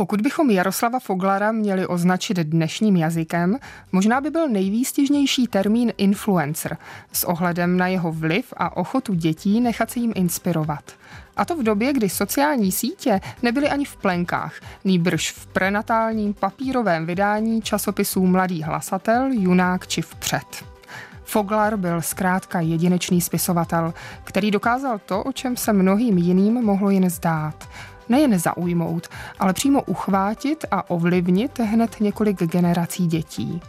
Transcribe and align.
Pokud 0.00 0.20
bychom 0.20 0.50
Jaroslava 0.50 0.98
Foglara 0.98 1.52
měli 1.52 1.86
označit 1.86 2.38
dnešním 2.38 2.96
jazykem, 2.96 3.58
možná 3.92 4.20
by 4.20 4.30
byl 4.30 4.48
nejvýstižnější 4.48 5.46
termín 5.46 5.92
influencer 5.96 6.76
s 7.12 7.24
ohledem 7.24 7.76
na 7.76 7.86
jeho 7.86 8.12
vliv 8.12 8.54
a 8.56 8.76
ochotu 8.76 9.14
dětí 9.14 9.60
nechat 9.60 9.90
se 9.90 10.00
jim 10.00 10.12
inspirovat. 10.14 10.92
A 11.36 11.44
to 11.44 11.56
v 11.56 11.62
době, 11.62 11.92
kdy 11.92 12.08
sociální 12.08 12.72
sítě 12.72 13.20
nebyly 13.42 13.68
ani 13.68 13.84
v 13.84 13.96
plenkách, 13.96 14.54
nýbrž 14.84 15.32
v 15.32 15.46
prenatálním 15.46 16.34
papírovém 16.34 17.06
vydání 17.06 17.62
časopisů 17.62 18.26
Mladý 18.26 18.62
hlasatel, 18.62 19.28
Junák 19.32 19.86
či 19.86 20.02
Vpřed. 20.02 20.64
Foglar 21.24 21.76
byl 21.76 22.02
zkrátka 22.02 22.60
jedinečný 22.60 23.20
spisovatel, 23.20 23.94
který 24.24 24.50
dokázal 24.50 24.98
to, 24.98 25.22
o 25.22 25.32
čem 25.32 25.56
se 25.56 25.72
mnohým 25.72 26.18
jiným 26.18 26.54
mohlo 26.54 26.90
jen 26.90 27.10
zdát– 27.10 27.68
nejen 28.10 28.38
zaujmout, 28.38 29.08
ale 29.38 29.52
přímo 29.52 29.82
uchvátit 29.82 30.64
a 30.70 30.90
ovlivnit 30.90 31.58
hned 31.58 32.00
několik 32.00 32.42
generací 32.42 33.06
dětí. 33.06 33.60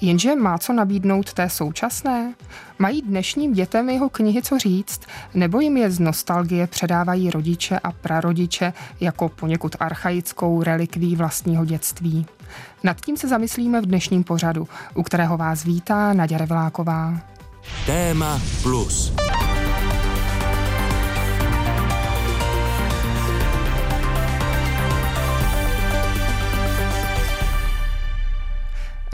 Jenže 0.00 0.36
má 0.36 0.58
co 0.58 0.72
nabídnout 0.72 1.32
té 1.32 1.50
současné? 1.50 2.34
Mají 2.78 3.02
dnešním 3.02 3.52
dětem 3.52 3.90
jeho 3.90 4.08
knihy 4.08 4.42
co 4.42 4.58
říct, 4.58 5.00
nebo 5.34 5.60
jim 5.60 5.76
je 5.76 5.90
z 5.90 5.98
nostalgie 5.98 6.66
předávají 6.66 7.30
rodiče 7.30 7.78
a 7.78 7.92
prarodiče 7.92 8.72
jako 9.00 9.28
poněkud 9.28 9.76
archaickou 9.80 10.62
relikví 10.62 11.16
vlastního 11.16 11.64
dětství? 11.64 12.26
Nad 12.84 13.00
tím 13.00 13.16
se 13.16 13.28
zamyslíme 13.28 13.80
v 13.80 13.86
dnešním 13.86 14.24
pořadu, 14.24 14.68
u 14.94 15.02
kterého 15.02 15.36
vás 15.36 15.64
vítá 15.64 16.12
Naděra 16.12 16.44
Vláková. 16.44 17.20
Téma 17.86 18.40
plus. 18.62 19.12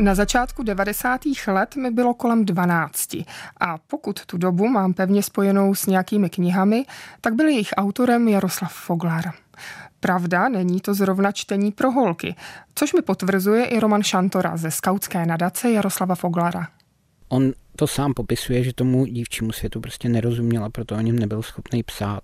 Na 0.01 0.15
začátku 0.15 0.63
90. 0.63 1.21
let 1.47 1.77
mi 1.77 1.91
bylo 1.91 2.15
kolem 2.15 2.45
12 2.45 3.15
a 3.61 3.79
pokud 3.87 4.27
tu 4.27 4.39
dobu 4.39 4.69
mám 4.69 4.95
pevně 4.95 5.23
spojenou 5.23 5.75
s 5.75 5.87
nějakými 5.87 6.31
knihami, 6.31 6.85
tak 7.21 7.35
byl 7.35 7.49
jejich 7.49 7.69
autorem 7.77 8.29
Jaroslav 8.29 8.73
Foglar. 8.73 9.33
Pravda, 10.01 10.49
není 10.49 10.81
to 10.81 10.95
zrovna 10.95 11.33
čtení 11.33 11.73
pro 11.73 11.91
holky, 11.91 12.35
což 12.75 12.93
mi 12.93 13.03
potvrzuje 13.03 13.65
i 13.65 13.81
Roman 13.81 14.03
Šantora 14.03 14.57
ze 14.57 14.71
skautské 14.71 15.27
nadace 15.27 15.71
Jaroslava 15.71 16.15
Foglara. 16.15 16.69
On 17.29 17.53
to 17.77 17.87
sám 17.87 18.15
popisuje, 18.15 18.65
že 18.65 18.73
tomu 18.73 19.07
dívčímu 19.07 19.53
světu 19.53 19.81
prostě 19.81 20.09
nerozuměl 20.09 20.65
a 20.65 20.71
proto 20.71 20.95
o 20.95 21.01
něm 21.01 21.19
nebyl 21.19 21.43
schopný 21.43 21.83
psát. 21.83 22.21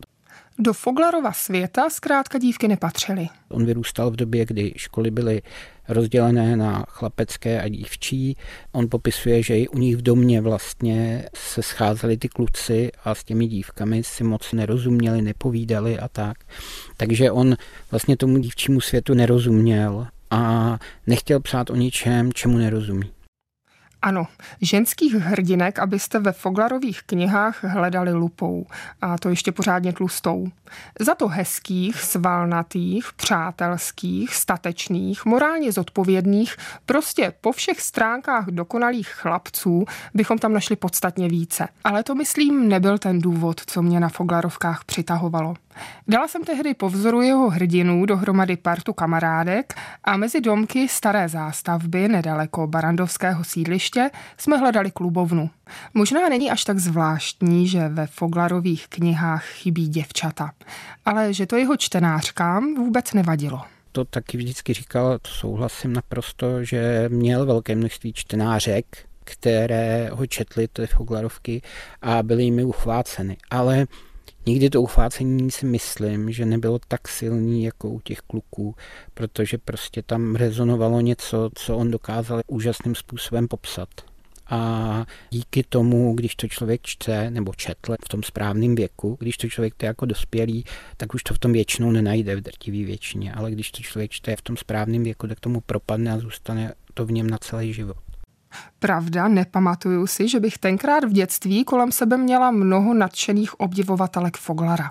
Do 0.63 0.73
Foglarova 0.73 1.33
světa 1.33 1.91
zkrátka 1.91 2.39
dívky 2.39 2.69
nepatřily. 2.69 3.29
On 3.49 3.67
vyrůstal 3.67 4.11
v 4.11 4.17
době, 4.17 4.47
kdy 4.47 4.73
školy 4.77 5.11
byly 5.11 5.43
rozdělené 5.89 6.57
na 6.57 6.85
chlapecké 6.89 7.63
a 7.63 7.69
dívčí. 7.69 8.37
On 8.73 8.89
popisuje, 8.89 9.43
že 9.43 9.59
i 9.59 9.69
u 9.69 9.79
nich 9.79 9.97
v 9.97 10.03
domě 10.03 10.41
vlastně 10.41 11.29
se 11.35 11.63
scházeli 11.63 12.17
ty 12.17 12.29
kluci 12.29 12.91
a 13.05 13.15
s 13.15 13.25
těmi 13.25 13.47
dívkami 13.47 14.03
si 14.03 14.25
moc 14.25 14.53
nerozuměli, 14.53 15.23
nepovídali 15.23 15.99
a 15.99 16.09
tak. 16.09 16.37
Takže 16.97 17.31
on 17.31 17.57
vlastně 17.91 18.17
tomu 18.17 18.39
dívčímu 18.39 18.81
světu 18.81 19.15
nerozuměl 19.15 20.07
a 20.31 20.79
nechtěl 21.07 21.41
psát 21.41 21.71
o 21.71 21.77
ničem, 21.77 22.33
čemu 22.33 22.59
nerozumí. 22.59 23.11
Ano, 24.03 24.27
ženských 24.61 25.15
hrdinek, 25.15 25.79
abyste 25.79 26.19
ve 26.19 26.33
Foglarových 26.33 27.03
knihách 27.03 27.65
hledali 27.65 28.13
lupou. 28.13 28.67
A 29.03 29.19
to 29.19 29.29
ještě 29.29 29.53
pořádně 29.53 29.93
tlustou. 29.93 30.47
Za 31.01 31.15
to 31.15 31.29
hezkých, 31.29 32.03
svalnatých, 32.03 33.13
přátelských, 33.17 34.35
statečných, 34.35 35.25
morálně 35.25 35.73
zodpovědných, 35.73 36.57
prostě 36.87 37.33
po 37.41 37.53
všech 37.53 37.81
stránkách 37.81 38.47
dokonalých 38.47 39.09
chlapců 39.09 39.85
bychom 40.15 40.39
tam 40.39 40.53
našli 40.53 40.77
podstatně 40.77 41.29
více. 41.29 41.69
Ale 41.85 42.03
to 42.03 42.15
myslím 42.15 42.69
nebyl 42.69 42.99
ten 42.99 43.19
důvod, 43.19 43.61
co 43.67 43.83
mě 43.83 44.01
na 44.01 44.09
Foglarovkách 44.09 44.85
přitahovalo. 44.85 45.55
Dala 46.09 46.29
jsem 46.29 46.45
tehdy 46.45 46.75
po 46.75 46.89
vzoru 46.89 47.23
jeho 47.23 47.51
hrdinů 47.51 48.07
dohromady 48.07 48.57
partu 48.57 48.93
kamarádek 48.93 49.75
a 50.05 50.17
mezi 50.17 50.41
domky 50.41 50.89
staré 50.89 51.29
zástavby 51.29 52.09
nedaleko 52.09 52.67
Barandovského 52.67 53.45
sídliště 53.45 54.11
jsme 54.37 54.57
hledali 54.57 54.91
klubovnu. 54.91 55.51
Možná 55.95 56.29
není 56.29 56.51
až 56.51 56.65
tak 56.65 56.79
zvláštní, 56.79 57.69
že 57.69 57.89
ve 57.89 58.07
Foglarových 58.07 58.89
knihách 58.89 59.45
chybí 59.45 59.89
děvčata, 59.89 60.51
ale 61.05 61.35
že 61.35 61.47
to 61.47 61.57
jeho 61.57 61.77
čtenářkám 61.77 62.75
vůbec 62.75 63.13
nevadilo 63.13 63.63
to 63.93 64.05
taky 64.05 64.37
vždycky 64.37 64.75
říkal, 64.75 65.19
to 65.19 65.31
souhlasím 65.31 65.93
naprosto, 65.93 66.65
že 66.65 67.09
měl 67.09 67.47
velké 67.47 67.75
množství 67.75 68.13
čtenářek, 68.13 68.85
které 69.25 70.09
ho 70.13 70.27
četly, 70.27 70.69
ty 70.69 70.87
Foglarovky, 70.87 71.63
a 72.03 72.23
byly 72.23 72.45
jimi 72.45 72.65
uchváceny. 72.65 73.37
Ale 73.51 73.87
Nikdy 74.47 74.71
to 74.71 74.83
uchvácení 74.83 75.51
si 75.51 75.67
myslím, 75.67 76.33
že 76.33 76.45
nebylo 76.45 76.79
tak 76.89 77.09
silný 77.09 77.65
jako 77.65 77.89
u 77.89 78.01
těch 78.01 78.19
kluků, 78.19 78.75
protože 79.15 79.59
prostě 79.59 80.03
tam 80.03 80.35
rezonovalo 80.35 81.01
něco, 81.01 81.51
co 81.55 81.77
on 81.77 81.91
dokázal 81.91 82.41
úžasným 82.47 82.95
způsobem 82.95 83.49
popsat. 83.49 83.89
A 84.47 85.07
díky 85.31 85.63
tomu, 85.69 86.15
když 86.15 86.35
to 86.37 86.49
člověk 86.49 86.81
čte 86.83 87.31
nebo 87.31 87.55
četl 87.55 87.97
v 88.05 88.09
tom 88.09 88.23
správném 88.23 88.75
věku, 88.75 89.17
když 89.21 89.37
to 89.37 89.49
člověk 89.49 89.75
to 89.75 89.87
jako 89.87 90.07
dospělý, 90.07 90.65
tak 90.97 91.15
už 91.15 91.23
to 91.23 91.35
v 91.35 91.39
tom 91.39 91.53
většinou 91.53 91.91
nenajde 91.91 92.37
v 92.37 92.41
drtivý 92.41 92.85
většině, 92.85 93.33
ale 93.33 93.51
když 93.51 93.71
to 93.71 93.83
člověk 93.83 94.11
čte 94.11 94.37
v 94.37 94.43
tom 94.43 94.57
správném 94.57 95.03
věku, 95.03 95.27
tak 95.27 95.41
tomu 95.41 95.61
propadne 95.61 96.13
a 96.13 96.19
zůstane 96.19 96.75
to 96.95 97.07
v 97.07 97.13
něm 97.13 97.31
na 97.31 97.39
celý 97.39 97.73
život. 97.73 98.10
Pravda, 98.79 99.29
nepamatuju 99.29 100.07
si, 100.07 100.29
že 100.29 100.41
bych 100.41 100.59
tenkrát 100.59 101.05
v 101.05 101.13
dětství 101.13 101.65
kolem 101.65 101.93
sebe 101.93 102.17
měla 102.17 102.51
mnoho 102.51 102.95
nadšených 102.95 103.61
obdivovatelek 103.61 104.37
Foglara. 104.37 104.91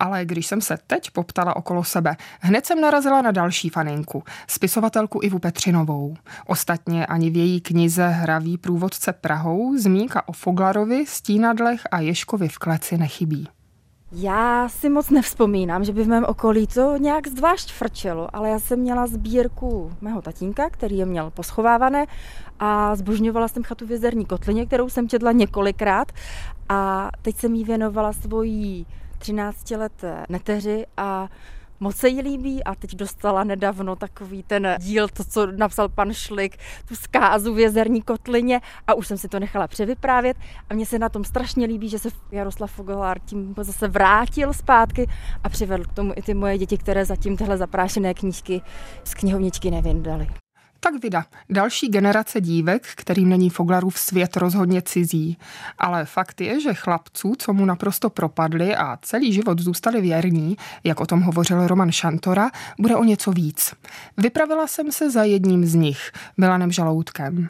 Ale 0.00 0.24
když 0.24 0.46
jsem 0.46 0.60
se 0.60 0.78
teď 0.86 1.10
poptala 1.10 1.56
okolo 1.56 1.84
sebe, 1.84 2.16
hned 2.40 2.66
jsem 2.66 2.80
narazila 2.80 3.22
na 3.22 3.30
další 3.30 3.68
faninku, 3.68 4.24
spisovatelku 4.46 5.20
Ivu 5.22 5.38
Petřinovou. 5.38 6.16
Ostatně 6.46 7.06
ani 7.06 7.30
v 7.30 7.36
její 7.36 7.60
knize 7.60 8.08
Hraví 8.08 8.58
průvodce 8.58 9.12
Prahou 9.12 9.76
zmínka 9.78 10.28
o 10.28 10.32
Foglarovi, 10.32 11.04
Stínadlech 11.06 11.80
a 11.90 12.00
Ješkovi 12.00 12.48
v 12.48 12.58
kleci 12.58 12.98
nechybí. 12.98 13.48
Já 14.12 14.68
si 14.68 14.88
moc 14.88 15.10
nevzpomínám, 15.10 15.84
že 15.84 15.92
by 15.92 16.04
v 16.04 16.08
mém 16.08 16.24
okolí 16.24 16.66
to 16.66 16.96
nějak 16.96 17.28
zvlášť 17.28 17.72
frčelo, 17.72 18.36
ale 18.36 18.48
já 18.48 18.58
jsem 18.58 18.78
měla 18.78 19.06
sbírku 19.06 19.92
mého 20.00 20.22
tatínka, 20.22 20.70
který 20.70 20.98
je 20.98 21.06
měl 21.06 21.30
poschovávané 21.30 22.06
a 22.60 22.96
zbožňovala 22.96 23.48
jsem 23.48 23.62
chatu 23.62 23.86
v 23.86 23.90
jezerní 23.90 24.26
kotlině, 24.26 24.66
kterou 24.66 24.88
jsem 24.88 25.08
četla 25.08 25.32
několikrát. 25.32 26.12
A 26.68 27.10
teď 27.22 27.36
jsem 27.36 27.54
jí 27.54 27.64
věnovala 27.64 28.12
svojí 28.12 28.86
13 29.18 29.70
let 29.70 30.04
neteři 30.28 30.86
a 30.96 31.28
moc 31.80 31.96
se 31.96 32.08
jí 32.08 32.22
líbí 32.22 32.64
a 32.64 32.74
teď 32.74 32.96
dostala 32.96 33.44
nedávno 33.44 33.96
takový 33.96 34.42
ten 34.42 34.76
díl, 34.78 35.08
to, 35.08 35.24
co 35.24 35.46
napsal 35.46 35.88
pan 35.88 36.12
Šlik, 36.12 36.56
tu 36.88 36.96
zkázu 36.96 37.54
v 37.54 37.58
jezerní 37.58 38.02
kotlině 38.02 38.60
a 38.86 38.94
už 38.94 39.06
jsem 39.06 39.18
si 39.18 39.28
to 39.28 39.40
nechala 39.40 39.68
převyprávět 39.68 40.36
a 40.70 40.74
mně 40.74 40.86
se 40.86 40.98
na 40.98 41.08
tom 41.08 41.24
strašně 41.24 41.66
líbí, 41.66 41.88
že 41.88 41.98
se 41.98 42.08
Jaroslav 42.32 42.72
Fogelár 42.72 43.18
tím 43.18 43.54
zase 43.60 43.88
vrátil 43.88 44.52
zpátky 44.52 45.06
a 45.44 45.48
přivedl 45.48 45.84
k 45.84 45.92
tomu 45.92 46.12
i 46.16 46.22
ty 46.22 46.34
moje 46.34 46.58
děti, 46.58 46.78
které 46.78 47.04
zatím 47.04 47.36
tyhle 47.36 47.56
zaprášené 47.56 48.14
knížky 48.14 48.62
z 49.04 49.14
knihovničky 49.14 49.70
nevydali. 49.70 50.28
Tak 50.80 51.02
vida, 51.02 51.24
další 51.50 51.88
generace 51.88 52.40
dívek, 52.40 52.86
kterým 52.94 53.28
není 53.28 53.50
Foglarův 53.50 53.98
svět 53.98 54.36
rozhodně 54.36 54.82
cizí. 54.82 55.38
Ale 55.78 56.04
fakt 56.04 56.40
je, 56.40 56.60
že 56.60 56.74
chlapců, 56.74 57.32
co 57.38 57.52
mu 57.52 57.64
naprosto 57.64 58.10
propadli 58.10 58.76
a 58.76 58.98
celý 59.02 59.32
život 59.32 59.58
zůstali 59.58 60.00
věrní, 60.00 60.56
jak 60.84 61.00
o 61.00 61.06
tom 61.06 61.20
hovořil 61.20 61.66
Roman 61.66 61.92
Šantora, 61.92 62.50
bude 62.78 62.96
o 62.96 63.04
něco 63.04 63.32
víc. 63.32 63.74
Vypravila 64.16 64.66
jsem 64.66 64.92
se 64.92 65.10
za 65.10 65.24
jedním 65.24 65.66
z 65.66 65.74
nich, 65.74 66.12
Milanem 66.36 66.72
Žaloutkem. 66.72 67.48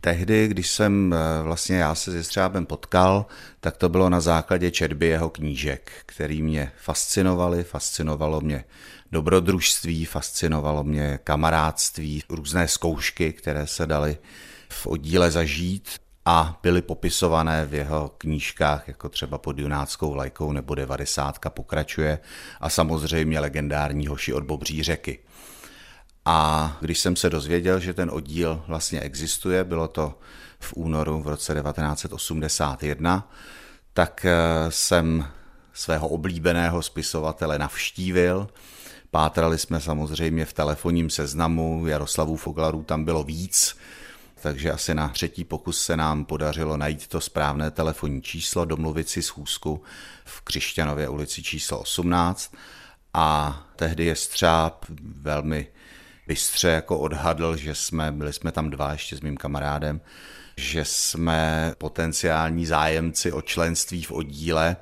Tehdy, 0.00 0.48
když 0.48 0.70
jsem 0.70 1.14
eh, 1.14 1.42
vlastně 1.42 1.76
já 1.76 1.94
se 1.94 2.12
s 2.12 2.14
Jestřábem 2.14 2.66
potkal, 2.66 3.26
tak 3.60 3.76
to 3.76 3.88
bylo 3.88 4.10
na 4.10 4.20
základě 4.20 4.70
četby 4.70 5.06
jeho 5.06 5.30
knížek, 5.30 5.90
který 6.06 6.42
mě 6.42 6.72
fascinovaly, 6.82 7.64
fascinovalo 7.64 8.40
mě 8.40 8.64
dobrodružství, 9.12 10.04
fascinovalo 10.04 10.84
mě 10.84 11.18
kamarádství, 11.24 12.22
různé 12.28 12.68
zkoušky, 12.68 13.32
které 13.32 13.66
se 13.66 13.86
daly 13.86 14.18
v 14.68 14.86
oddíle 14.86 15.30
zažít 15.30 15.88
a 16.24 16.58
byly 16.62 16.82
popisované 16.82 17.66
v 17.66 17.74
jeho 17.74 18.14
knížkách, 18.18 18.88
jako 18.88 19.08
třeba 19.08 19.38
pod 19.38 19.58
Junáckou 19.58 20.14
lajkou 20.14 20.52
nebo 20.52 20.74
devadesátka 20.74 21.50
pokračuje 21.50 22.18
a 22.60 22.68
samozřejmě 22.68 23.40
legendární 23.40 24.06
hoši 24.06 24.32
od 24.32 24.44
Bobří 24.44 24.82
řeky. 24.82 25.18
A 26.24 26.76
když 26.80 26.98
jsem 26.98 27.16
se 27.16 27.30
dozvěděl, 27.30 27.80
že 27.80 27.94
ten 27.94 28.10
oddíl 28.12 28.64
vlastně 28.66 29.00
existuje, 29.00 29.64
bylo 29.64 29.88
to 29.88 30.18
v 30.60 30.72
únoru 30.76 31.22
v 31.22 31.28
roce 31.28 31.54
1981, 31.54 33.30
tak 33.92 34.24
eh, 34.24 34.36
jsem 34.68 35.26
svého 35.72 36.08
oblíbeného 36.08 36.82
spisovatele 36.82 37.58
navštívil 37.58 38.48
Pátrali 39.10 39.58
jsme 39.58 39.80
samozřejmě 39.80 40.44
v 40.44 40.52
telefonním 40.52 41.10
seznamu, 41.10 41.86
Jaroslavu 41.86 42.36
Foglarů 42.36 42.82
tam 42.82 43.04
bylo 43.04 43.22
víc, 43.22 43.76
takže 44.42 44.72
asi 44.72 44.94
na 44.94 45.08
třetí 45.08 45.44
pokus 45.44 45.84
se 45.84 45.96
nám 45.96 46.24
podařilo 46.24 46.76
najít 46.76 47.06
to 47.06 47.20
správné 47.20 47.70
telefonní 47.70 48.22
číslo, 48.22 48.64
domluvit 48.64 49.08
si 49.08 49.22
schůzku 49.22 49.82
v 50.24 50.40
Křišťanově 50.40 51.08
ulici 51.08 51.42
číslo 51.42 51.80
18 51.80 52.54
a 53.14 53.58
tehdy 53.76 54.04
je 54.04 54.16
střáb 54.16 54.84
velmi 55.02 55.66
bystře 56.26 56.68
jako 56.68 56.98
odhadl, 56.98 57.56
že 57.56 57.74
jsme, 57.74 58.12
byli 58.12 58.32
jsme 58.32 58.52
tam 58.52 58.70
dva 58.70 58.92
ještě 58.92 59.16
s 59.16 59.20
mým 59.20 59.36
kamarádem, 59.36 60.00
že 60.56 60.84
jsme 60.84 61.72
potenciální 61.78 62.66
zájemci 62.66 63.32
o 63.32 63.42
členství 63.42 64.02
v 64.02 64.12
oddíle, 64.12 64.76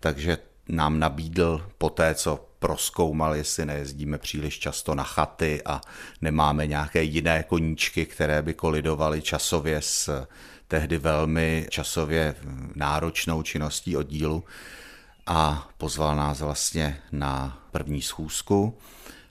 takže 0.00 0.38
nám 0.68 0.98
nabídl 0.98 1.66
po 1.78 1.90
té, 1.90 2.14
co 2.14 2.49
proskoumal, 2.60 3.34
jestli 3.34 3.66
nejezdíme 3.66 4.18
příliš 4.18 4.58
často 4.58 4.94
na 4.94 5.04
chaty 5.04 5.62
a 5.64 5.80
nemáme 6.20 6.66
nějaké 6.66 7.02
jiné 7.02 7.42
koníčky, 7.42 8.06
které 8.06 8.42
by 8.42 8.54
kolidovaly 8.54 9.22
časově 9.22 9.82
s 9.82 10.26
tehdy 10.68 10.98
velmi 10.98 11.66
časově 11.70 12.34
náročnou 12.74 13.42
činností 13.42 13.96
oddílu 13.96 14.44
a 15.26 15.68
pozval 15.78 16.16
nás 16.16 16.40
vlastně 16.40 17.00
na 17.12 17.58
první 17.70 18.02
schůzku. 18.02 18.78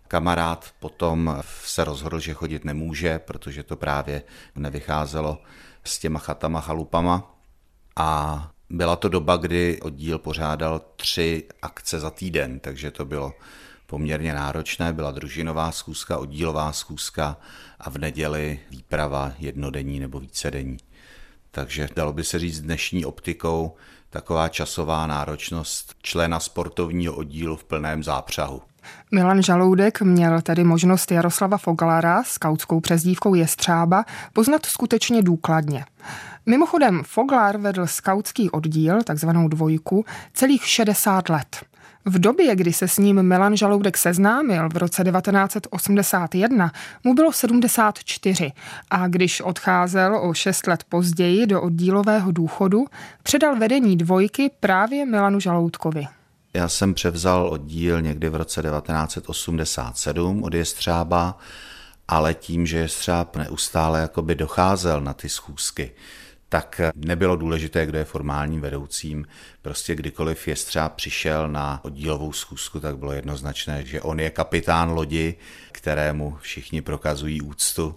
Kamarád 0.08 0.74
potom 0.80 1.44
se 1.66 1.84
rozhodl, 1.84 2.20
že 2.20 2.34
chodit 2.34 2.66
nemůže, 2.66 3.20
protože 3.20 3.64
to 3.64 3.76
právě 3.76 4.24
nevycházelo 4.56 5.42
s 5.84 6.00
těma 6.00 6.20
chatama, 6.20 6.62
chalupama. 6.62 7.36
A 7.96 8.52
byla 8.70 8.96
to 8.96 9.10
doba, 9.10 9.38
kdy 9.38 9.80
oddíl 9.82 10.20
pořádal 10.20 10.82
tři 10.96 11.44
akce 11.62 12.00
za 12.00 12.10
týden, 12.10 12.60
takže 12.60 12.92
to 12.92 13.06
bylo 13.06 13.34
poměrně 13.86 14.34
náročné. 14.34 14.94
Byla 14.94 15.12
družinová 15.12 15.72
schůzka, 15.72 16.18
oddílová 16.18 16.74
schůzka 16.74 17.38
a 17.80 17.90
v 17.90 17.98
neděli 17.98 18.60
výprava 18.70 19.34
jednodenní 19.40 20.00
nebo 20.00 20.20
vícedenní. 20.20 20.78
Takže 21.52 21.90
dalo 21.96 22.14
by 22.14 22.24
se 22.24 22.40
říct 22.40 22.62
dnešní 22.62 23.06
optikou 23.06 23.76
taková 24.10 24.50
časová 24.50 25.08
náročnost 25.08 25.96
člena 26.02 26.40
sportovního 26.40 27.16
oddílu 27.16 27.56
v 27.56 27.64
plném 27.64 28.04
zápřahu. 28.04 28.62
Milan 29.12 29.44
Žaloudek 29.44 30.02
měl 30.02 30.42
tedy 30.42 30.64
možnost 30.64 31.12
Jaroslava 31.12 31.58
Foglara 31.58 32.24
s 32.24 32.38
kautskou 32.38 32.80
přezdívkou 32.80 33.36
Jestřába 33.36 34.06
poznat 34.34 34.66
skutečně 34.66 35.22
důkladně. 35.22 35.86
Mimochodem, 36.46 37.02
Foglar 37.04 37.58
vedl 37.58 37.88
skautský 37.88 38.50
oddíl, 38.50 39.04
takzvanou 39.04 39.48
dvojku, 39.48 40.06
celých 40.34 40.68
60 40.68 41.30
let. 41.30 41.66
V 42.06 42.20
době, 42.20 42.56
kdy 42.56 42.74
se 42.74 42.88
s 42.88 42.98
ním 42.98 43.24
Milan 43.24 43.58
Žaloudek 43.58 43.98
seznámil 43.98 44.70
v 44.70 44.78
roce 44.78 45.04
1981, 45.04 46.72
mu 47.04 47.14
bylo 47.14 47.32
74 47.32 48.52
a 48.92 49.08
když 49.08 49.42
odcházel 49.42 50.20
o 50.22 50.34
6 50.34 50.68
let 50.68 50.84
později 50.90 51.48
do 51.48 51.62
oddílového 51.62 52.32
důchodu, 52.32 52.86
předal 53.24 53.56
vedení 53.56 53.98
dvojky 53.98 54.52
právě 54.60 55.06
Milanu 55.06 55.40
Žaloudkovi. 55.40 56.08
Já 56.54 56.70
jsem 56.70 56.94
převzal 56.94 57.48
oddíl 57.48 58.02
někdy 58.02 58.30
v 58.30 58.36
roce 58.36 58.62
1987 58.62 60.44
od 60.44 60.54
Jestřába, 60.54 61.38
ale 62.08 62.34
tím, 62.34 62.68
že 62.68 62.78
Jestřáb 62.78 63.36
neustále 63.36 64.02
jakoby 64.02 64.36
docházel 64.36 65.02
na 65.02 65.14
ty 65.14 65.30
schůzky, 65.30 65.92
tak 66.50 66.82
nebylo 66.96 67.36
důležité, 67.36 67.86
kdo 67.86 67.98
je 67.98 68.06
formálním 68.06 68.62
vedoucím. 68.62 69.28
Prostě 69.62 69.96
kdykoliv 69.96 70.48
Jestřáb 70.48 70.94
přišel 70.94 71.50
na 71.50 71.80
oddílovou 71.84 72.34
schůzku, 72.34 72.80
tak 72.80 72.98
bylo 72.98 73.12
jednoznačné, 73.12 73.86
že 73.86 74.02
on 74.02 74.20
je 74.20 74.30
kapitán 74.30 74.90
lodi, 74.90 75.36
kterému 75.72 76.38
všichni 76.42 76.82
prokazují 76.82 77.42
úctu. 77.42 77.96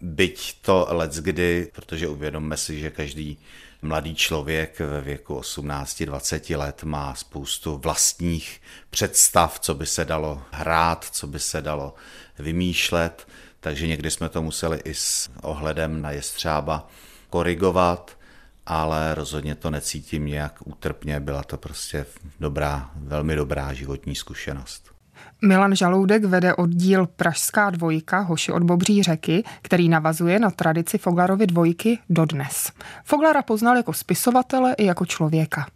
Byť 0.00 0.62
to 0.62 0.86
let's 0.90 1.16
kdy, 1.16 1.70
protože 1.74 2.08
uvědomme 2.08 2.56
si, 2.56 2.80
že 2.80 2.90
každý 2.90 3.38
mladý 3.84 4.14
člověk 4.14 4.78
ve 4.78 5.00
věku 5.00 5.40
18-20 5.40 6.58
let 6.58 6.84
má 6.84 7.14
spoustu 7.14 7.76
vlastních 7.78 8.62
představ, 8.90 9.60
co 9.60 9.74
by 9.74 9.86
se 9.86 10.04
dalo 10.04 10.42
hrát, 10.50 11.04
co 11.04 11.26
by 11.26 11.38
se 11.38 11.62
dalo 11.62 11.94
vymýšlet, 12.38 13.28
takže 13.60 13.86
někdy 13.86 14.10
jsme 14.10 14.28
to 14.28 14.42
museli 14.42 14.80
i 14.84 14.94
s 14.94 15.30
ohledem 15.42 16.02
na 16.02 16.10
jestřába 16.10 16.88
korigovat, 17.30 18.18
ale 18.66 19.14
rozhodně 19.14 19.54
to 19.54 19.70
necítím 19.70 20.26
nějak 20.26 20.58
útrpně, 20.64 21.20
byla 21.20 21.42
to 21.42 21.56
prostě 21.56 22.06
dobrá, 22.40 22.90
velmi 22.94 23.36
dobrá 23.36 23.72
životní 23.72 24.14
zkušenost. 24.14 24.93
Milan 25.44 25.76
Žaloudek 25.76 26.24
vede 26.24 26.54
oddíl 26.54 27.06
Pražská 27.06 27.70
dvojka 27.70 28.20
Hoši 28.20 28.52
od 28.52 28.62
Bobří 28.62 29.02
řeky, 29.02 29.44
který 29.62 29.88
navazuje 29.88 30.38
na 30.38 30.50
tradici 30.50 30.98
Foglarovy 30.98 31.46
dvojky 31.46 31.98
dodnes. 32.10 32.72
Foglara 33.04 33.42
poznal 33.42 33.76
jako 33.76 33.92
spisovatele 33.92 34.74
i 34.74 34.84
jako 34.84 35.06
člověka. 35.06 35.66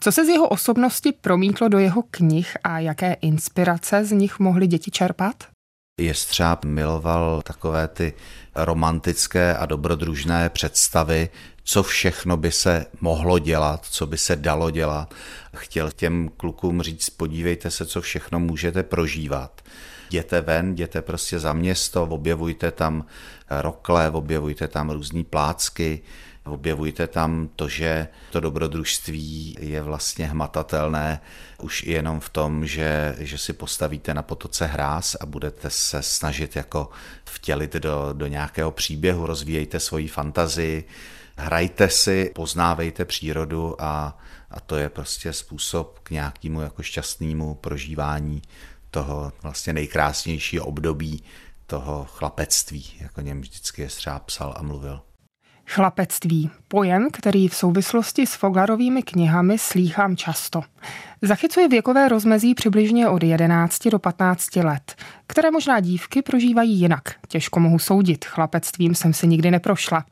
Co 0.00 0.12
se 0.12 0.24
z 0.24 0.28
jeho 0.28 0.48
osobnosti 0.48 1.12
promítlo 1.12 1.68
do 1.68 1.78
jeho 1.78 2.02
knih 2.10 2.56
a 2.64 2.78
jaké 2.78 3.12
inspirace 3.12 4.04
z 4.04 4.12
nich 4.12 4.38
mohly 4.38 4.66
děti 4.66 4.90
čerpat? 4.90 5.34
Jestřáb 6.00 6.64
miloval 6.64 7.42
takové 7.42 7.88
ty 7.88 8.14
romantické 8.54 9.56
a 9.56 9.66
dobrodružné 9.66 10.48
představy, 10.48 11.28
co 11.68 11.82
všechno 11.82 12.36
by 12.36 12.52
se 12.52 12.86
mohlo 13.00 13.38
dělat, 13.38 13.86
co 13.90 14.06
by 14.06 14.18
se 14.18 14.36
dalo 14.36 14.70
dělat. 14.70 15.14
Chtěl 15.56 15.90
těm 15.90 16.30
klukům 16.36 16.82
říct, 16.82 17.10
podívejte 17.10 17.70
se, 17.70 17.86
co 17.86 18.00
všechno 18.00 18.40
můžete 18.40 18.82
prožívat. 18.82 19.60
Jděte 20.10 20.40
ven, 20.40 20.72
jděte 20.72 21.02
prostě 21.02 21.38
za 21.38 21.52
město, 21.52 22.02
objevujte 22.02 22.70
tam 22.70 23.06
rokle, 23.50 24.10
objevujte 24.10 24.68
tam 24.68 24.90
různé 24.90 25.24
plácky, 25.24 26.02
Objevujte 26.46 27.06
tam 27.06 27.48
to, 27.56 27.68
že 27.68 28.08
to 28.30 28.40
dobrodružství 28.40 29.56
je 29.60 29.82
vlastně 29.82 30.26
hmatatelné 30.26 31.20
už 31.62 31.82
i 31.82 31.92
jenom 31.92 32.20
v 32.20 32.28
tom, 32.28 32.66
že, 32.66 33.14
že 33.18 33.38
si 33.38 33.52
postavíte 33.52 34.14
na 34.14 34.22
potoce 34.22 34.66
hráz 34.66 35.16
a 35.20 35.26
budete 35.26 35.70
se 35.70 36.02
snažit 36.02 36.56
jako 36.56 36.90
vtělit 37.24 37.72
do, 37.72 38.08
do 38.12 38.26
nějakého 38.26 38.70
příběhu, 38.70 39.26
rozvíjejte 39.26 39.80
svoji 39.80 40.08
fantazii, 40.08 40.84
hrajte 41.36 41.88
si, 41.88 42.32
poznávejte 42.34 43.04
přírodu 43.04 43.82
a, 43.82 44.18
a 44.50 44.60
to 44.60 44.76
je 44.76 44.88
prostě 44.88 45.32
způsob 45.32 45.98
k 46.02 46.10
nějakému 46.10 46.60
jako 46.60 46.82
šťastnému 46.82 47.54
prožívání 47.54 48.42
toho 48.90 49.32
vlastně 49.42 49.72
nejkrásnějšího 49.72 50.66
období 50.66 51.24
toho 51.66 52.04
chlapectví, 52.04 52.84
jako 53.00 53.20
něm 53.20 53.40
vždycky 53.40 53.82
je 53.82 53.88
třeba 53.88 54.18
psal 54.18 54.54
a 54.56 54.62
mluvil. 54.62 55.00
Chlapectví. 55.68 56.50
Pojem, 56.68 57.08
který 57.12 57.48
v 57.48 57.54
souvislosti 57.54 58.26
s 58.26 58.34
Foglarovými 58.34 59.02
knihami 59.02 59.58
slýchám 59.58 60.16
často. 60.16 60.62
Zachycuje 61.22 61.68
věkové 61.68 62.08
rozmezí 62.08 62.54
přibližně 62.54 63.08
od 63.08 63.22
11 63.22 63.88
do 63.88 63.98
15 63.98 64.56
let, 64.56 64.94
které 65.26 65.50
možná 65.50 65.80
dívky 65.80 66.22
prožívají 66.22 66.80
jinak. 66.80 67.02
Těžko 67.28 67.60
mohu 67.60 67.78
soudit, 67.78 68.24
chlapectvím 68.24 68.94
jsem 68.94 69.12
si 69.12 69.26
nikdy 69.26 69.50
neprošla. 69.50 70.04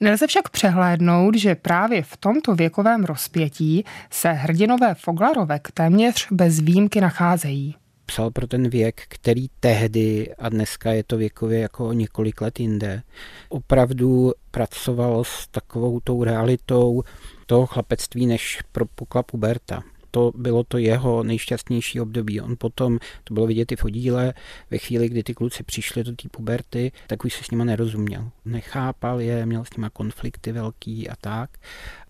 Nelze 0.00 0.26
však 0.26 0.48
přehlédnout, 0.48 1.34
že 1.34 1.54
právě 1.54 2.02
v 2.02 2.16
tomto 2.16 2.54
věkovém 2.54 3.04
rozpětí 3.04 3.84
se 4.10 4.32
hrdinové 4.32 4.94
Foglarovek 4.94 5.68
téměř 5.74 6.26
bez 6.30 6.60
výjimky 6.60 7.00
nacházejí 7.00 7.76
psal 8.08 8.30
pro 8.30 8.46
ten 8.46 8.68
věk, 8.68 9.02
který 9.08 9.46
tehdy, 9.60 10.34
a 10.38 10.48
dneska 10.48 10.92
je 10.92 11.04
to 11.04 11.16
věkově 11.16 11.60
jako 11.60 11.92
několik 11.92 12.40
let 12.40 12.60
jinde, 12.60 13.02
opravdu 13.48 14.32
pracoval 14.50 15.24
s 15.24 15.46
takovou 15.50 16.00
tou 16.00 16.24
realitou 16.24 17.02
toho 17.46 17.66
chlapectví, 17.66 18.26
než 18.26 18.58
propukla 18.72 19.22
puberta 19.22 19.82
to 20.10 20.32
bylo 20.34 20.64
to 20.64 20.78
jeho 20.78 21.22
nejšťastnější 21.22 22.00
období. 22.00 22.40
On 22.40 22.56
potom, 22.58 22.98
to 23.24 23.34
bylo 23.34 23.46
vidět 23.46 23.72
i 23.72 23.76
v 23.76 23.84
oddíle, 23.84 24.34
ve 24.70 24.78
chvíli, 24.78 25.08
kdy 25.08 25.22
ty 25.22 25.34
kluci 25.34 25.62
přišli 25.62 26.04
do 26.04 26.12
té 26.12 26.28
puberty, 26.28 26.92
tak 27.06 27.24
už 27.24 27.34
se 27.34 27.44
s 27.44 27.50
nima 27.50 27.64
nerozuměl. 27.64 28.30
Nechápal 28.44 29.20
je, 29.20 29.46
měl 29.46 29.64
s 29.64 29.76
nima 29.76 29.90
konflikty 29.90 30.52
velký 30.52 31.08
a 31.08 31.16
tak. 31.20 31.50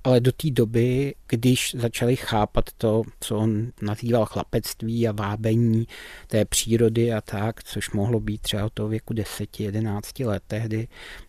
Ale 0.05 0.21
do 0.21 0.33
té 0.33 0.51
doby, 0.51 1.15
když 1.29 1.75
začali 1.79 2.17
chápat 2.17 2.65
to, 2.79 3.03
co 3.21 3.37
on 3.37 3.67
nazýval 3.83 4.27
chlapectví 4.27 5.09
a 5.09 5.13
vábení 5.13 5.87
té 6.27 6.45
přírody 6.45 7.13
a 7.13 7.21
tak, 7.21 7.63
což 7.65 7.91
mohlo 7.91 8.21
být 8.21 8.41
třeba 8.41 8.65
od 8.65 8.73
toho 8.73 8.89
věku 8.89 9.15
10-11 9.15 10.27
let 10.27 10.43
tehdy, 10.47 10.89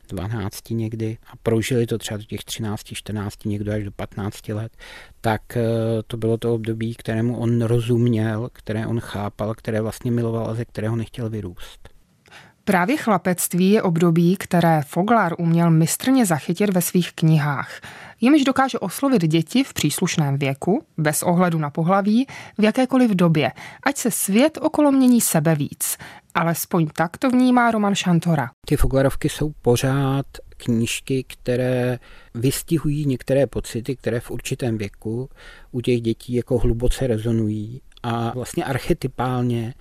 12 0.09 0.69
někdy 0.69 1.17
a 1.27 1.35
prožili 1.43 1.85
to 1.85 1.97
třeba 1.97 2.17
do 2.17 2.23
těch 2.23 2.43
13, 2.43 2.83
14, 2.93 3.45
někdo 3.45 3.71
až 3.71 3.83
do 3.83 3.91
15 3.91 4.49
let, 4.49 4.77
tak 5.21 5.57
eh, 5.57 5.63
to 6.07 6.17
bylo 6.17 6.37
to 6.37 6.53
období, 6.53 6.95
kterému 6.95 7.37
on 7.37 7.61
rozuměl, 7.61 8.49
které 8.53 8.87
on 8.87 8.99
chápal, 8.99 9.53
které 9.55 9.81
vlastně 9.81 10.11
miloval 10.11 10.47
a 10.47 10.55
ze 10.55 10.65
kterého 10.65 10.95
nechtěl 10.95 11.29
vyrůst. 11.29 11.89
Právě 12.69 12.97
chlapectví 12.97 13.71
je 13.71 13.81
období, 13.81 14.37
které 14.37 14.81
Foglar 14.81 15.33
uměl 15.37 15.71
mistrně 15.71 16.25
zachytit 16.25 16.69
ve 16.69 16.81
svých 16.81 17.13
knihách. 17.13 17.81
Jimž 18.21 18.43
dokáže 18.43 18.79
oslovit 18.79 19.21
děti 19.21 19.63
v 19.63 19.73
příslušném 19.73 20.37
věku, 20.37 20.83
bez 20.97 21.23
ohledu 21.23 21.59
na 21.59 21.69
pohlaví, 21.69 22.27
v 22.57 22.63
jakékoliv 22.63 23.11
době, 23.11 23.51
ať 23.83 23.97
se 23.97 24.11
svět 24.11 24.57
okolo 24.61 24.91
mění 24.91 25.21
sebe 25.21 25.55
víc. 25.55 25.97
Alespoň 26.33 26.87
tak 26.87 27.17
to 27.17 27.29
vnímá 27.29 27.71
Roman 27.71 27.95
Šantora. 27.95 28.49
Ty 28.67 28.75
Foglarovky 28.75 29.29
jsou 29.29 29.51
pořád 29.61 30.25
knížky, 30.57 31.23
které 31.27 31.99
vystihují 32.35 33.05
některé 33.05 33.47
pocity, 33.47 33.95
které 33.95 34.19
v 34.19 34.31
určitém 34.31 34.77
věku 34.77 35.29
u 35.71 35.81
těch 35.81 36.01
dětí 36.01 36.33
jako 36.33 36.57
hluboce 36.57 37.07
rezonují 37.07 37.81
a 38.03 38.31
vlastně 38.35 38.65
archetypálně 38.65 39.73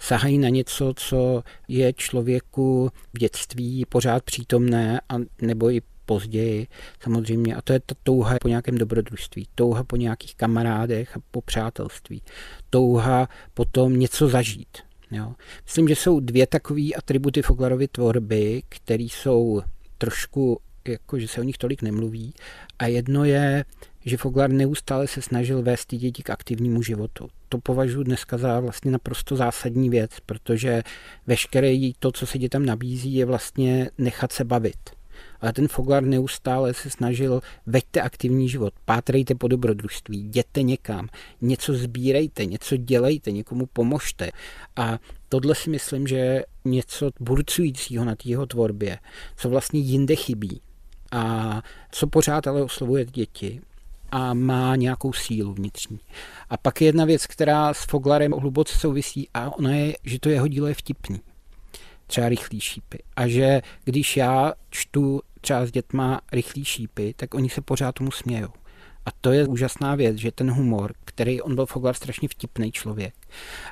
sahají 0.00 0.38
na 0.38 0.48
něco, 0.48 0.92
co 0.96 1.42
je 1.68 1.92
člověku 1.92 2.90
v 3.14 3.18
dětství 3.18 3.84
pořád 3.88 4.22
přítomné 4.22 5.00
a 5.08 5.14
nebo 5.42 5.70
i 5.70 5.82
později 6.06 6.66
samozřejmě. 7.00 7.56
A 7.56 7.62
to 7.62 7.72
je 7.72 7.80
ta 7.80 7.94
touha 8.02 8.36
po 8.40 8.48
nějakém 8.48 8.78
dobrodružství, 8.78 9.48
touha 9.54 9.84
po 9.84 9.96
nějakých 9.96 10.34
kamarádech 10.34 11.16
a 11.16 11.20
po 11.30 11.40
přátelství, 11.40 12.22
touha 12.70 13.28
potom 13.54 13.98
něco 13.98 14.28
zažít. 14.28 14.78
Jo. 15.14 15.34
Myslím, 15.64 15.88
že 15.88 15.96
jsou 15.96 16.20
dvě 16.20 16.46
takové 16.46 16.88
atributy 16.98 17.42
Foglarovy 17.42 17.88
tvorby, 17.88 18.62
které 18.68 19.02
jsou 19.02 19.62
trošku, 19.98 20.60
jako 20.88 21.18
že 21.18 21.28
se 21.28 21.40
o 21.40 21.44
nich 21.44 21.58
tolik 21.58 21.82
nemluví. 21.82 22.34
A 22.78 22.86
jedno 22.86 23.24
je, 23.24 23.64
že 24.04 24.16
Foglar 24.16 24.50
neustále 24.50 25.06
se 25.06 25.22
snažil 25.22 25.62
vést 25.62 25.86
ty 25.86 25.96
děti 25.96 26.22
k 26.22 26.30
aktivnímu 26.30 26.82
životu. 26.82 27.28
To 27.48 27.58
považuji 27.58 28.02
dneska 28.02 28.38
za 28.38 28.60
vlastně 28.60 28.90
naprosto 28.90 29.36
zásadní 29.36 29.90
věc, 29.90 30.10
protože 30.26 30.82
veškeré 31.26 31.90
to, 31.98 32.12
co 32.12 32.26
se 32.26 32.38
dětem 32.38 32.66
nabízí, 32.66 33.14
je 33.14 33.24
vlastně 33.26 33.90
nechat 33.98 34.32
se 34.32 34.44
bavit 34.44 35.03
ale 35.40 35.52
ten 35.52 35.68
Foglar 35.68 36.02
neustále 36.02 36.74
se 36.74 36.90
snažil, 36.90 37.40
veďte 37.66 38.00
aktivní 38.00 38.48
život, 38.48 38.74
pátrejte 38.84 39.34
po 39.34 39.48
dobrodružství, 39.48 40.18
jděte 40.18 40.62
někam, 40.62 41.08
něco 41.40 41.74
sbírejte, 41.74 42.44
něco 42.44 42.76
dělejte, 42.76 43.30
někomu 43.30 43.66
pomožte. 43.66 44.30
A 44.76 44.98
tohle 45.28 45.54
si 45.54 45.70
myslím, 45.70 46.06
že 46.06 46.42
něco 46.64 47.10
burcujícího 47.20 48.04
na 48.04 48.14
jeho 48.24 48.46
tvorbě, 48.46 48.98
co 49.36 49.48
vlastně 49.48 49.80
jinde 49.80 50.16
chybí. 50.16 50.60
A 51.12 51.62
co 51.90 52.06
pořád 52.06 52.46
ale 52.46 52.62
oslovuje 52.62 53.04
děti, 53.04 53.60
a 54.14 54.34
má 54.34 54.76
nějakou 54.76 55.12
sílu 55.12 55.54
vnitřní. 55.54 56.00
A 56.50 56.56
pak 56.56 56.80
je 56.80 56.88
jedna 56.88 57.04
věc, 57.04 57.26
která 57.26 57.74
s 57.74 57.84
Foglarem 57.84 58.32
hluboce 58.32 58.78
souvisí 58.78 59.28
a 59.34 59.58
ona 59.58 59.74
je, 59.74 59.96
že 60.04 60.20
to 60.20 60.28
jeho 60.28 60.48
dílo 60.48 60.66
je 60.66 60.74
vtipný. 60.74 61.20
Třeba 62.06 62.28
rychlý 62.28 62.60
šípy. 62.60 62.98
A 63.16 63.28
že 63.28 63.62
když 63.84 64.16
já 64.16 64.52
čtu 64.70 65.22
třeba 65.40 65.66
s 65.66 65.70
dětma 65.70 66.20
rychlý 66.32 66.64
šípy, 66.64 67.14
tak 67.16 67.34
oni 67.34 67.48
se 67.48 67.60
pořád 67.60 67.92
tomu 67.92 68.10
smějou. 68.10 68.48
A 69.06 69.10
to 69.20 69.32
je 69.32 69.48
úžasná 69.48 69.94
věc, 69.94 70.16
že 70.16 70.32
ten 70.32 70.50
humor, 70.50 70.94
který 71.04 71.42
on 71.42 71.54
byl 71.54 71.66
Foglar 71.66 71.94
strašně 71.94 72.28
vtipný 72.28 72.72
člověk, 72.72 73.14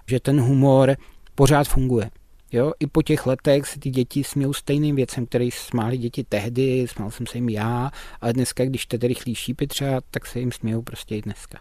že 0.06 0.20
ten 0.20 0.40
humor 0.40 0.96
pořád 1.34 1.68
funguje. 1.68 2.10
Jo, 2.52 2.72
i 2.80 2.86
po 2.86 3.02
těch 3.02 3.26
letech 3.26 3.66
se 3.66 3.80
ty 3.80 3.90
děti 3.90 4.24
smějou 4.24 4.52
stejným 4.52 4.96
věcem, 4.96 5.26
který 5.26 5.50
smáli 5.50 5.98
děti 5.98 6.24
tehdy, 6.24 6.86
smál 6.88 7.10
jsem 7.10 7.26
se 7.26 7.38
jim 7.38 7.48
já, 7.48 7.90
ale 8.20 8.32
dneska, 8.32 8.64
když 8.64 8.86
tedy 8.86 9.08
rychlý 9.08 9.34
šípy 9.34 9.66
třeba, 9.66 10.00
tak 10.10 10.26
se 10.26 10.38
jim 10.38 10.52
smějou 10.52 10.82
prostě 10.82 11.16
i 11.16 11.22
dneska. 11.22 11.58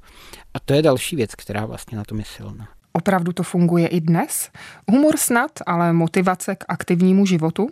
A 0.53 0.59
to 0.59 0.73
je 0.73 0.81
další 0.81 1.15
věc, 1.15 1.35
která 1.35 1.65
vlastně 1.65 1.97
na 1.97 2.03
tom 2.03 2.19
je 2.19 2.25
silná. 2.25 2.80
Opravdu 2.93 3.33
to 3.33 3.43
funguje 3.43 3.87
i 3.87 4.01
dnes? 4.01 4.49
Humor 4.87 5.17
snad, 5.17 5.51
ale 5.65 5.93
motivace 5.93 6.55
k 6.55 6.65
aktivnímu 6.67 7.25
životu? 7.25 7.69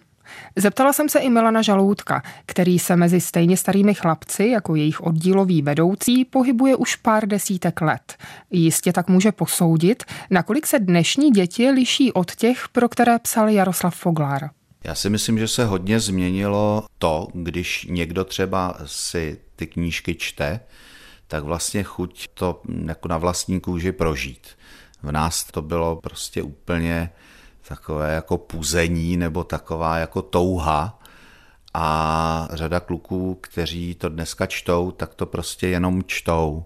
Zeptala 0.56 0.94
jsem 0.94 1.10
se 1.10 1.20
i 1.20 1.30
Milana 1.30 1.62
Žaloutka, 1.62 2.22
který 2.46 2.80
se 2.80 2.96
mezi 2.96 3.22
stejně 3.22 3.58
starými 3.58 3.94
chlapci, 3.94 4.48
jako 4.48 4.76
jejich 4.76 5.02
oddílový 5.02 5.62
vedoucí, 5.62 6.26
pohybuje 6.26 6.76
už 6.76 6.96
pár 6.96 7.28
desítek 7.28 7.82
let. 7.82 8.18
Jistě 8.52 8.94
tak 8.94 9.08
může 9.08 9.32
posoudit, 9.32 10.04
nakolik 10.30 10.68
se 10.68 10.80
dnešní 10.80 11.32
děti 11.32 11.70
liší 11.70 12.12
od 12.12 12.36
těch, 12.36 12.70
pro 12.72 12.90
které 12.90 13.20
psal 13.20 13.50
Jaroslav 13.50 13.96
Foglár. 13.96 14.50
Já 14.84 14.96
si 14.96 15.10
myslím, 15.10 15.40
že 15.40 15.48
se 15.48 15.66
hodně 15.66 16.00
změnilo 16.00 16.86
to, 16.98 17.28
když 17.34 17.88
někdo 17.90 18.24
třeba 18.24 18.78
si 18.86 19.38
ty 19.56 19.68
knížky 19.68 20.16
čte, 20.16 20.60
tak 21.28 21.44
vlastně 21.44 21.84
chuť 21.84 22.28
to 22.34 22.62
jako 22.88 23.08
na 23.08 23.18
vlastní 23.18 23.60
kůži 23.60 23.92
prožít. 23.92 24.48
V 25.04 25.12
nás 25.12 25.44
to 25.44 25.62
bylo 25.62 25.96
prostě 25.96 26.44
úplně 26.44 27.12
takové 27.68 28.14
jako 28.14 28.38
puzení 28.38 29.18
nebo 29.18 29.44
taková 29.44 29.98
jako 29.98 30.22
touha 30.22 31.00
a 31.74 32.48
řada 32.54 32.80
kluků, 32.80 33.38
kteří 33.42 33.96
to 33.96 34.10
dneska 34.10 34.46
čtou, 34.46 34.92
tak 34.92 35.14
to 35.14 35.26
prostě 35.26 35.68
jenom 35.68 36.04
čtou, 36.04 36.66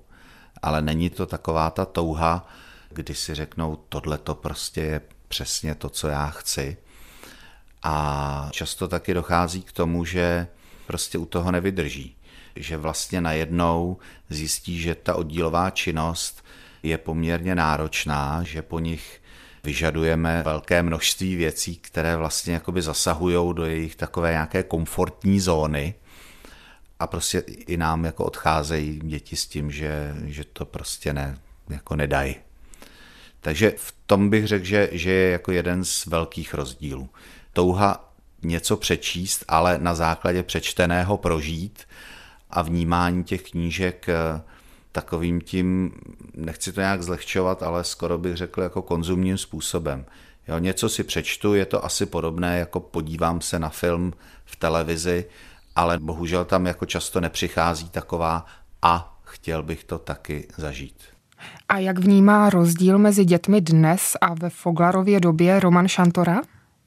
ale 0.61 0.81
není 0.81 1.09
to 1.09 1.25
taková 1.25 1.69
ta 1.69 1.85
touha, 1.85 2.47
kdy 2.89 3.15
si 3.15 3.35
řeknou, 3.35 3.75
tohle 3.75 4.17
to 4.17 4.35
prostě 4.35 4.81
je 4.81 5.01
přesně 5.27 5.75
to, 5.75 5.89
co 5.89 6.07
já 6.07 6.27
chci. 6.27 6.77
A 7.83 8.47
často 8.51 8.87
taky 8.87 9.13
dochází 9.13 9.61
k 9.61 9.71
tomu, 9.71 10.05
že 10.05 10.47
prostě 10.87 11.17
u 11.17 11.25
toho 11.25 11.51
nevydrží. 11.51 12.17
Že 12.55 12.77
vlastně 12.77 13.21
najednou 13.21 13.97
zjistí, 14.29 14.79
že 14.79 14.95
ta 14.95 15.15
oddílová 15.15 15.69
činnost 15.69 16.42
je 16.83 16.97
poměrně 16.97 17.55
náročná, 17.55 18.43
že 18.43 18.61
po 18.61 18.79
nich 18.79 19.21
vyžadujeme 19.63 20.43
velké 20.45 20.83
množství 20.83 21.35
věcí, 21.35 21.75
které 21.75 22.17
vlastně 22.17 22.53
jakoby 22.53 22.81
zasahují 22.81 23.53
do 23.53 23.65
jejich 23.65 23.95
takové 23.95 24.31
nějaké 24.31 24.63
komfortní 24.63 25.39
zóny 25.39 25.93
a 26.99 27.07
prostě 27.07 27.39
i 27.47 27.77
nám 27.77 28.05
jako 28.05 28.25
odcházejí 28.25 28.99
děti 29.03 29.35
s 29.35 29.47
tím, 29.47 29.71
že, 29.71 30.15
že 30.25 30.43
to 30.43 30.65
prostě 30.65 31.13
ne, 31.13 31.37
jako 31.69 31.95
nedají. 31.95 32.35
Takže 33.41 33.73
v 33.77 33.93
tom 34.05 34.29
bych 34.29 34.47
řekl, 34.47 34.65
že, 34.65 34.89
že 34.91 35.11
je 35.11 35.31
jako 35.31 35.51
jeden 35.51 35.85
z 35.85 36.05
velkých 36.05 36.53
rozdílů. 36.53 37.09
Touha 37.53 38.13
něco 38.41 38.77
přečíst, 38.77 39.45
ale 39.47 39.77
na 39.77 39.95
základě 39.95 40.43
přečteného 40.43 41.17
prožít 41.17 41.83
a 42.49 42.61
vnímání 42.61 43.23
těch 43.23 43.41
knížek 43.41 44.07
takovým 44.93 45.41
tím, 45.41 45.91
nechci 46.33 46.71
to 46.71 46.81
nějak 46.81 47.03
zlehčovat, 47.03 47.63
ale 47.63 47.83
skoro 47.83 48.17
bych 48.17 48.37
řekl 48.37 48.61
jako 48.61 48.81
konzumním 48.81 49.37
způsobem. 49.37 50.05
Jo, 50.47 50.57
něco 50.57 50.89
si 50.89 51.03
přečtu, 51.03 51.53
je 51.53 51.65
to 51.65 51.85
asi 51.85 52.05
podobné, 52.05 52.59
jako 52.59 52.79
podívám 52.79 53.41
se 53.41 53.59
na 53.59 53.69
film 53.69 54.13
v 54.45 54.55
televizi, 54.55 55.25
ale 55.75 55.99
bohužel 55.99 56.45
tam 56.45 56.65
jako 56.65 56.85
často 56.85 57.21
nepřichází 57.21 57.89
taková 57.89 58.45
a 58.81 59.19
chtěl 59.23 59.63
bych 59.63 59.83
to 59.83 59.99
taky 59.99 60.47
zažít. 60.57 60.95
A 61.69 61.77
jak 61.77 61.99
vnímá 61.99 62.49
rozdíl 62.49 62.97
mezi 62.97 63.25
dětmi 63.25 63.61
dnes 63.61 64.17
a 64.21 64.33
ve 64.33 64.49
Foglarově 64.49 65.19
době 65.19 65.59
Roman 65.59 65.87
Šantora? 65.87 66.41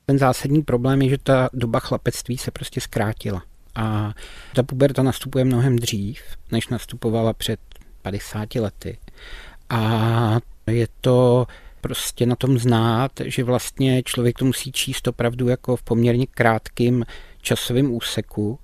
Ten 0.06 0.18
zásadní 0.18 0.62
problém 0.62 1.02
je, 1.02 1.08
že 1.08 1.18
ta 1.18 1.48
doba 1.52 1.78
chlapectví 1.80 2.38
se 2.38 2.50
prostě 2.50 2.80
zkrátila. 2.80 3.42
A 3.74 4.12
ta 4.54 4.62
puberta 4.62 5.02
nastupuje 5.02 5.44
mnohem 5.44 5.76
dřív, 5.76 6.20
než 6.52 6.68
nastupovala 6.68 7.32
před 7.32 7.60
50 8.06 8.54
lety. 8.54 8.98
A 9.70 10.38
je 10.66 10.88
to 11.00 11.46
prostě 11.80 12.26
na 12.26 12.36
tom 12.36 12.58
znát, 12.58 13.12
že 13.24 13.44
vlastně 13.44 14.02
člověk 14.02 14.38
to 14.38 14.44
musí 14.44 14.72
číst 14.72 15.08
opravdu 15.08 15.48
jako 15.48 15.76
v 15.76 15.82
poměrně 15.82 16.26
krátkém 16.26 17.04
časovém 17.42 17.94
úseku. 17.94 18.58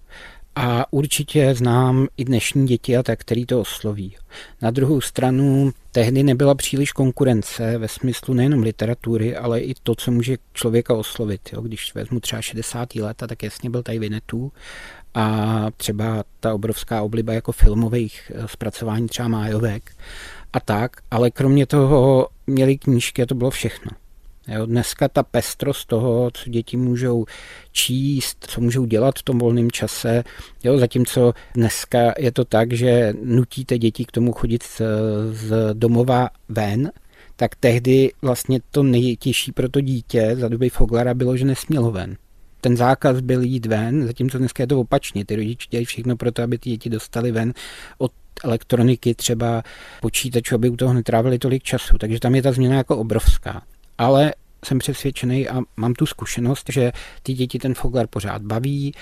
A 0.56 0.92
určitě 0.92 1.54
znám 1.54 2.06
i 2.16 2.24
dnešní 2.24 2.66
děti 2.66 2.96
a 2.96 3.02
tak, 3.02 3.20
který 3.20 3.46
to 3.46 3.60
osloví. 3.60 4.16
Na 4.62 4.70
druhou 4.70 5.00
stranu 5.00 5.72
tehdy 5.92 6.22
nebyla 6.22 6.54
příliš 6.54 6.92
konkurence 6.92 7.78
ve 7.78 7.88
smyslu 7.88 8.34
nejenom 8.34 8.62
literatury, 8.62 9.36
ale 9.36 9.60
i 9.60 9.74
to, 9.82 9.94
co 9.94 10.10
může 10.10 10.36
člověka 10.52 10.94
oslovit. 10.94 11.40
Jo. 11.52 11.60
Když 11.60 11.94
vezmu 11.94 12.20
třeba 12.20 12.42
60. 12.42 12.94
leta, 12.94 13.26
tak 13.26 13.42
jasně 13.42 13.70
byl 13.70 13.82
tady 13.82 13.98
Vinetu 13.98 14.52
a 15.14 15.66
třeba 15.76 16.24
ta 16.40 16.54
obrovská 16.54 17.02
obliba 17.02 17.32
jako 17.32 17.52
filmových 17.52 18.32
eh, 18.34 18.48
zpracování 18.48 19.08
třeba 19.08 19.28
májovek 19.28 19.96
a 20.52 20.60
tak, 20.60 20.96
ale 21.10 21.30
kromě 21.30 21.66
toho 21.66 22.28
měli 22.46 22.78
knížky 22.78 23.22
a 23.22 23.26
to 23.26 23.34
bylo 23.34 23.50
všechno. 23.50 24.01
Jo, 24.48 24.66
dneska 24.66 25.08
ta 25.08 25.22
pestrost 25.22 25.88
toho, 25.88 26.30
co 26.34 26.50
děti 26.50 26.76
můžou 26.76 27.24
číst, 27.72 28.46
co 28.48 28.60
můžou 28.60 28.84
dělat 28.84 29.18
v 29.18 29.22
tom 29.22 29.38
volném 29.38 29.70
čase, 29.70 30.24
jo, 30.64 30.78
zatímco 30.78 31.32
dneska 31.54 32.14
je 32.18 32.32
to 32.32 32.44
tak, 32.44 32.72
že 32.72 33.12
nutíte 33.22 33.78
děti 33.78 34.04
k 34.04 34.12
tomu 34.12 34.32
chodit 34.32 34.62
z, 34.62 34.80
z 35.30 35.54
domova 35.72 36.30
ven, 36.48 36.92
tak 37.36 37.54
tehdy 37.56 38.12
vlastně 38.22 38.60
to 38.70 38.82
nejtěžší 38.82 39.52
pro 39.52 39.68
to 39.68 39.80
dítě 39.80 40.36
za 40.38 40.48
doby 40.48 40.68
Foglara 40.68 41.14
bylo, 41.14 41.36
že 41.36 41.44
nesmělo 41.44 41.90
ven 41.90 42.16
ten 42.62 42.76
zákaz 42.76 43.20
byl 43.20 43.42
jít 43.42 43.66
ven, 43.66 44.06
zatímco 44.06 44.38
dneska 44.38 44.62
je 44.62 44.66
to 44.66 44.80
opačně. 44.80 45.24
Ty 45.24 45.36
rodiče 45.36 45.66
dělají 45.70 45.84
všechno 45.84 46.16
pro 46.16 46.32
to, 46.32 46.42
aby 46.42 46.58
ty 46.58 46.70
děti 46.70 46.90
dostali 46.90 47.32
ven 47.32 47.54
od 47.98 48.12
elektroniky, 48.44 49.14
třeba 49.14 49.62
počítačů, 50.00 50.54
aby 50.54 50.68
u 50.68 50.76
toho 50.76 50.94
netrávili 50.94 51.38
tolik 51.38 51.62
času. 51.62 51.98
Takže 51.98 52.20
tam 52.20 52.34
je 52.34 52.42
ta 52.42 52.52
změna 52.52 52.76
jako 52.76 52.96
obrovská. 52.96 53.62
Ale 53.98 54.34
jsem 54.64 54.78
přesvědčený 54.78 55.48
a 55.48 55.60
mám 55.76 55.94
tu 55.94 56.06
zkušenost, 56.06 56.66
že 56.72 56.92
ty 57.22 57.32
děti 57.32 57.58
ten 57.58 57.74
Foglar 57.74 58.06
pořád 58.06 58.42
baví, 58.42 58.94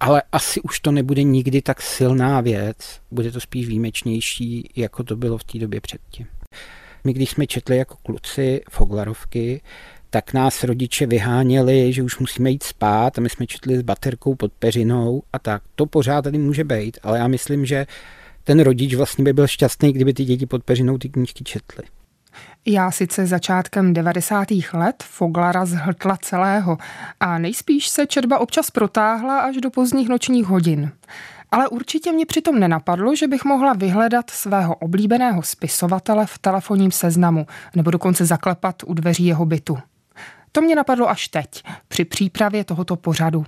ale 0.00 0.22
asi 0.32 0.60
už 0.60 0.80
to 0.80 0.92
nebude 0.92 1.22
nikdy 1.22 1.62
tak 1.62 1.82
silná 1.82 2.40
věc, 2.40 2.76
bude 3.10 3.32
to 3.32 3.40
spíš 3.40 3.66
výjimečnější, 3.66 4.70
jako 4.76 5.04
to 5.04 5.16
bylo 5.16 5.38
v 5.38 5.44
té 5.44 5.58
době 5.58 5.80
předtím. 5.80 6.26
My 7.04 7.12
když 7.12 7.30
jsme 7.30 7.46
četli 7.46 7.76
jako 7.76 7.96
kluci 8.02 8.60
Foglarovky, 8.70 9.60
tak 10.10 10.32
nás 10.32 10.64
rodiče 10.64 11.06
vyháněli, 11.06 11.92
že 11.92 12.02
už 12.02 12.18
musíme 12.18 12.50
jít 12.50 12.62
spát 12.62 13.18
a 13.18 13.20
my 13.20 13.28
jsme 13.28 13.46
četli 13.46 13.78
s 13.78 13.82
baterkou 13.82 14.34
pod 14.34 14.52
peřinou 14.52 15.22
a 15.32 15.38
tak. 15.38 15.62
To 15.74 15.86
pořád 15.86 16.22
tady 16.22 16.38
může 16.38 16.64
být, 16.64 16.98
ale 17.02 17.18
já 17.18 17.28
myslím, 17.28 17.66
že 17.66 17.86
ten 18.44 18.60
rodič 18.60 18.94
vlastně 18.94 19.24
by 19.24 19.32
byl 19.32 19.46
šťastný, 19.46 19.92
kdyby 19.92 20.14
ty 20.14 20.24
děti 20.24 20.46
pod 20.46 20.64
peřinou 20.64 20.98
ty 20.98 21.08
knížky 21.08 21.44
četly. 21.44 21.84
Já 22.66 22.90
sice 22.90 23.26
začátkem 23.26 23.92
90. 23.92 24.48
let 24.72 25.02
Foglara 25.02 25.64
zhltla 25.64 26.16
celého 26.16 26.78
a 27.20 27.38
nejspíš 27.38 27.88
se 27.88 28.06
četba 28.06 28.38
občas 28.38 28.70
protáhla 28.70 29.40
až 29.40 29.56
do 29.56 29.70
pozdních 29.70 30.08
nočních 30.08 30.46
hodin. 30.46 30.92
Ale 31.50 31.68
určitě 31.68 32.12
mě 32.12 32.26
přitom 32.26 32.60
nenapadlo, 32.60 33.16
že 33.16 33.28
bych 33.28 33.44
mohla 33.44 33.72
vyhledat 33.72 34.30
svého 34.30 34.74
oblíbeného 34.74 35.42
spisovatele 35.42 36.26
v 36.26 36.38
telefonním 36.38 36.90
seznamu 36.90 37.46
nebo 37.76 37.90
dokonce 37.90 38.26
zaklepat 38.26 38.76
u 38.86 38.94
dveří 38.94 39.26
jeho 39.26 39.46
bytu. 39.46 39.78
To 40.52 40.60
mě 40.60 40.74
napadlo 40.74 41.10
až 41.10 41.28
teď, 41.28 41.62
při 41.88 42.04
přípravě 42.04 42.64
tohoto 42.64 42.96
pořadu. 42.96 43.44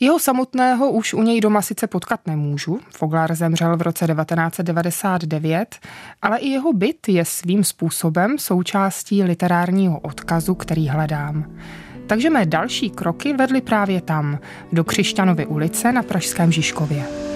Jeho 0.00 0.18
samotného 0.18 0.90
už 0.90 1.14
u 1.14 1.22
něj 1.22 1.40
doma 1.40 1.62
sice 1.62 1.86
potkat 1.86 2.20
nemůžu, 2.26 2.80
Foglar 2.90 3.34
zemřel 3.34 3.76
v 3.76 3.82
roce 3.82 4.06
1999, 4.06 5.76
ale 6.22 6.38
i 6.38 6.48
jeho 6.48 6.72
byt 6.72 7.08
je 7.08 7.24
svým 7.24 7.64
způsobem 7.64 8.38
součástí 8.38 9.22
literárního 9.22 10.00
odkazu, 10.00 10.54
který 10.54 10.88
hledám. 10.88 11.58
Takže 12.06 12.30
mé 12.30 12.46
další 12.46 12.90
kroky 12.90 13.32
vedly 13.32 13.60
právě 13.60 14.00
tam, 14.00 14.38
do 14.72 14.84
Křišťanovy 14.84 15.46
ulice 15.46 15.92
na 15.92 16.02
Pražském 16.02 16.52
Žižkově. 16.52 17.35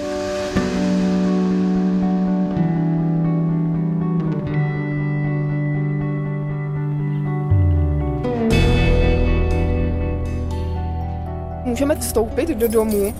Vstoupit 12.00 12.48
do 12.48 12.68
domu, 12.68 13.14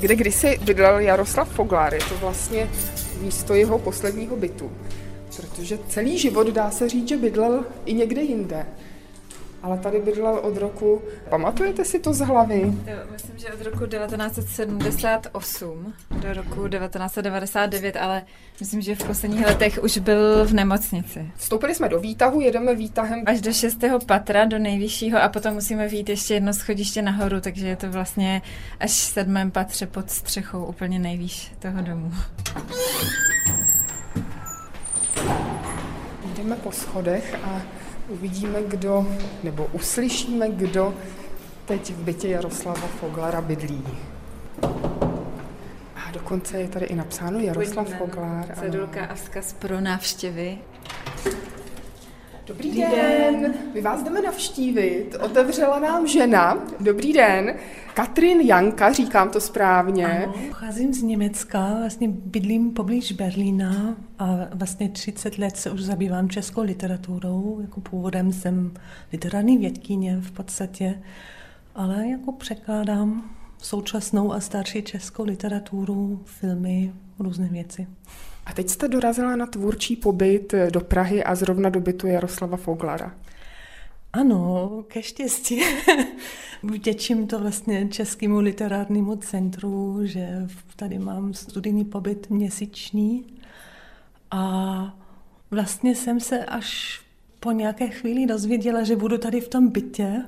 kde 0.00 0.16
kdysi 0.16 0.58
bydlel 0.64 0.98
Jaroslav 0.98 1.48
Foglar. 1.48 1.94
Je 1.94 2.00
to 2.00 2.14
vlastně 2.20 2.68
místo 3.20 3.54
jeho 3.54 3.78
posledního 3.78 4.36
bytu. 4.36 4.72
Protože 5.36 5.78
celý 5.88 6.18
život 6.18 6.46
dá 6.46 6.70
se 6.70 6.88
říct, 6.88 7.08
že 7.08 7.16
bydlel 7.16 7.64
i 7.84 7.94
někde 7.94 8.22
jinde 8.22 8.66
ale 9.62 9.78
tady 9.78 10.00
bydlel 10.00 10.34
od 10.34 10.56
roku, 10.56 11.02
pamatujete 11.28 11.84
si 11.84 11.98
to 11.98 12.12
z 12.12 12.20
hlavy? 12.20 12.72
Myslím, 13.12 13.38
že 13.38 13.52
od 13.52 13.60
roku 13.60 13.86
1978 13.86 15.94
do 16.10 16.32
roku 16.32 16.68
1999, 16.68 17.96
ale 17.96 18.22
myslím, 18.60 18.80
že 18.80 18.94
v 18.94 19.04
posledních 19.04 19.46
letech 19.46 19.78
už 19.82 19.98
byl 19.98 20.46
v 20.46 20.52
nemocnici. 20.52 21.30
Vstoupili 21.36 21.74
jsme 21.74 21.88
do 21.88 22.00
výtahu, 22.00 22.40
jedeme 22.40 22.74
výtahem. 22.74 23.22
Až 23.26 23.40
do 23.40 23.52
šestého 23.52 24.00
patra, 24.00 24.44
do 24.44 24.58
nejvyššího 24.58 25.22
a 25.22 25.28
potom 25.28 25.54
musíme 25.54 25.88
vít 25.88 26.08
ještě 26.08 26.34
jedno 26.34 26.52
schodiště 26.52 27.02
nahoru, 27.02 27.40
takže 27.40 27.68
je 27.68 27.76
to 27.76 27.90
vlastně 27.90 28.42
až 28.80 28.90
v 28.90 28.94
sedmém 28.94 29.50
patře 29.50 29.86
pod 29.86 30.10
střechou 30.10 30.64
úplně 30.64 30.98
nejvýš 30.98 31.52
toho 31.58 31.82
domu. 31.82 32.12
Jdeme 36.36 36.56
po 36.56 36.72
schodech 36.72 37.34
a 37.44 37.62
uvidíme, 38.08 38.62
kdo, 38.62 39.06
nebo 39.42 39.68
uslyšíme, 39.72 40.48
kdo 40.48 40.94
teď 41.64 41.92
v 41.92 41.98
bytě 41.98 42.28
Jaroslava 42.28 42.86
Foglara 43.00 43.40
bydlí. 43.40 43.84
A 45.96 46.10
dokonce 46.12 46.60
je 46.60 46.68
tady 46.68 46.86
i 46.86 46.94
napsáno 46.94 47.38
Jaroslav 47.40 47.86
Pojďme, 47.86 47.98
Foglar. 47.98 48.46
Cedulka 48.60 49.04
a 49.04 49.14
vzkaz 49.14 49.52
pro 49.52 49.80
návštěvy. 49.80 50.58
Dobrý 52.46 52.72
den. 52.72 52.90
den, 52.90 53.54
my 53.74 53.80
vás 53.80 54.02
jdeme 54.02 54.22
navštívit. 54.22 55.16
Otevřela 55.20 55.78
nám 55.78 56.06
žena. 56.06 56.58
Dobrý 56.80 57.12
den. 57.12 57.54
Katrin 57.94 58.40
Janka, 58.40 58.92
říkám 58.92 59.30
to 59.30 59.40
správně. 59.40 60.06
Ano, 60.06 60.34
pocházím 60.48 60.94
z 60.94 61.02
Německa, 61.02 61.74
vlastně 61.78 62.08
bydlím 62.08 62.70
poblíž 62.70 63.12
Berlína 63.12 63.96
a 64.18 64.36
vlastně 64.54 64.88
30 64.88 65.38
let 65.38 65.56
se 65.56 65.70
už 65.70 65.80
zabývám 65.80 66.28
českou 66.28 66.62
literaturou. 66.62 67.58
Jako 67.60 67.80
původem 67.80 68.32
jsem 68.32 68.72
literární 69.12 69.58
vědkyně 69.58 70.16
v 70.20 70.30
podstatě, 70.30 71.02
ale 71.74 72.08
jako 72.08 72.32
překládám 72.32 73.30
současnou 73.58 74.32
a 74.32 74.40
starší 74.40 74.82
českou 74.82 75.24
literaturu, 75.24 76.20
filmy, 76.24 76.92
různé 77.18 77.48
věci. 77.48 77.86
A 78.46 78.52
teď 78.52 78.68
jste 78.68 78.88
dorazila 78.88 79.36
na 79.36 79.46
tvůrčí 79.46 79.96
pobyt 79.96 80.54
do 80.70 80.80
Prahy 80.80 81.24
a 81.24 81.34
zrovna 81.34 81.68
do 81.70 81.80
bytu 81.80 82.06
Jaroslava 82.06 82.56
Foglara. 82.56 83.14
Ano, 84.12 84.84
ke 84.88 85.02
štěstí. 85.02 85.60
Vděčím 86.62 87.26
to 87.26 87.38
vlastně 87.38 87.88
Českému 87.88 88.40
literárnímu 88.40 89.16
centru, 89.16 90.00
že 90.02 90.48
tady 90.76 90.98
mám 90.98 91.34
studijní 91.34 91.84
pobyt 91.84 92.30
měsíční. 92.30 93.24
A 94.30 94.98
vlastně 95.50 95.94
jsem 95.94 96.20
se 96.20 96.44
až 96.44 97.00
po 97.40 97.52
nějaké 97.52 97.88
chvíli 97.88 98.26
dozvěděla, 98.26 98.82
že 98.82 98.96
budu 98.96 99.18
tady 99.18 99.40
v 99.40 99.48
tom 99.48 99.68
bytě. 99.68 100.22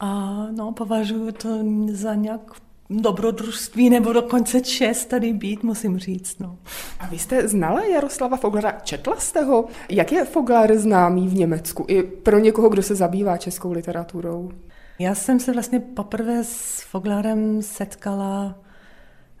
A 0.00 0.32
no, 0.50 0.72
považuji 0.72 1.32
to 1.32 1.48
za 1.90 2.14
nějak 2.14 2.60
dobrodružství 3.00 3.90
nebo 3.90 4.12
dokonce 4.12 4.60
čest 4.60 5.04
tady 5.04 5.32
být, 5.32 5.62
musím 5.62 5.98
říct. 5.98 6.38
No. 6.38 6.58
A 7.00 7.06
vy 7.06 7.18
jste 7.18 7.48
znala 7.48 7.84
Jaroslava 7.84 8.36
Foglara? 8.36 8.80
Četla 8.82 9.16
jste 9.16 9.44
ho? 9.44 9.64
Jak 9.88 10.12
je 10.12 10.24
Foglar 10.24 10.76
známý 10.76 11.28
v 11.28 11.34
Německu? 11.34 11.84
I 11.88 12.02
pro 12.02 12.38
někoho, 12.38 12.68
kdo 12.68 12.82
se 12.82 12.94
zabývá 12.94 13.36
českou 13.36 13.72
literaturou? 13.72 14.50
Já 14.98 15.14
jsem 15.14 15.40
se 15.40 15.52
vlastně 15.52 15.80
poprvé 15.80 16.44
s 16.44 16.82
Foglarem 16.90 17.62
setkala 17.62 18.54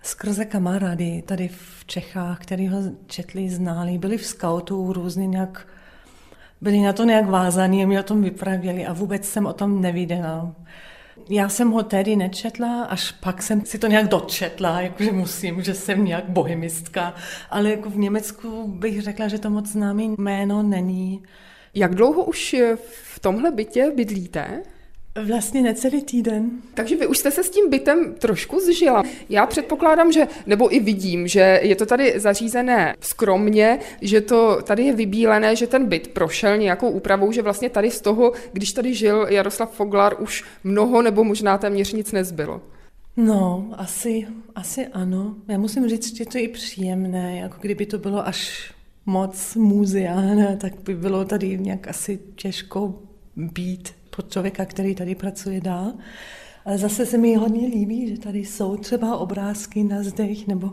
skrze 0.02 0.44
kamarády 0.44 1.22
tady 1.26 1.48
v 1.48 1.84
Čechách, 1.86 2.40
který 2.40 2.68
ho 2.68 2.78
četli, 3.06 3.50
znali, 3.50 3.98
byli 3.98 4.18
v 4.18 4.26
skautu 4.26 4.92
různě 4.92 5.26
nějak, 5.26 5.66
byli 6.60 6.80
na 6.80 6.92
to 6.92 7.04
nějak 7.04 7.28
vázaní 7.28 7.84
a 7.84 7.86
mi 7.86 7.98
o 7.98 8.02
tom 8.02 8.22
vyprávěli 8.22 8.86
a 8.86 8.92
vůbec 8.92 9.28
jsem 9.28 9.46
o 9.46 9.52
tom 9.52 9.80
neviděla. 9.80 10.54
Já 11.28 11.48
jsem 11.48 11.70
ho 11.70 11.82
tedy 11.82 12.16
nečetla, 12.16 12.84
až 12.84 13.12
pak 13.12 13.42
jsem 13.42 13.64
si 13.64 13.78
to 13.78 13.86
nějak 13.86 14.08
dočetla, 14.08 14.80
jakože 14.80 15.12
musím, 15.12 15.62
že 15.62 15.74
jsem 15.74 16.04
nějak 16.04 16.28
bohemistka, 16.28 17.14
ale 17.50 17.70
jako 17.70 17.90
v 17.90 17.96
Německu 17.96 18.68
bych 18.68 19.02
řekla, 19.02 19.28
že 19.28 19.38
to 19.38 19.50
moc 19.50 19.66
známý 19.66 20.14
jméno 20.18 20.62
není. 20.62 21.22
Jak 21.74 21.94
dlouho 21.94 22.24
už 22.24 22.56
v 22.84 23.18
tomhle 23.20 23.50
bytě 23.50 23.92
bydlíte? 23.96 24.62
Vlastně 25.20 25.62
necelý 25.62 26.02
týden. 26.02 26.50
Takže 26.74 26.96
vy 26.96 27.06
už 27.06 27.18
jste 27.18 27.30
se 27.30 27.44
s 27.44 27.50
tím 27.50 27.70
bytem 27.70 28.14
trošku 28.18 28.60
zžila. 28.60 29.02
Já 29.28 29.46
předpokládám, 29.46 30.12
že, 30.12 30.28
nebo 30.46 30.74
i 30.74 30.80
vidím, 30.80 31.28
že 31.28 31.60
je 31.62 31.76
to 31.76 31.86
tady 31.86 32.20
zařízené 32.20 32.96
skromně, 33.00 33.78
že 34.00 34.20
to 34.20 34.62
tady 34.62 34.82
je 34.82 34.94
vybílené, 34.94 35.56
že 35.56 35.66
ten 35.66 35.86
byt 35.86 36.08
prošel 36.08 36.56
nějakou 36.56 36.90
úpravou, 36.90 37.32
že 37.32 37.42
vlastně 37.42 37.70
tady 37.70 37.90
z 37.90 38.00
toho, 38.00 38.32
když 38.52 38.72
tady 38.72 38.94
žil 38.94 39.26
Jaroslav 39.30 39.74
Foglar, 39.74 40.16
už 40.18 40.44
mnoho 40.64 41.02
nebo 41.02 41.24
možná 41.24 41.58
téměř 41.58 41.92
nic 41.92 42.12
nezbylo. 42.12 42.60
No, 43.16 43.70
asi, 43.76 44.26
asi 44.54 44.86
ano. 44.86 45.34
Já 45.48 45.58
musím 45.58 45.88
říct, 45.88 46.16
že 46.16 46.26
to 46.26 46.38
je 46.38 46.44
i 46.44 46.48
příjemné, 46.48 47.38
jako 47.38 47.56
kdyby 47.60 47.86
to 47.86 47.98
bylo 47.98 48.26
až 48.26 48.72
moc 49.06 49.54
muzeálné, 49.54 50.56
tak 50.60 50.72
by 50.82 50.94
bylo 50.94 51.24
tady 51.24 51.58
nějak 51.58 51.88
asi 51.88 52.18
těžko 52.36 52.94
být 53.36 54.01
pro 54.16 54.22
člověka, 54.22 54.64
který 54.64 54.94
tady 54.94 55.14
pracuje 55.14 55.60
dál. 55.60 55.92
Ale 56.64 56.78
zase 56.78 57.06
se 57.06 57.18
mi 57.18 57.34
hodně 57.34 57.66
líbí, 57.66 58.08
že 58.08 58.18
tady 58.18 58.38
jsou 58.38 58.76
třeba 58.76 59.16
obrázky 59.16 59.84
na 59.84 60.02
zdech, 60.02 60.46
nebo 60.46 60.72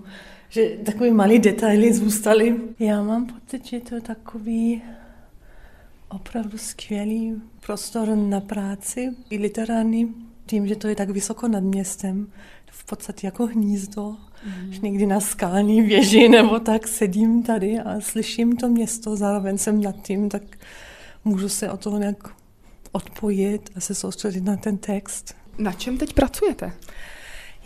že 0.50 0.70
takové 0.86 1.12
malé 1.12 1.40
detaily 1.40 1.94
zůstaly. 1.94 2.56
Já 2.80 3.04
mám 3.04 3.26
pocit, 3.26 3.66
že 3.66 3.80
to 3.80 3.96
je 3.96 4.02
takový 4.02 4.82
opravdu 6.10 6.58
skvělý 6.58 7.42
prostor 7.66 8.08
na 8.16 8.40
práci, 8.40 9.10
i 9.30 9.38
literární, 9.38 10.16
tím, 10.46 10.68
že 10.68 10.76
to 10.76 10.88
je 10.88 10.96
tak 10.96 11.10
vysoko 11.10 11.48
nad 11.48 11.64
městem, 11.64 12.28
v 12.72 12.86
podstatě 12.86 13.28
jako 13.28 13.48
hnízdo. 13.48 14.16
Mm. 14.46 14.74
Že 14.74 14.80
někdy 14.82 15.06
na 15.06 15.20
skalní 15.20 15.82
věži 15.82 16.30
nebo 16.30 16.60
tak 16.60 16.88
sedím 16.88 17.44
tady 17.44 17.80
a 17.80 18.02
slyším 18.02 18.58
to 18.58 18.70
město, 18.70 19.16
zároveň 19.16 19.58
jsem 19.58 19.82
nad 19.82 19.96
tím, 20.02 20.30
tak 20.30 20.44
můžu 21.26 21.50
se 21.50 21.72
o 21.72 21.78
to 21.78 21.98
nějak 21.98 22.39
odpojit 22.92 23.70
a 23.76 23.80
se 23.80 23.96
soustředit 23.96 24.44
na 24.44 24.58
ten 24.58 24.78
text. 24.78 25.36
Na 25.58 25.72
čem 25.72 25.98
teď 25.98 26.14
pracujete? 26.14 26.72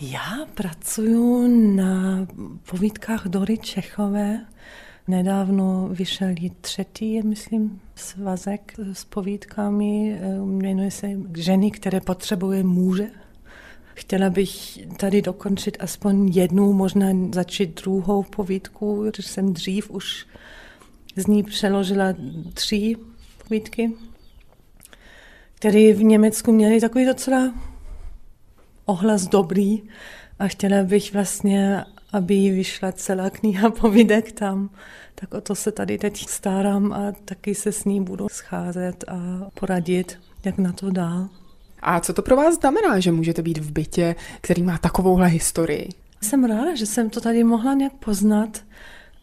Já 0.02 0.46
pracuji 0.54 1.48
na 1.76 2.28
povídkách 2.66 3.28
Dory 3.28 3.58
Čechové, 3.58 4.46
Nedávno 5.08 5.90
vyšel 5.92 6.30
i 6.42 6.50
třetí, 6.62 7.22
myslím, 7.22 7.82
svazek 7.96 8.74
s 8.94 9.06
povídkami, 9.06 10.20
jmenuje 10.46 10.92
se 10.92 11.08
Ženy, 11.38 11.72
které 11.72 12.02
potřebuje 12.02 12.64
muže. 12.64 13.10
Chtěla 13.94 14.30
bych 14.30 14.80
tady 14.98 15.22
dokončit 15.22 15.78
aspoň 15.80 16.28
jednu, 16.28 16.74
možná 16.74 17.08
začít 17.34 17.82
druhou 17.84 18.24
povídku, 18.24 19.06
protože 19.12 19.30
jsem 19.30 19.54
dřív 19.54 19.90
už 19.90 20.28
z 21.16 21.28
ní 21.28 21.44
přeložila 21.44 22.14
tři 22.54 22.96
povídky, 23.44 23.92
které 25.64 25.94
v 25.94 26.04
Německu 26.04 26.52
měly 26.52 26.82
takový 26.82 27.06
docela 27.06 27.54
ohlas 28.86 29.28
dobrý 29.28 29.84
a 30.40 30.48
chtěla 30.48 30.84
bych 30.84 31.14
vlastně, 31.14 31.84
aby 32.14 32.50
vyšla 32.50 32.92
celá 32.92 33.30
kniha 33.30 33.70
povídek 33.82 34.32
tam. 34.32 34.70
Tak 35.16 35.34
o 35.34 35.42
to 35.42 35.56
se 35.56 35.72
tady 35.72 35.98
teď 35.98 36.28
starám 36.28 36.94
a 36.94 37.12
taky 37.26 37.56
se 37.56 37.72
s 37.72 37.86
ní 37.86 38.04
budu 38.04 38.30
scházet 38.30 39.04
a 39.08 39.50
poradit, 39.54 40.20
jak 40.46 40.58
na 40.58 40.72
to 40.72 40.92
dál. 40.92 41.30
A 41.82 42.00
co 42.00 42.14
to 42.14 42.22
pro 42.22 42.36
vás 42.36 42.56
znamená, 42.56 43.00
že 43.00 43.12
můžete 43.12 43.42
být 43.42 43.58
v 43.58 43.72
bytě, 43.72 44.16
který 44.42 44.64
má 44.64 44.78
takovouhle 44.78 45.28
historii? 45.28 45.90
Jsem 46.22 46.44
ráda, 46.44 46.76
že 46.76 46.86
jsem 46.86 47.10
to 47.10 47.22
tady 47.22 47.44
mohla 47.44 47.74
nějak 47.74 47.94
poznat 47.94 48.64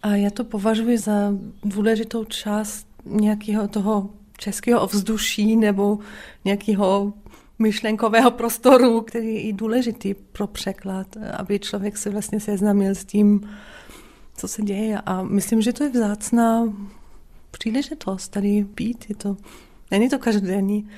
a 0.02 0.08
já 0.08 0.30
to 0.30 0.44
považuji 0.44 0.98
za 0.98 1.32
důležitou 1.64 2.24
část 2.24 2.86
nějakého 3.04 3.68
toho 3.68 4.19
českého 4.40 4.80
ovzduší 4.80 5.56
nebo 5.56 5.98
nějakého 6.44 7.12
myšlenkového 7.58 8.30
prostoru, 8.30 9.00
který 9.00 9.34
je 9.34 9.40
i 9.40 9.52
důležitý 9.52 10.14
pro 10.14 10.46
překlad, 10.46 11.06
aby 11.36 11.58
člověk 11.58 11.96
se 11.96 12.10
vlastně 12.10 12.40
seznámil 12.40 12.94
s 12.94 13.04
tím, 13.04 13.50
co 14.36 14.48
se 14.48 14.62
děje. 14.62 15.00
A 15.06 15.22
myslím, 15.22 15.62
že 15.62 15.72
to 15.72 15.84
je 15.84 15.90
vzácná 15.90 16.72
příležitost 17.50 18.28
tady 18.28 18.66
být. 18.74 19.04
Je 19.08 19.14
to, 19.14 19.36
není 19.90 20.08
to 20.08 20.18
každodenní 20.18 20.88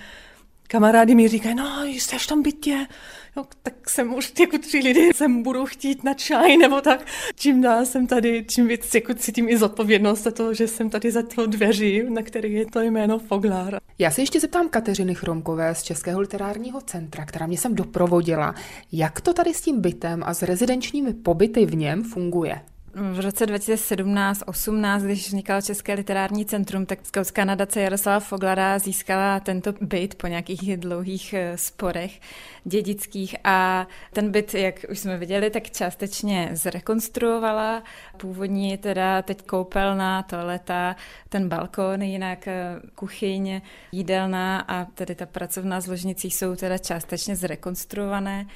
kamarádi 0.73 1.15
mi 1.15 1.29
říkají, 1.29 1.55
no, 1.55 1.85
jste 1.85 2.19
v 2.19 2.27
tom 2.27 2.43
bytě, 2.43 2.87
jo, 3.37 3.45
tak 3.62 3.90
jsem 3.90 4.14
už 4.14 4.33
jako 4.40 4.59
tři 4.59 4.79
lidi, 4.79 5.11
jsem 5.14 5.42
budu 5.42 5.66
chtít 5.66 6.05
na 6.05 6.14
čaj 6.14 6.57
nebo 6.57 6.81
tak. 6.81 7.07
Čím 7.35 7.62
dál 7.62 7.87
jsem 7.87 8.07
tady, 8.07 8.45
čím 8.49 8.68
víc 8.68 8.95
jako 8.95 9.14
cítím 9.14 9.49
i 9.49 9.59
zodpovědnost 9.59 10.23
za 10.23 10.31
to, 10.31 10.55
že 10.55 10.68
jsem 10.68 10.90
tady 10.90 11.11
za 11.11 11.23
to 11.23 11.47
dveří, 11.47 12.03
na 12.09 12.23
který 12.23 12.53
je 12.53 12.66
to 12.66 12.81
jméno 12.81 13.18
Foglár. 13.18 13.81
Já 13.99 14.11
se 14.11 14.23
ještě 14.23 14.40
zeptám 14.40 14.68
Kateřiny 14.68 15.14
Chromkové 15.14 15.75
z 15.75 15.83
Českého 15.83 16.21
literárního 16.21 16.81
centra, 16.81 17.25
která 17.25 17.47
mě 17.47 17.59
sem 17.59 17.75
doprovodila. 17.75 18.55
Jak 18.92 19.21
to 19.21 19.33
tady 19.33 19.55
s 19.55 19.61
tím 19.61 19.81
bytem 19.81 20.23
a 20.27 20.35
s 20.35 20.42
rezidenčními 20.42 21.14
pobyty 21.14 21.66
v 21.66 21.75
něm 21.75 22.05
funguje? 22.05 22.61
V 22.95 23.21
roce 23.21 23.47
2017-18, 23.47 25.01
když 25.01 25.27
vznikalo 25.27 25.63
České 25.63 25.95
literární 25.95 26.45
centrum, 26.45 26.87
tak 26.87 27.07
skautská 27.07 27.45
nadace 27.45 27.81
Jaroslava 27.81 28.21
Foglara 28.21 28.79
získala 28.79 29.41
tento 29.41 29.75
byt 29.81 30.15
po 30.15 30.27
nějakých 30.27 30.77
dlouhých 30.77 31.35
eh, 31.35 31.59
sporech 31.59 32.21
dědických 32.65 33.37
a 33.45 33.87
ten 34.13 34.31
byt, 34.31 34.55
jak 34.55 34.85
už 34.91 34.99
jsme 34.99 35.19
viděli, 35.19 35.51
tak 35.51 35.71
částečně 35.71 36.51
zrekonstruovala. 36.53 37.83
Původní 38.17 38.79
teda 38.79 39.23
teď 39.23 39.47
koupelna, 39.47 40.23
toaleta, 40.23 40.97
ten 41.29 41.49
balkon, 41.49 42.03
jinak 42.03 42.49
eh, 42.49 42.81
kuchyň, 42.95 43.61
jídelna 43.93 44.61
a 44.61 44.85
tedy 44.85 45.15
ta 45.15 45.27
pracovná 45.27 45.81
s 45.81 45.87
ložnicí 45.87 46.31
jsou 46.31 46.57
teda 46.57 46.79
částečně 46.79 47.37
zrekonstruované. 47.37 48.47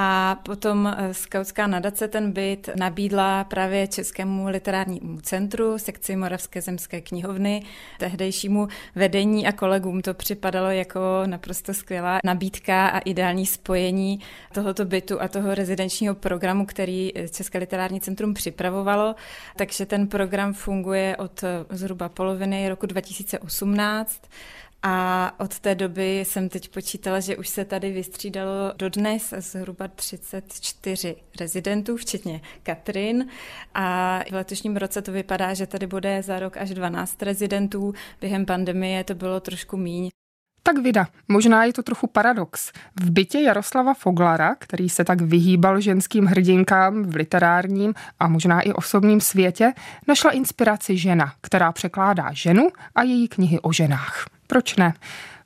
A 0.00 0.38
potom 0.42 0.86
eh, 0.86 1.14
skautská 1.14 1.66
nadace 1.66 2.08
ten 2.08 2.32
byt 2.32 2.68
nabídla 2.76 3.44
právě 3.44 3.86
Českému 3.86 4.48
literárnímu 4.48 5.20
centru, 5.20 5.78
sekci 5.78 6.16
Moravské 6.16 6.62
zemské 6.62 7.00
knihovny, 7.00 7.62
tehdejšímu 7.98 8.68
vedení 8.94 9.46
a 9.46 9.52
kolegům 9.52 10.02
to 10.02 10.14
připadalo 10.14 10.70
jako 10.70 11.00
naprosto 11.26 11.74
skvělá 11.74 12.18
nabídka 12.24 12.88
a 12.88 12.98
ideální 12.98 13.46
spojení 13.46 14.20
tohoto 14.54 14.84
bytu 14.84 15.22
a 15.22 15.28
toho 15.28 15.54
rezidenčního 15.54 16.14
programu, 16.14 16.66
který 16.66 17.12
eh, 17.14 17.28
České 17.28 17.58
literární 17.58 18.00
centrum 18.00 18.34
připravovalo. 18.34 19.14
Takže 19.56 19.86
ten 19.86 20.06
program 20.06 20.54
funguje 20.54 21.16
od 21.16 21.42
eh, 21.44 21.76
zhruba 21.76 22.08
poloviny 22.08 22.68
roku 22.68 22.86
2018 22.86 24.22
a 24.82 25.34
od 25.40 25.58
té 25.58 25.74
doby 25.74 26.18
jsem 26.18 26.48
teď 26.48 26.68
počítala, 26.68 27.20
že 27.20 27.36
už 27.36 27.48
se 27.48 27.64
tady 27.64 27.92
vystřídalo 27.92 28.72
dodnes 28.76 29.34
zhruba 29.38 29.88
34 29.88 31.16
rezidentů, 31.40 31.96
včetně 31.96 32.40
Katrin. 32.62 33.26
A 33.74 34.18
v 34.30 34.34
letošním 34.34 34.76
roce 34.76 35.02
to 35.02 35.12
vypadá, 35.12 35.54
že 35.54 35.66
tady 35.66 35.86
bude 35.86 36.22
za 36.22 36.38
rok 36.38 36.56
až 36.56 36.70
12 36.70 37.22
rezidentů. 37.22 37.94
Během 38.20 38.46
pandemie 38.46 39.04
to 39.04 39.14
bylo 39.14 39.40
trošku 39.40 39.76
míň. 39.76 40.10
Tak 40.62 40.78
vida, 40.78 41.06
možná 41.28 41.64
je 41.64 41.72
to 41.72 41.82
trochu 41.82 42.06
paradox. 42.06 42.72
V 43.00 43.10
bytě 43.10 43.40
Jaroslava 43.40 43.94
Foglara, 43.94 44.54
který 44.54 44.88
se 44.88 45.04
tak 45.04 45.20
vyhýbal 45.20 45.80
ženským 45.80 46.24
hrdinkám 46.24 47.02
v 47.02 47.14
literárním 47.14 47.94
a 48.20 48.28
možná 48.28 48.60
i 48.60 48.72
osobním 48.72 49.20
světě, 49.20 49.72
našla 50.08 50.30
inspiraci 50.30 50.96
žena, 50.96 51.32
která 51.40 51.72
překládá 51.72 52.32
ženu 52.32 52.68
a 52.94 53.02
její 53.02 53.28
knihy 53.28 53.60
o 53.60 53.72
ženách. 53.72 54.37
Proč 54.48 54.76
ne? 54.76 54.94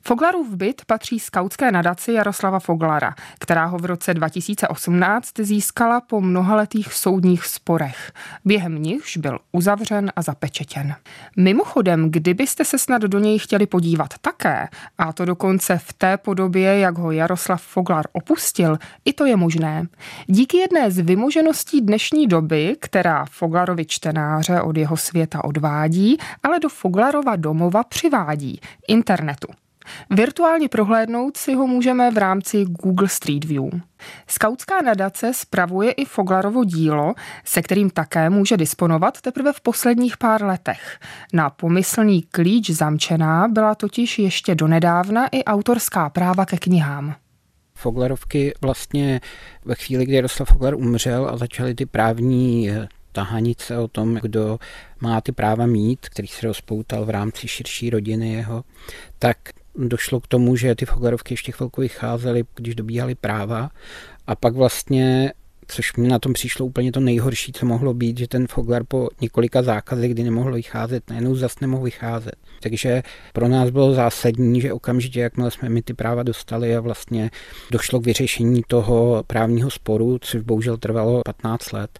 Foglarův 0.05 0.55
byt 0.55 0.81
patří 0.87 1.19
skautské 1.19 1.71
nadaci 1.71 2.13
Jaroslava 2.13 2.59
Foglara, 2.59 3.15
která 3.39 3.65
ho 3.65 3.77
v 3.77 3.85
roce 3.85 4.13
2018 4.13 5.39
získala 5.39 6.01
po 6.01 6.21
mnohaletých 6.21 6.93
soudních 6.93 7.45
sporech. 7.45 8.11
Během 8.45 8.83
nichž 8.83 9.17
byl 9.17 9.39
uzavřen 9.51 10.11
a 10.15 10.21
zapečetěn. 10.21 10.95
Mimochodem, 11.37 12.11
kdybyste 12.11 12.65
se 12.65 12.79
snad 12.79 13.01
do 13.01 13.19
něj 13.19 13.39
chtěli 13.39 13.65
podívat 13.65 14.13
také, 14.21 14.67
a 14.97 15.13
to 15.13 15.25
dokonce 15.25 15.77
v 15.77 15.93
té 15.93 16.17
podobě, 16.17 16.79
jak 16.79 16.97
ho 16.97 17.11
Jaroslav 17.11 17.61
Foglar 17.61 18.05
opustil, 18.11 18.77
i 19.05 19.13
to 19.13 19.25
je 19.25 19.35
možné. 19.35 19.87
Díky 20.27 20.57
jedné 20.57 20.91
z 20.91 20.99
vymožeností 20.99 21.81
dnešní 21.81 22.27
doby, 22.27 22.75
která 22.79 23.25
Foglarovi 23.25 23.85
čtenáře 23.85 24.61
od 24.61 24.77
jeho 24.77 24.97
světa 24.97 25.43
odvádí, 25.43 26.17
ale 26.43 26.59
do 26.59 26.69
Foglarova 26.69 27.35
domova 27.35 27.83
přivádí 27.83 28.59
internetu. 28.87 29.62
Virtuálně 30.09 30.69
prohlédnout 30.69 31.37
si 31.37 31.53
ho 31.53 31.67
můžeme 31.67 32.11
v 32.11 32.17
rámci 32.17 32.65
Google 32.65 33.07
Street 33.07 33.43
View. 33.43 33.69
Skautská 34.27 34.81
nadace 34.81 35.33
spravuje 35.33 35.91
i 35.91 36.05
Foglarovo 36.05 36.63
dílo, 36.63 37.13
se 37.45 37.61
kterým 37.61 37.89
také 37.89 38.29
může 38.29 38.57
disponovat 38.57 39.21
teprve 39.21 39.53
v 39.53 39.61
posledních 39.61 40.17
pár 40.17 40.43
letech. 40.43 40.99
Na 41.33 41.49
pomyslný 41.49 42.21
klíč 42.21 42.69
zamčená 42.69 43.47
byla 43.47 43.75
totiž 43.75 44.19
ještě 44.19 44.55
donedávna 44.55 45.27
i 45.27 45.43
autorská 45.43 46.09
práva 46.09 46.45
ke 46.45 46.57
knihám. 46.57 47.15
Foglarovky 47.75 48.53
vlastně 48.61 49.21
ve 49.65 49.75
chvíli, 49.75 50.05
kdy 50.05 50.15
Jaroslav 50.15 50.49
Foglar 50.49 50.75
umřel 50.75 51.29
a 51.29 51.37
začaly 51.37 51.75
ty 51.75 51.85
právní 51.85 52.69
eh, 52.69 52.87
tahanice 53.11 53.77
o 53.77 53.87
tom, 53.87 54.15
kdo 54.15 54.59
má 55.01 55.21
ty 55.21 55.31
práva 55.31 55.65
mít, 55.65 56.09
který 56.09 56.27
se 56.27 56.47
rozpoutal 56.47 57.05
v 57.05 57.09
rámci 57.09 57.47
širší 57.47 57.89
rodiny 57.89 58.33
jeho, 58.33 58.63
tak 59.19 59.37
došlo 59.75 60.19
k 60.19 60.27
tomu, 60.27 60.55
že 60.55 60.75
ty 60.75 60.85
Foglarovky 60.85 61.33
ještě 61.33 61.51
chvilku 61.51 61.81
vycházely, 61.81 62.43
když 62.55 62.75
dobíhaly 62.75 63.15
práva 63.15 63.69
a 64.27 64.35
pak 64.35 64.53
vlastně 64.53 65.33
což 65.67 65.95
mi 65.95 66.07
na 66.07 66.19
tom 66.19 66.33
přišlo 66.33 66.65
úplně 66.65 66.91
to 66.91 66.99
nejhorší, 66.99 67.51
co 67.51 67.65
mohlo 67.65 67.93
být, 67.93 68.17
že 68.17 68.27
ten 68.27 68.47
Foglar 68.47 68.83
po 68.83 69.09
několika 69.21 69.61
zákazech, 69.61 70.11
kdy 70.11 70.23
nemohl 70.23 70.53
vycházet, 70.53 71.09
najednou 71.09 71.35
zase 71.35 71.57
nemohl 71.61 71.83
vycházet. 71.83 72.35
Takže 72.61 73.03
pro 73.33 73.47
nás 73.47 73.69
bylo 73.69 73.93
zásadní, 73.93 74.61
že 74.61 74.73
okamžitě, 74.73 75.19
jakmile 75.19 75.51
jsme 75.51 75.69
mi 75.69 75.81
ty 75.81 75.93
práva 75.93 76.23
dostali 76.23 76.75
a 76.75 76.81
vlastně 76.81 77.31
došlo 77.71 77.99
k 77.99 78.05
vyřešení 78.05 78.61
toho 78.67 79.23
právního 79.27 79.69
sporu, 79.69 80.17
což 80.21 80.41
bohužel 80.41 80.77
trvalo 80.77 81.21
15 81.25 81.71
let, 81.71 81.99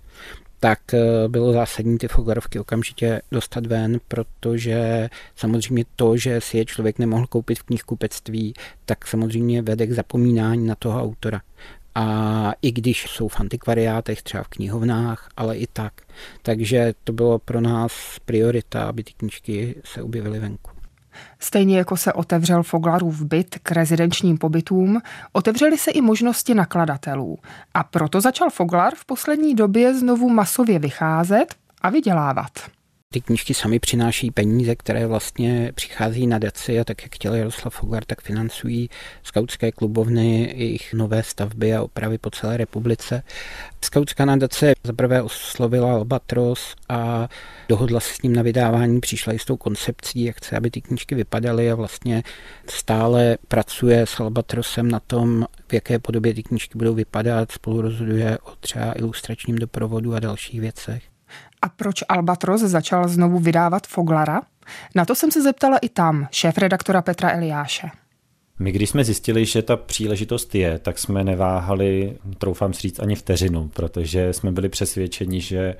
tak 0.63 0.93
eh, 0.93 1.27
bylo 1.27 1.53
zásadní 1.53 1.97
ty 1.97 2.07
fogarovky 2.07 2.59
okamžitě 2.59 3.21
dostat 3.31 3.65
ven, 3.65 3.99
protože 4.07 5.09
samozřejmě 5.35 5.85
to, 5.95 6.17
že 6.17 6.41
si 6.41 6.57
je 6.57 6.65
člověk 6.65 6.99
nemohl 6.99 7.27
koupit 7.27 7.59
v 7.59 7.63
knihkupectví, 7.63 8.53
tak 8.85 9.07
samozřejmě 9.07 9.61
vede 9.61 9.87
k 9.87 9.91
zapomínání 9.91 10.67
na 10.67 10.75
toho 10.75 11.01
autora. 11.01 11.41
A 11.95 12.53
i 12.61 12.71
když 12.71 13.05
jsou 13.09 13.27
v 13.27 13.39
antikvariátech, 13.39 14.21
třeba 14.21 14.43
v 14.43 14.47
knihovnách, 14.47 15.29
ale 15.37 15.57
i 15.57 15.67
tak. 15.67 15.93
Takže 16.41 16.93
to 17.03 17.13
bylo 17.13 17.39
pro 17.39 17.61
nás 17.61 17.93
priorita, 18.25 18.83
aby 18.83 19.03
ty 19.03 19.13
knížky 19.13 19.75
se 19.85 20.01
objevily 20.01 20.39
venku. 20.39 20.72
Stejně 21.39 21.77
jako 21.77 21.97
se 21.97 22.13
otevřel 22.13 22.63
Foglarův 22.63 23.21
byt 23.21 23.55
k 23.63 23.71
rezidenčním 23.71 24.37
pobytům, 24.37 25.01
otevřely 25.31 25.77
se 25.77 25.91
i 25.91 26.01
možnosti 26.01 26.53
nakladatelů. 26.53 27.39
A 27.73 27.83
proto 27.83 28.21
začal 28.21 28.49
Foglar 28.49 28.93
v 28.95 29.05
poslední 29.05 29.55
době 29.55 29.93
znovu 29.93 30.29
masově 30.29 30.79
vycházet 30.79 31.55
a 31.81 31.89
vydělávat. 31.89 32.51
Ty 33.13 33.21
knížky 33.21 33.53
sami 33.53 33.79
přináší 33.79 34.31
peníze, 34.31 34.75
které 34.75 35.07
vlastně 35.07 35.71
přichází 35.75 36.27
na 36.27 36.39
daci 36.39 36.79
a 36.79 36.83
tak, 36.83 37.03
jak 37.03 37.15
chtěl 37.15 37.35
Jaroslav 37.35 37.73
Foglar, 37.73 38.05
tak 38.05 38.21
financují 38.21 38.89
skautské 39.23 39.71
klubovny, 39.71 40.53
jejich 40.57 40.93
nové 40.93 41.23
stavby 41.23 41.75
a 41.75 41.83
opravy 41.83 42.17
po 42.17 42.31
celé 42.31 42.57
republice. 42.57 43.23
Skautská 43.81 44.25
nadace 44.25 44.73
zaprvé 44.83 45.21
oslovila 45.21 45.93
Albatros 45.93 46.75
a 46.89 47.29
dohodla 47.69 47.99
se 47.99 48.13
s 48.13 48.21
ním 48.21 48.35
na 48.35 48.41
vydávání, 48.41 48.99
přišla 48.99 49.33
i 49.33 49.39
s 49.39 49.45
tou 49.45 49.57
koncepcí, 49.57 50.23
jak 50.23 50.37
chce, 50.37 50.57
aby 50.57 50.71
ty 50.71 50.81
knížky 50.81 51.15
vypadaly 51.15 51.71
a 51.71 51.75
vlastně 51.75 52.23
stále 52.69 53.37
pracuje 53.47 54.05
s 54.05 54.19
Albatrosem 54.19 54.91
na 54.91 54.99
tom, 54.99 55.45
v 55.67 55.73
jaké 55.73 55.99
podobě 55.99 56.33
ty 56.33 56.43
knížky 56.43 56.77
budou 56.77 56.93
vypadat, 56.93 57.51
spolu 57.51 57.81
rozhoduje 57.81 58.37
o 58.37 58.55
třeba 58.59 58.99
ilustračním 58.99 59.55
doprovodu 59.55 60.15
a 60.15 60.19
dalších 60.19 60.61
věcech. 60.61 61.12
A 61.63 61.69
proč 61.69 62.03
Albatros 62.09 62.61
začal 62.61 63.07
znovu 63.07 63.39
vydávat 63.39 63.87
Foglara? 63.87 64.41
Na 64.95 65.05
to 65.05 65.15
jsem 65.15 65.31
se 65.31 65.41
zeptala 65.41 65.77
i 65.77 65.89
tam, 65.89 66.27
šéf-redaktora 66.31 67.01
Petra 67.01 67.31
Eliáše. 67.31 67.87
My 68.59 68.71
když 68.71 68.89
jsme 68.89 69.03
zjistili, 69.03 69.45
že 69.45 69.61
ta 69.61 69.77
příležitost 69.77 70.55
je, 70.55 70.79
tak 70.79 70.99
jsme 70.99 71.23
neváhali, 71.23 72.17
troufám 72.37 72.73
si 72.73 72.81
říct, 72.81 72.99
ani 72.99 73.15
vteřinu, 73.15 73.67
protože 73.67 74.33
jsme 74.33 74.51
byli 74.51 74.69
přesvědčeni, 74.69 75.41
že 75.41 75.75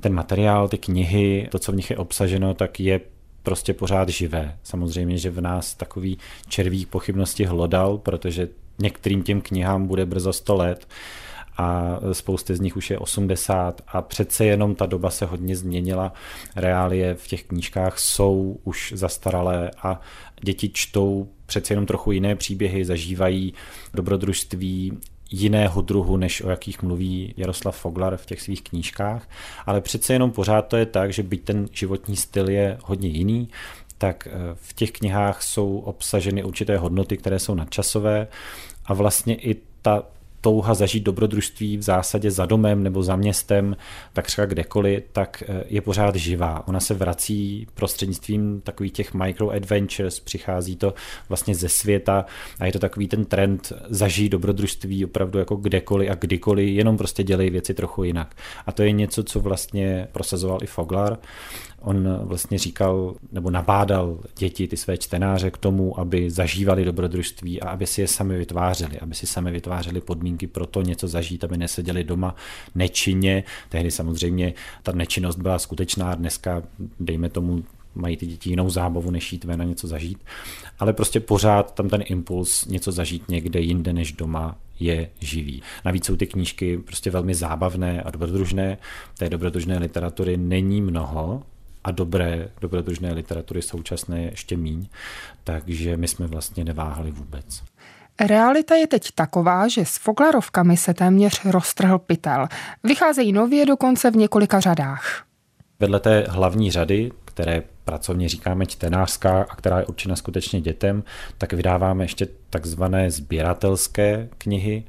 ten 0.00 0.14
materiál, 0.14 0.68
ty 0.68 0.78
knihy, 0.78 1.48
to, 1.50 1.58
co 1.58 1.72
v 1.72 1.76
nich 1.76 1.90
je 1.90 1.96
obsaženo, 1.96 2.54
tak 2.54 2.80
je 2.80 3.00
prostě 3.42 3.74
pořád 3.74 4.08
živé. 4.08 4.56
Samozřejmě, 4.62 5.18
že 5.18 5.30
v 5.30 5.40
nás 5.40 5.74
takový 5.74 6.18
červík 6.48 6.88
pochybnosti 6.88 7.44
hlodal, 7.44 7.98
protože 7.98 8.48
některým 8.78 9.22
těm 9.22 9.40
knihám 9.40 9.86
bude 9.86 10.06
brzo 10.06 10.32
100 10.32 10.54
let 10.54 10.88
a 11.56 11.98
spousty 12.12 12.56
z 12.56 12.60
nich 12.60 12.76
už 12.76 12.90
je 12.90 12.98
80 12.98 13.82
a 13.86 14.02
přece 14.02 14.44
jenom 14.44 14.74
ta 14.74 14.86
doba 14.86 15.10
se 15.10 15.26
hodně 15.26 15.56
změnila. 15.56 16.12
Reálie 16.56 17.14
v 17.14 17.28
těch 17.28 17.44
knížkách 17.44 17.98
jsou 17.98 18.58
už 18.64 18.92
zastaralé 18.96 19.70
a 19.82 20.00
děti 20.42 20.70
čtou 20.74 21.28
přece 21.46 21.72
jenom 21.72 21.86
trochu 21.86 22.12
jiné 22.12 22.36
příběhy, 22.36 22.84
zažívají 22.84 23.54
dobrodružství 23.94 24.98
jiného 25.30 25.82
druhu, 25.82 26.16
než 26.16 26.42
o 26.42 26.50
jakých 26.50 26.82
mluví 26.82 27.34
Jaroslav 27.36 27.76
Foglar 27.76 28.16
v 28.16 28.26
těch 28.26 28.42
svých 28.42 28.62
knížkách, 28.62 29.28
ale 29.66 29.80
přece 29.80 30.12
jenom 30.12 30.30
pořád 30.30 30.62
to 30.62 30.76
je 30.76 30.86
tak, 30.86 31.12
že 31.12 31.22
byť 31.22 31.44
ten 31.44 31.68
životní 31.72 32.16
styl 32.16 32.50
je 32.50 32.78
hodně 32.84 33.08
jiný, 33.08 33.48
tak 33.98 34.28
eh, 34.30 34.30
v 34.54 34.72
těch 34.72 34.92
knihách 34.92 35.42
jsou 35.42 35.78
obsaženy 35.78 36.44
určité 36.44 36.78
hodnoty, 36.78 37.16
které 37.16 37.38
jsou 37.38 37.54
nadčasové 37.54 38.28
a 38.86 38.94
vlastně 38.94 39.34
i 39.34 39.56
ta 39.82 40.02
touha 40.46 40.74
zažít 40.74 41.02
dobrodružství 41.02 41.76
v 41.76 41.82
zásadě 41.82 42.30
za 42.30 42.46
domem 42.46 42.82
nebo 42.82 43.02
za 43.02 43.16
městem, 43.16 43.76
tak 44.12 44.26
třeba 44.26 44.46
kdekoliv, 44.46 45.02
tak 45.12 45.42
eh, 45.46 45.64
je 45.68 45.80
pořád 45.80 46.16
živá. 46.16 46.68
Ona 46.68 46.80
se 46.80 46.94
vrací 46.94 47.66
prostřednictvím 47.74 48.60
takových 48.60 48.92
těch 48.92 49.14
micro 49.14 49.50
adventures, 49.50 50.20
přichází 50.20 50.76
to 50.76 50.94
vlastně 51.28 51.54
ze 51.54 51.68
světa 51.68 52.24
a 52.58 52.66
je 52.66 52.72
to 52.72 52.78
takový 52.78 53.08
ten 53.08 53.24
trend 53.24 53.72
zažít 53.88 54.32
dobrodružství 54.32 55.04
opravdu 55.04 55.38
jako 55.38 55.56
kdekoliv 55.56 56.10
a 56.10 56.14
kdykoliv, 56.14 56.68
jenom 56.68 56.96
prostě 56.96 57.24
dělej 57.24 57.50
věci 57.50 57.74
trochu 57.74 58.04
jinak. 58.04 58.34
A 58.66 58.72
to 58.72 58.82
je 58.82 58.92
něco, 58.92 59.22
co 59.22 59.40
vlastně 59.40 60.08
prosazoval 60.12 60.58
i 60.62 60.66
Foglar 60.66 61.18
On 61.86 62.18
vlastně 62.22 62.58
říkal 62.58 63.14
nebo 63.32 63.50
nabádal 63.50 64.18
děti, 64.38 64.68
ty 64.68 64.76
své 64.76 64.96
čtenáře 64.98 65.50
k 65.50 65.58
tomu, 65.58 66.00
aby 66.00 66.30
zažívali 66.30 66.84
dobrodružství 66.84 67.60
a 67.60 67.68
aby 67.68 67.86
si 67.86 68.00
je 68.00 68.08
sami 68.08 68.38
vytvářeli, 68.38 69.00
aby 69.00 69.14
si 69.14 69.26
sami 69.26 69.50
vytvářeli 69.50 70.00
podmínky 70.00 70.46
pro 70.46 70.66
to 70.66 70.82
něco 70.82 71.08
zažít, 71.08 71.44
aby 71.44 71.56
neseděli 71.56 72.04
doma 72.04 72.34
nečinně. 72.74 73.44
Tehdy 73.68 73.90
samozřejmě 73.90 74.54
ta 74.82 74.92
nečinnost 74.92 75.36
byla 75.36 75.58
skutečná, 75.58 76.14
dneska 76.14 76.62
dejme 77.00 77.28
tomu 77.28 77.64
mají 77.94 78.16
ty 78.16 78.26
děti 78.26 78.50
jinou 78.50 78.70
zábavu, 78.70 79.10
než 79.10 79.32
jít 79.32 79.44
ven 79.44 79.62
a 79.62 79.64
něco 79.64 79.88
zažít. 79.88 80.18
Ale 80.78 80.92
prostě 80.92 81.20
pořád 81.20 81.74
tam 81.74 81.88
ten 81.88 82.02
impuls 82.06 82.64
něco 82.64 82.92
zažít 82.92 83.28
někde 83.28 83.60
jinde 83.60 83.92
než 83.92 84.12
doma 84.12 84.58
je 84.80 85.10
živý. 85.20 85.62
Navíc 85.84 86.04
jsou 86.04 86.16
ty 86.16 86.26
knížky 86.26 86.78
prostě 86.78 87.10
velmi 87.10 87.34
zábavné 87.34 88.02
a 88.02 88.10
dobrodružné. 88.10 88.78
Té 89.18 89.28
dobrodružné 89.28 89.78
literatury 89.78 90.36
není 90.36 90.80
mnoho, 90.80 91.42
a 91.86 91.90
dobré, 91.90 92.48
dobrodružné 92.60 93.12
literatury 93.12 93.62
současné 93.62 94.22
ještě 94.22 94.56
míň, 94.56 94.86
takže 95.44 95.96
my 95.96 96.08
jsme 96.08 96.26
vlastně 96.26 96.64
neváhali 96.64 97.10
vůbec. 97.10 97.62
Realita 98.20 98.74
je 98.74 98.86
teď 98.86 99.10
taková, 99.14 99.68
že 99.68 99.84
s 99.84 99.96
Foglarovkami 99.96 100.76
se 100.76 100.94
téměř 100.94 101.44
roztrhl 101.44 101.98
pytel. 101.98 102.46
Vycházejí 102.84 103.32
nově 103.32 103.66
dokonce 103.66 104.10
v 104.10 104.16
několika 104.16 104.60
řadách. 104.60 105.24
Vedle 105.80 106.00
té 106.00 106.26
hlavní 106.28 106.70
řady, 106.70 107.12
které 107.24 107.62
pracovně 107.84 108.28
říkáme 108.28 108.66
čtenářská 108.66 109.46
a 109.48 109.56
která 109.56 109.78
je 109.78 109.86
určena 109.86 110.16
skutečně 110.16 110.60
dětem, 110.60 111.04
tak 111.38 111.52
vydáváme 111.52 112.04
ještě 112.04 112.28
takzvané 112.50 113.10
sběratelské 113.10 114.28
knihy. 114.38 114.84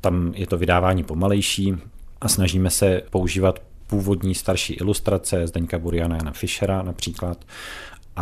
Tam 0.00 0.32
je 0.36 0.46
to 0.46 0.58
vydávání 0.58 1.04
pomalejší 1.04 1.76
a 2.20 2.28
snažíme 2.28 2.70
se 2.70 3.02
používat 3.10 3.69
původní 3.90 4.34
starší 4.34 4.74
ilustrace 4.74 5.46
Zdeňka 5.46 5.78
Buriana 5.78 6.16
Jana 6.16 6.32
Fischera 6.32 6.82
například 6.82 7.44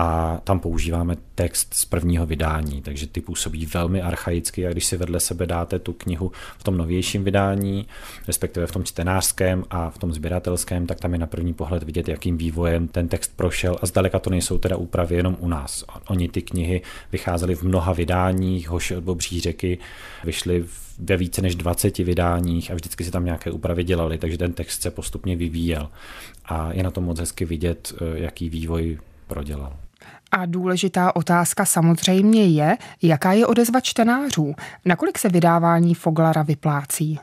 a 0.01 0.41
tam 0.45 0.61
používáme 0.61 1.17
text 1.35 1.75
z 1.75 1.85
prvního 1.85 2.27
vydání, 2.27 2.83
takže 2.83 3.07
ty 3.07 3.21
působí 3.21 3.67
velmi 3.67 4.03
archaicky 4.03 4.67
a 4.67 4.71
když 4.71 4.85
si 4.85 4.97
vedle 4.97 5.21
sebe 5.21 5.47
dáte 5.47 5.79
tu 5.79 5.93
knihu 5.93 6.33
v 6.59 6.63
tom 6.63 6.77
novějším 6.77 7.25
vydání, 7.25 7.87
respektive 8.27 8.67
v 8.67 8.73
tom 8.73 8.85
čtenářském 8.85 9.65
a 9.71 9.91
v 9.91 9.99
tom 9.99 10.13
sběratelském, 10.13 10.87
tak 10.87 11.01
tam 11.01 11.13
je 11.13 11.19
na 11.19 11.27
první 11.27 11.55
pohled 11.55 11.83
vidět, 11.83 12.09
jakým 12.09 12.39
vývojem 12.39 12.89
ten 12.89 13.09
text 13.09 13.33
prošel 13.37 13.77
a 13.83 13.87
zdaleka 13.87 14.19
to 14.19 14.31
nejsou 14.31 14.59
teda 14.59 14.77
úpravy 14.77 15.17
jenom 15.17 15.37
u 15.41 15.49
nás. 15.49 15.85
Oni 16.09 16.29
ty 16.29 16.43
knihy 16.43 16.83
vycházely 17.13 17.55
v 17.55 17.63
mnoha 17.63 17.93
vydáních, 17.93 18.69
Hoši 18.69 18.97
od 18.97 19.05
Bobří 19.05 19.41
řeky 19.41 19.79
vyšly 20.25 20.65
ve 20.99 21.17
více 21.17 21.43
než 21.43 21.55
20 21.55 21.99
vydáních 21.99 22.71
a 22.71 22.75
vždycky 22.75 23.05
si 23.05 23.11
tam 23.11 23.25
nějaké 23.25 23.51
úpravy 23.51 23.85
dělali, 23.85 24.19
takže 24.19 24.39
ten 24.39 24.53
text 24.53 24.83
se 24.83 24.91
postupně 24.91 25.37
vyvíjel 25.37 25.89
a 26.45 26.73
je 26.73 26.83
na 26.83 26.91
tom 26.91 27.05
moc 27.05 27.21
hezky 27.21 27.45
vidět, 27.45 27.93
jaký 28.15 28.49
vývoj 28.49 28.99
prodělal. 29.27 29.77
A 30.31 30.47
důležitá 30.47 31.17
otázka 31.17 31.65
samozřejmě 31.65 32.47
je, 32.47 32.77
jaká 33.03 33.33
je 33.33 33.47
odezva 33.47 33.81
čtenářů. 33.81 34.55
Nakolik 34.85 35.19
se 35.19 35.29
vydávání 35.29 35.95
Foglara 35.95 36.43
vyplácí? 36.43 37.19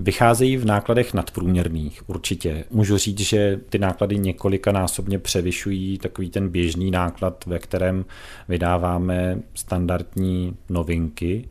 Vycházejí 0.00 0.56
v 0.56 0.64
nákladech 0.64 1.14
nadprůměrných, 1.14 2.08
určitě. 2.08 2.64
Můžu 2.70 2.96
říct, 2.96 3.20
že 3.20 3.60
ty 3.68 3.78
náklady 3.78 4.18
několikanásobně 4.18 5.18
převyšují 5.18 5.98
takový 5.98 6.30
ten 6.30 6.48
běžný 6.48 6.90
náklad, 6.90 7.46
ve 7.46 7.58
kterém 7.58 8.04
vydáváme 8.48 9.38
standardní 9.54 10.56
novinky 10.68 11.48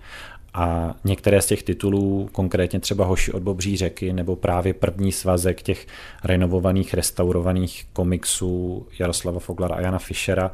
a 0.54 0.96
některé 1.04 1.42
z 1.42 1.46
těch 1.46 1.64
titulů, 1.64 2.30
konkrétně 2.32 2.80
třeba 2.80 3.06
Hoši 3.06 3.32
od 3.32 3.44
Bobří 3.44 3.78
řeky, 3.78 4.14
nebo 4.14 4.36
právě 4.36 4.74
první 4.74 5.12
svazek 5.12 5.62
těch 5.62 5.88
renovovaných, 6.24 6.94
restaurovaných 6.94 7.86
komiksů 7.94 8.88
Jaroslava 9.00 9.40
Foglara 9.40 9.76
a 9.76 9.82
Jana 9.82 10.00
Fischera, 10.00 10.52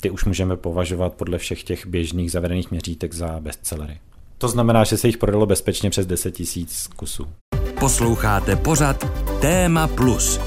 ty 0.00 0.10
už 0.10 0.24
můžeme 0.24 0.56
považovat 0.56 1.14
podle 1.14 1.38
všech 1.38 1.62
těch 1.62 1.86
běžných 1.86 2.32
zavedených 2.32 2.70
měřítek 2.70 3.14
za 3.14 3.40
bestsellery. 3.40 3.98
To 4.38 4.48
znamená, 4.48 4.84
že 4.84 4.96
se 4.96 5.06
jich 5.06 5.18
prodalo 5.18 5.46
bezpečně 5.46 5.90
přes 5.90 6.06
10 6.06 6.30
tisíc 6.30 6.88
kusů. 6.96 7.26
Posloucháte 7.80 8.56
pořad 8.56 9.10
Téma 9.40 9.88
Plus. 9.88 10.40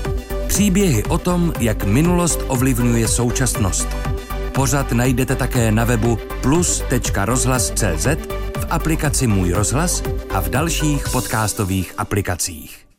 Příběhy 0.47 1.03
o 1.03 1.17
tom, 1.17 1.53
jak 1.59 1.83
minulost 1.83 2.39
ovlivňuje 2.47 3.07
současnost. 3.07 3.87
Pořad 4.53 4.91
najdete 4.91 5.35
také 5.35 5.71
na 5.71 5.83
webu 5.83 6.17
plus.rozhlas.cz 6.41 8.07
v 8.57 8.65
aplikaci 8.69 9.27
Můj 9.27 9.51
rozhlas 9.51 10.03
a 10.29 10.41
v 10.41 10.49
dalších 10.49 11.09
podcastových 11.11 11.93
aplikacích. 11.97 12.92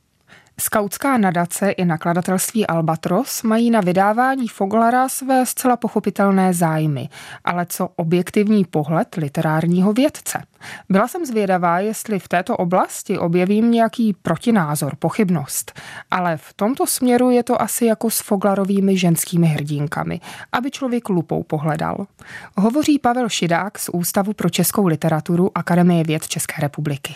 Skautská 0.60 1.18
nadace 1.18 1.70
i 1.70 1.84
nakladatelství 1.84 2.66
Albatros 2.66 3.42
mají 3.42 3.70
na 3.70 3.80
vydávání 3.80 4.48
Foglara 4.48 5.08
své 5.08 5.46
zcela 5.46 5.76
pochopitelné 5.76 6.54
zájmy, 6.54 7.08
ale 7.44 7.66
co 7.66 7.88
objektivní 7.96 8.64
pohled 8.64 9.14
literárního 9.14 9.92
vědce. 9.92 10.42
Byla 10.88 11.08
jsem 11.08 11.26
zvědavá, 11.26 11.78
jestli 11.78 12.18
v 12.18 12.28
této 12.28 12.56
oblasti 12.56 13.18
objevím 13.18 13.70
nějaký 13.70 14.12
protinázor, 14.12 14.96
pochybnost, 14.96 15.80
ale 16.10 16.36
v 16.36 16.52
tomto 16.52 16.86
směru 16.86 17.30
je 17.30 17.42
to 17.42 17.62
asi 17.62 17.86
jako 17.86 18.10
s 18.10 18.20
Foglarovými 18.20 18.98
ženskými 18.98 19.46
hrdinkami, 19.46 20.20
aby 20.52 20.70
člověk 20.70 21.08
lupou 21.08 21.42
pohledal. 21.42 22.06
Hovoří 22.56 22.98
Pavel 22.98 23.28
Šidák 23.28 23.78
z 23.78 23.88
Ústavu 23.88 24.32
pro 24.32 24.50
českou 24.50 24.86
literaturu 24.86 25.50
Akademie 25.54 26.04
věd 26.04 26.28
České 26.28 26.62
republiky. 26.62 27.14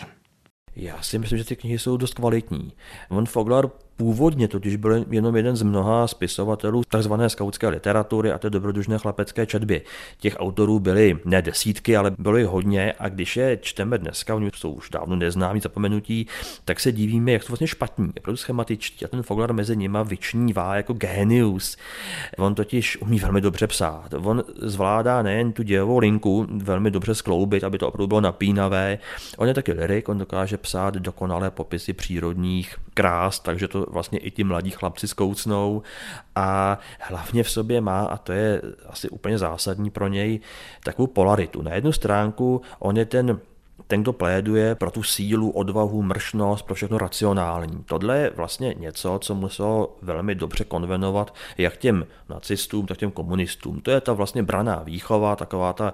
Já 0.81 1.01
si 1.01 1.19
myslím, 1.19 1.37
že 1.37 1.43
ty 1.45 1.55
knihy 1.55 1.79
jsou 1.79 1.97
dost 1.97 2.13
kvalitní. 2.13 2.73
On 3.09 3.25
Foglar 3.25 3.69
Původně 3.99 4.47
totiž 4.47 4.75
byl 4.75 5.05
jenom 5.09 5.35
jeden 5.35 5.55
z 5.55 5.61
mnoha 5.61 6.07
spisovatelů 6.07 6.83
tzv. 6.83 7.13
skautské 7.27 7.67
literatury 7.67 8.31
a 8.31 8.37
té 8.37 8.49
dobrodružné 8.49 8.97
chlapecké 8.97 9.45
četby. 9.45 9.81
Těch 10.17 10.35
autorů 10.39 10.79
byly 10.79 11.19
ne 11.25 11.41
desítky, 11.41 11.97
ale 11.97 12.11
bylo 12.19 12.37
jich 12.37 12.47
hodně 12.47 12.93
a 12.99 13.09
když 13.09 13.37
je 13.37 13.57
čteme 13.61 13.97
dneska, 13.97 14.35
oni 14.35 14.51
jsou 14.55 14.71
už 14.71 14.89
dávno 14.89 15.15
neznámí, 15.15 15.59
zapomenutí, 15.59 16.27
tak 16.65 16.79
se 16.79 16.91
divíme, 16.91 17.31
jak 17.31 17.43
jsou 17.43 17.51
vlastně 17.51 17.67
špatní, 17.67 18.09
opravdu 18.17 18.37
schematičtí 18.37 19.05
a 19.05 19.07
ten 19.07 19.23
Foglar 19.23 19.53
mezi 19.53 19.75
nima 19.75 20.03
vyčnívá 20.03 20.75
jako 20.75 20.93
genius. 20.93 21.77
On 22.37 22.55
totiž 22.55 23.01
umí 23.01 23.19
velmi 23.19 23.41
dobře 23.41 23.67
psát. 23.67 24.13
On 24.23 24.43
zvládá 24.61 25.21
nejen 25.21 25.51
tu 25.51 25.63
dějovou 25.63 25.97
linku 25.97 26.47
velmi 26.49 26.91
dobře 26.91 27.15
skloubit, 27.15 27.63
aby 27.63 27.77
to 27.77 27.87
opravdu 27.87 28.07
bylo 28.07 28.21
napínavé. 28.21 28.97
On 29.37 29.47
je 29.47 29.53
taky 29.53 29.71
lirik, 29.71 30.09
on 30.09 30.17
dokáže 30.17 30.57
psát 30.57 30.93
dokonalé 30.93 31.51
popisy 31.51 31.93
přírodních 31.93 32.75
krás, 32.99 33.39
takže 33.39 33.67
to 33.67 33.85
vlastně 33.89 34.19
i 34.19 34.31
ti 34.31 34.43
mladí 34.43 34.71
chlapci 34.71 35.07
zkoucnou 35.07 35.81
a 36.35 36.77
hlavně 36.99 37.43
v 37.43 37.51
sobě 37.51 37.81
má, 37.81 37.99
a 38.05 38.17
to 38.17 38.31
je 38.31 38.61
asi 38.89 39.09
úplně 39.09 39.37
zásadní 39.37 39.89
pro 39.89 40.07
něj, 40.07 40.39
takovou 40.83 41.07
polaritu. 41.07 41.61
Na 41.61 41.73
jednu 41.73 41.91
stránku 41.91 42.61
on 42.79 42.97
je 42.97 43.05
ten 43.05 43.39
ten, 43.89 44.01
kdo 44.01 44.13
pléduje 44.13 44.75
pro 44.75 44.91
tu 44.91 45.03
sílu, 45.03 45.49
odvahu, 45.49 46.01
mršnost, 46.01 46.65
pro 46.65 46.75
všechno 46.75 46.97
racionální. 46.97 47.83
Tohle 47.85 48.17
je 48.17 48.31
vlastně 48.35 48.75
něco, 48.77 49.19
co 49.21 49.35
muselo 49.35 49.97
velmi 50.01 50.35
dobře 50.35 50.63
konvenovat 50.63 51.33
jak 51.57 51.77
těm 51.77 52.05
nacistům, 52.29 52.85
tak 52.85 52.97
těm 52.97 53.11
komunistům. 53.11 53.81
To 53.81 53.91
je 53.91 54.01
ta 54.01 54.13
vlastně 54.13 54.43
braná 54.43 54.81
výchova, 54.85 55.35
taková 55.35 55.73
ta 55.73 55.93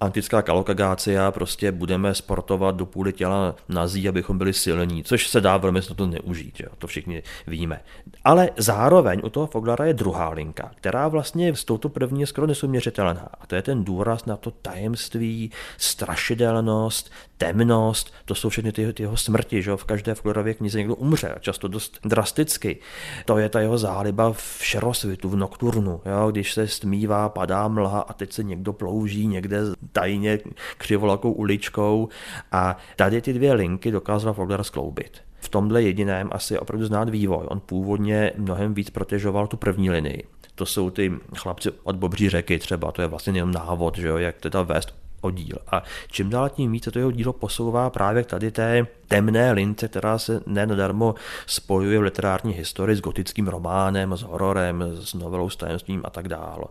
antická 0.00 0.42
kalokagácia, 0.42 1.30
prostě 1.30 1.72
budeme 1.72 2.14
sportovat 2.14 2.76
do 2.76 2.86
půly 2.86 3.12
těla 3.12 3.54
nazí, 3.68 4.08
abychom 4.08 4.38
byli 4.38 4.52
silní, 4.52 5.04
což 5.04 5.28
se 5.28 5.40
dá 5.40 5.56
velmi 5.56 5.82
to 5.82 6.06
neužít, 6.06 6.60
jo? 6.60 6.68
to 6.78 6.86
všichni 6.86 7.22
víme. 7.46 7.80
Ale 8.24 8.50
zároveň 8.56 9.20
u 9.24 9.30
toho 9.30 9.46
Foglara 9.46 9.84
je 9.84 9.94
druhá 9.94 10.30
linka, 10.30 10.70
která 10.74 11.08
vlastně 11.08 11.54
s 11.54 11.64
touto 11.64 11.88
první 11.88 12.20
je 12.20 12.26
skoro 12.26 12.46
nesuměřitelná. 12.46 13.28
A 13.40 13.46
to 13.46 13.54
je 13.54 13.62
ten 13.62 13.84
důraz 13.84 14.26
na 14.26 14.36
to 14.36 14.50
tajemství, 14.50 15.50
strašidelnost, 15.76 17.10
temnost, 17.38 18.14
to 18.24 18.34
jsou 18.34 18.48
všechny 18.48 18.72
ty, 18.72 18.92
ty 18.92 19.02
jeho 19.02 19.16
smrti, 19.16 19.62
že 19.62 19.76
v 19.76 19.84
každé 19.84 20.14
Florově 20.14 20.54
knize 20.54 20.78
někdo 20.78 20.94
umře, 20.94 21.34
často 21.40 21.68
dost 21.68 21.98
drasticky. 22.04 22.78
To 23.24 23.38
je 23.38 23.48
ta 23.48 23.60
jeho 23.60 23.78
záliba 23.78 24.32
v 24.32 24.58
šerosvitu, 24.60 25.28
v 25.28 25.36
nokturnu, 25.36 26.00
jo? 26.06 26.30
když 26.30 26.52
se 26.52 26.68
stmívá, 26.68 27.28
padá 27.28 27.68
mlha 27.68 28.00
a 28.00 28.12
teď 28.12 28.32
se 28.32 28.42
někdo 28.42 28.72
plouží 28.72 29.26
někde 29.26 29.60
tajně 29.92 30.38
křivolakou 30.78 31.32
uličkou 31.32 32.08
a 32.52 32.76
tady 32.96 33.22
ty 33.22 33.32
dvě 33.32 33.52
linky 33.52 33.90
dokázal 33.90 34.34
Fogler 34.34 34.64
skloubit 34.64 35.22
v 35.42 35.48
tomhle 35.48 35.82
jediném 35.82 36.28
asi 36.32 36.58
opravdu 36.58 36.86
znát 36.86 37.08
vývoj. 37.08 37.44
On 37.48 37.60
původně 37.60 38.32
mnohem 38.36 38.74
víc 38.74 38.90
protěžoval 38.90 39.46
tu 39.46 39.56
první 39.56 39.90
linii. 39.90 40.22
To 40.54 40.66
jsou 40.66 40.90
ty 40.90 41.12
chlapci 41.36 41.70
od 41.82 41.96
Bobří 41.96 42.28
řeky 42.28 42.58
třeba, 42.58 42.92
to 42.92 43.02
je 43.02 43.08
vlastně 43.08 43.38
jenom 43.38 43.52
návod, 43.52 43.98
že 43.98 44.08
jo, 44.08 44.16
jak 44.16 44.36
teda 44.36 44.62
vést 44.62 45.01
oddíl. 45.22 45.56
A 45.72 45.82
čím 46.10 46.30
dál 46.30 46.48
tím 46.48 46.72
více 46.72 46.90
to 46.90 46.98
jeho 46.98 47.10
dílo 47.10 47.32
posouvá 47.32 47.90
právě 47.90 48.22
k 48.22 48.26
tady 48.26 48.50
té 48.50 48.86
temné 49.08 49.52
lince, 49.52 49.88
která 49.88 50.18
se 50.18 50.40
nenadarmo 50.46 51.14
spojuje 51.46 51.98
v 51.98 52.02
literární 52.02 52.52
historii 52.52 52.96
s 52.96 53.00
gotickým 53.00 53.48
románem, 53.48 54.12
s 54.12 54.22
hororem, 54.22 54.84
s 54.94 55.14
novelou 55.14 55.50
s 55.50 55.56
tajemstvím 55.56 56.02
a 56.04 56.10
tak 56.10 56.28
dále 56.28 56.64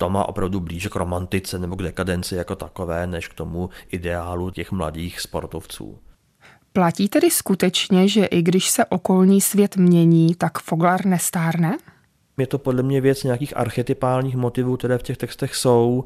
to 0.00 0.10
má 0.10 0.28
opravdu 0.28 0.60
blíže 0.60 0.88
k 0.88 0.96
romantice 0.96 1.58
nebo 1.58 1.76
k 1.76 1.82
dekadenci 1.82 2.34
jako 2.34 2.54
takové, 2.54 3.06
než 3.06 3.28
k 3.28 3.34
tomu 3.34 3.70
ideálu 3.90 4.50
těch 4.50 4.72
mladých 4.72 5.20
sportovců. 5.20 5.98
Platí 6.72 7.08
tedy 7.08 7.30
skutečně, 7.30 8.08
že 8.08 8.24
i 8.24 8.42
když 8.42 8.70
se 8.70 8.84
okolní 8.84 9.40
svět 9.40 9.76
mění, 9.76 10.34
tak 10.34 10.58
Foglar 10.58 11.06
nestárne? 11.06 11.78
Je 12.38 12.46
to 12.46 12.58
podle 12.58 12.82
mě 12.82 13.00
věc 13.00 13.24
nějakých 13.24 13.56
archetypálních 13.56 14.36
motivů, 14.36 14.76
které 14.76 14.98
v 14.98 15.02
těch 15.02 15.16
textech 15.16 15.54
jsou. 15.54 16.04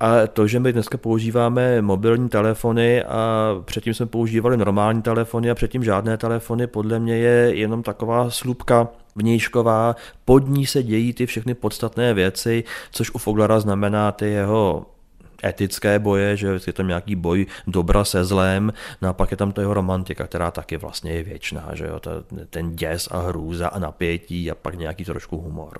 A 0.00 0.26
to, 0.26 0.46
že 0.46 0.60
my 0.60 0.72
dneska 0.72 0.98
používáme 0.98 1.82
mobilní 1.82 2.28
telefony 2.28 3.04
a 3.04 3.54
předtím 3.64 3.94
jsme 3.94 4.06
používali 4.06 4.56
normální 4.56 5.02
telefony 5.02 5.50
a 5.50 5.54
předtím 5.54 5.84
žádné 5.84 6.16
telefony, 6.16 6.66
podle 6.66 6.98
mě 6.98 7.16
je 7.16 7.54
jenom 7.54 7.82
taková 7.82 8.30
slupka 8.30 8.88
vnějšková, 9.16 9.96
pod 10.24 10.48
ní 10.48 10.66
se 10.66 10.82
dějí 10.82 11.12
ty 11.12 11.26
všechny 11.26 11.54
podstatné 11.54 12.14
věci, 12.14 12.64
což 12.90 13.10
u 13.10 13.18
Foglara 13.18 13.60
znamená 13.60 14.12
ty 14.12 14.26
jeho 14.26 14.86
etické 15.44 15.98
boje, 15.98 16.36
že 16.36 16.60
je 16.66 16.72
tam 16.72 16.88
nějaký 16.88 17.16
boj 17.16 17.46
dobra 17.66 18.04
se 18.04 18.24
zlem, 18.24 18.72
no 19.02 19.08
a 19.08 19.12
pak 19.12 19.30
je 19.30 19.36
tam 19.36 19.52
ta 19.52 19.60
jeho 19.60 19.74
romantika, 19.74 20.26
která 20.26 20.50
taky 20.50 20.76
vlastně 20.76 21.12
je 21.12 21.22
věčná, 21.22 21.70
že 21.74 21.86
jo, 21.86 22.00
ten 22.50 22.76
děs 22.76 23.08
a 23.10 23.18
hrůza 23.18 23.68
a 23.68 23.78
napětí 23.78 24.50
a 24.50 24.54
pak 24.54 24.74
nějaký 24.74 25.04
trošku 25.04 25.38
humor. 25.38 25.78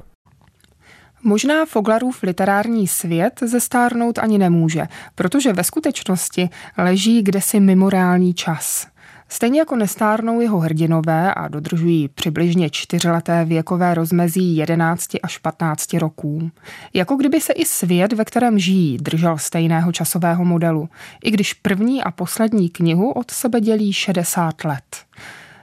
Možná 1.23 1.67
Foglarův 1.67 2.23
literární 2.23 2.89
svět 2.89 3.41
zestárnout 3.47 4.19
ani 4.19 4.39
nemůže, 4.39 4.87
protože 5.15 5.53
ve 5.53 5.65
skutečnosti 5.65 6.51
leží 6.79 7.23
kdesi 7.23 7.61
mimoriální 7.61 8.35
čas. 8.35 8.87
Stejně 9.29 9.59
jako 9.59 9.77
nestárnou 9.77 10.41
jeho 10.41 10.59
hrdinové 10.59 11.35
a 11.35 11.49
dodržují 11.49 12.09
přibližně 12.09 12.71
čtyřleté 12.71 13.45
věkové 13.45 13.95
rozmezí 13.95 14.57
11 14.57 15.11
až 15.23 15.39
15 15.39 15.95
roků. 15.95 16.51
Jako 16.95 17.17
kdyby 17.17 17.41
se 17.41 17.53
i 17.53 17.65
svět, 17.65 18.13
ve 18.13 18.25
kterém 18.25 18.59
žijí, 18.59 18.99
držel 18.99 19.39
stejného 19.39 19.93
časového 19.93 20.45
modelu, 20.45 20.89
i 21.25 21.31
když 21.31 21.55
první 21.55 22.03
a 22.03 22.11
poslední 22.11 22.69
knihu 22.69 23.11
od 23.11 23.31
sebe 23.31 23.61
dělí 23.61 23.93
60 23.93 24.65
let. 24.65 24.97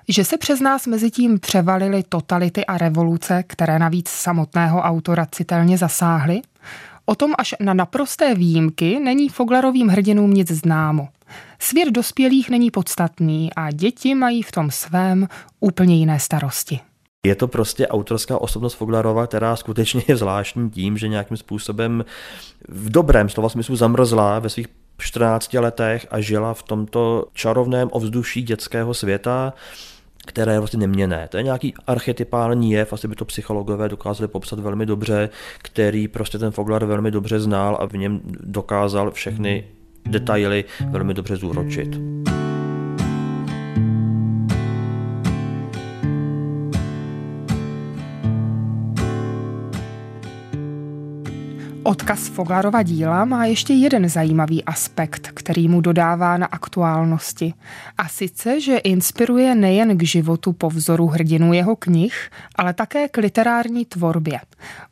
Že 0.08 0.26
se 0.26 0.38
přes 0.38 0.60
nás 0.60 0.88
mezi 0.88 1.12
tím 1.12 1.40
převalily 1.40 2.04
totality 2.10 2.66
a 2.66 2.78
revoluce, 2.78 3.44
které 3.48 3.80
navíc 3.80 4.10
samotného 4.10 4.82
autora 4.82 5.26
citelně 5.32 5.78
zasáhly? 5.78 6.42
O 7.06 7.16
tom 7.16 7.34
až 7.38 7.56
na 7.60 7.74
naprosté 7.74 8.36
výjimky 8.36 9.00
není 9.00 9.30
Foglarovým 9.30 9.88
hrdinům 9.88 10.34
nic 10.34 10.52
známo. 10.52 11.08
Svět 11.60 11.92
dospělých 11.92 12.50
není 12.50 12.72
podstatný 12.72 13.50
a 13.56 13.72
děti 13.72 14.16
mají 14.16 14.44
v 14.44 14.52
tom 14.52 14.72
svém 14.72 15.28
úplně 15.60 15.96
jiné 15.96 16.20
starosti. 16.20 16.80
Je 17.26 17.36
to 17.36 17.48
prostě 17.48 17.88
autorská 17.88 18.38
osobnost 18.38 18.74
Foglarova, 18.74 19.28
která 19.28 19.56
skutečně 19.56 20.02
je 20.08 20.18
zvláštní 20.18 20.70
tím, 20.70 20.98
že 20.98 21.08
nějakým 21.08 21.38
způsobem 21.38 22.06
v 22.70 22.90
dobrém 22.90 23.30
slova 23.30 23.50
smyslu 23.50 23.76
zamrzla 23.76 24.40
ve 24.40 24.50
svých 24.50 24.68
14 24.98 25.54
letech 25.54 26.08
a 26.12 26.20
žila 26.22 26.54
v 26.54 26.64
tomto 26.64 27.26
čarovném 27.34 27.90
ovzduší 27.92 28.44
dětského 28.44 28.94
světa, 28.94 29.54
které 30.26 30.54
je 30.54 30.60
vlastně 30.60 30.80
neměné. 30.80 31.28
To 31.32 31.38
je 31.38 31.44
nějaký 31.44 31.74
archetypální 31.88 32.72
jev, 32.72 32.94
asi 32.94 33.08
by 33.08 33.16
to 33.16 33.26
psychologové 33.26 33.90
dokázali 33.90 34.28
popsat 34.28 34.60
velmi 34.60 34.86
dobře, 34.86 35.30
který 35.58 36.08
prostě 36.08 36.38
ten 36.38 36.52
Foglar 36.52 36.86
velmi 36.86 37.12
dobře 37.12 37.40
znal 37.40 37.78
a 37.82 37.86
v 37.88 37.94
něm 37.94 38.22
dokázal 38.44 39.12
všechny 39.12 39.64
detaily 40.06 40.66
velmi 40.90 41.14
dobře 41.14 41.36
zúročit. 41.36 42.00
Odkaz 51.88 52.28
Foglarova 52.28 52.84
díla 52.84 53.26
má 53.26 53.46
ještě 53.46 53.74
jeden 53.74 54.10
zajímavý 54.10 54.64
aspekt, 54.64 55.28
který 55.34 55.68
mu 55.68 55.82
dodává 55.82 56.38
na 56.38 56.46
aktuálnosti. 56.46 57.54
A 57.98 58.08
sice, 58.08 58.62
že 58.62 58.78
inspiruje 58.78 59.56
nejen 59.56 59.98
k 59.98 60.04
životu 60.04 60.54
po 60.54 60.70
vzoru 60.70 61.08
hrdinů 61.08 61.54
jeho 61.54 61.76
knih, 61.76 62.30
ale 62.56 62.74
také 62.74 63.10
k 63.10 63.18
literární 63.18 63.86
tvorbě. 63.86 64.40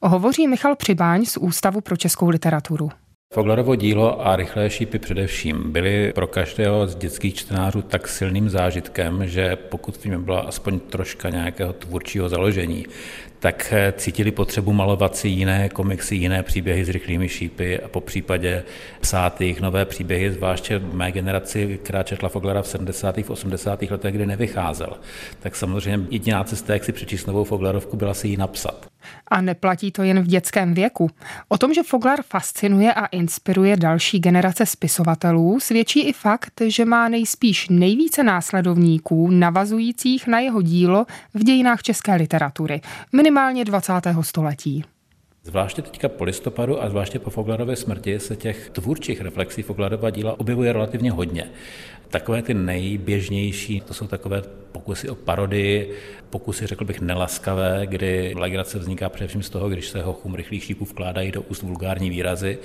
Hovoří 0.02 0.48
Michal 0.48 0.76
Přibáň 0.76 1.26
z 1.26 1.38
Ústavu 1.38 1.82
pro 1.82 1.98
českou 1.98 2.30
literaturu. 2.30 2.90
Foglarovo 3.34 3.76
dílo 3.76 4.28
a 4.28 4.36
Rychlé 4.36 4.70
šípy 4.70 5.00
především 5.00 5.72
byly 5.72 6.12
pro 6.16 6.28
každého 6.28 6.88
z 6.88 6.96
dětských 6.96 7.34
čtenářů 7.34 7.82
tak 7.82 8.08
silným 8.08 8.50
zážitkem, 8.50 9.28
že 9.28 9.56
pokud 9.56 9.98
v 9.98 10.06
něm 10.06 10.24
byla 10.24 10.40
aspoň 10.40 10.80
troška 10.80 11.30
nějakého 11.30 11.74
tvůrčího 11.74 12.30
založení, 12.30 12.86
tak 13.44 13.74
eh, 13.74 13.94
cítili 13.98 14.32
potřebu 14.32 14.74
malovat 14.74 15.16
si 15.16 15.28
jiné 15.28 15.70
komiksy, 15.70 16.16
jiné 16.16 16.44
příběhy 16.44 16.86
s 16.86 16.90
rychlými 16.90 17.30
šípy 17.30 17.80
a 17.80 17.88
po 17.88 18.02
případě 18.02 18.64
psát 19.02 19.42
jejich 19.42 19.62
nové 19.62 19.86
příběhy, 19.86 20.32
zvláště 20.32 20.80
v 20.80 20.96
mé 20.96 21.12
generaci, 21.12 21.80
která 21.84 22.04
četla 22.04 22.30
Foglera 22.30 22.62
v 22.62 22.68
70. 22.68 23.18
a 23.18 23.22
80. 23.28 23.82
letech, 23.82 24.16
kdy 24.16 24.26
nevycházel. 24.26 24.98
Tak 25.40 25.56
samozřejmě 25.56 26.08
jediná 26.10 26.44
cesta, 26.44 26.74
jak 26.74 26.84
si 26.84 26.92
přečíst 26.92 27.26
novou 27.26 27.44
Foglerovku, 27.44 27.98
byla 27.98 28.14
si 28.14 28.28
ji 28.28 28.38
napsat. 28.38 28.93
A 29.28 29.42
neplatí 29.42 29.92
to 29.92 30.04
jen 30.04 30.22
v 30.22 30.28
dětském 30.28 30.74
věku. 30.74 31.10
O 31.48 31.58
tom, 31.58 31.74
že 31.74 31.84
Foglar 31.84 32.20
fascinuje 32.22 32.94
a 32.94 33.06
inspiruje 33.06 33.78
další 33.78 34.20
generace 34.20 34.66
spisovatelů, 34.66 35.60
svědčí 35.60 36.02
i 36.02 36.14
fakt, 36.14 36.62
že 36.68 36.86
má 36.86 37.10
nejspíš 37.10 37.70
nejvíce 37.70 38.24
následovníků 38.24 39.30
navazujících 39.32 40.28
na 40.28 40.40
jeho 40.40 40.62
dílo 40.62 41.06
v 41.34 41.44
dějinách 41.44 41.82
české 41.82 42.16
literatury, 42.16 42.82
minimálně 43.12 43.66
20. 43.66 43.94
století. 44.22 44.84
Zvláště 45.46 45.82
teďka 45.82 46.10
po 46.10 46.24
listopadu 46.24 46.84
a 46.84 46.90
zvláště 46.90 47.20
po 47.20 47.30
Foglarově 47.30 47.76
smrti 47.76 48.20
se 48.20 48.36
těch 48.36 48.70
tvůrčích 48.70 49.22
reflexí 49.22 49.62
Foglarova 49.62 50.10
díla 50.10 50.40
objevuje 50.40 50.74
relativně 50.74 51.12
hodně. 51.12 51.52
Takové 52.10 52.42
ty 52.42 52.54
nejběžnější, 52.54 53.82
to 53.82 53.94
jsou 53.94 54.08
takové 54.08 54.42
pokusy 54.72 55.10
o 55.10 55.16
parodii, 55.16 55.96
pokusy, 56.30 56.68
řekl 56.68 56.86
bych, 56.86 57.02
nelaskavé, 57.02 57.82
kdy 57.86 58.34
legrace 58.38 58.80
vzniká 58.80 59.10
především 59.10 59.44
z 59.44 59.50
toho, 59.50 59.70
když 59.70 59.88
se 59.88 60.02
hochům 60.02 60.36
rychlých 60.36 60.64
šípů 60.64 60.86
vkládají 60.86 61.32
do 61.32 61.42
úst 61.42 61.62
vulgární 61.62 62.10
výrazy, 62.10 62.58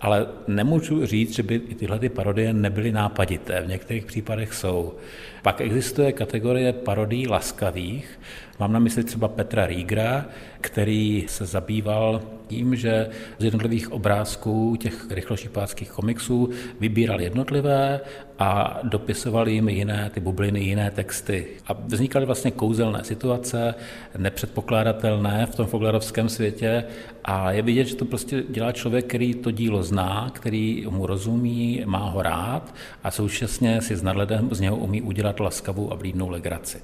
ale 0.00 0.26
nemůžu 0.46 1.06
říct, 1.06 1.34
že 1.34 1.42
by 1.42 1.54
i 1.54 1.74
tyhle 1.74 1.98
ty 1.98 2.08
parodie 2.08 2.52
nebyly 2.52 2.92
nápadité. 2.92 3.60
V 3.60 3.68
některých 3.68 4.06
případech 4.06 4.54
jsou. 4.54 4.94
Pak 5.42 5.60
existuje 5.60 6.12
kategorie 6.12 6.72
parodií 6.72 7.28
laskavých. 7.28 8.18
Mám 8.58 8.72
na 8.72 8.78
mysli 8.78 9.04
třeba 9.04 9.28
Petra 9.28 9.66
Rígra, 9.66 10.24
který 10.60 11.24
se 11.28 11.46
zabýval 11.46 12.22
tím, 12.48 12.76
že 12.76 13.08
z 13.38 13.44
jednotlivých 13.44 13.92
obrázků 13.92 14.76
těch 14.76 15.10
rychlošipáckých 15.10 15.90
komiksů 15.90 16.50
vybíral 16.80 17.20
jednotlivé 17.20 18.00
a 18.38 18.80
dopisoval 18.82 19.48
jim 19.48 19.68
jiné 19.68 20.10
ty 20.14 20.20
bubliny, 20.20 20.60
jiné 20.60 20.90
texty. 20.90 21.46
A 21.66 21.72
vznikaly 21.72 22.26
vlastně 22.26 22.50
kouzelné 22.50 23.04
situace, 23.04 23.74
nepředpokládatelné 24.18 25.46
v 25.46 25.54
tom 25.54 25.66
foglarovském 25.66 26.28
světě 26.28 26.84
a 27.24 27.52
je 27.52 27.62
vidět, 27.62 27.84
že 27.84 27.96
to 27.96 28.04
prostě 28.04 28.44
dělá 28.48 28.72
člověk, 28.72 29.06
který 29.06 29.34
to 29.34 29.50
dílo 29.50 29.82
zná, 29.82 30.30
který 30.32 30.86
mu 30.90 31.06
rozumí, 31.06 31.82
má 31.86 31.98
ho 31.98 32.22
rád 32.22 32.74
a 33.04 33.10
současně 33.10 33.82
si 33.82 33.96
s 33.96 34.02
nadhledem 34.02 34.48
z 34.52 34.60
něho 34.60 34.76
umí 34.76 35.02
udělat 35.02 35.40
laskavou 35.40 35.92
a 35.92 35.96
blídnou 35.96 36.28
legraci. 36.28 36.78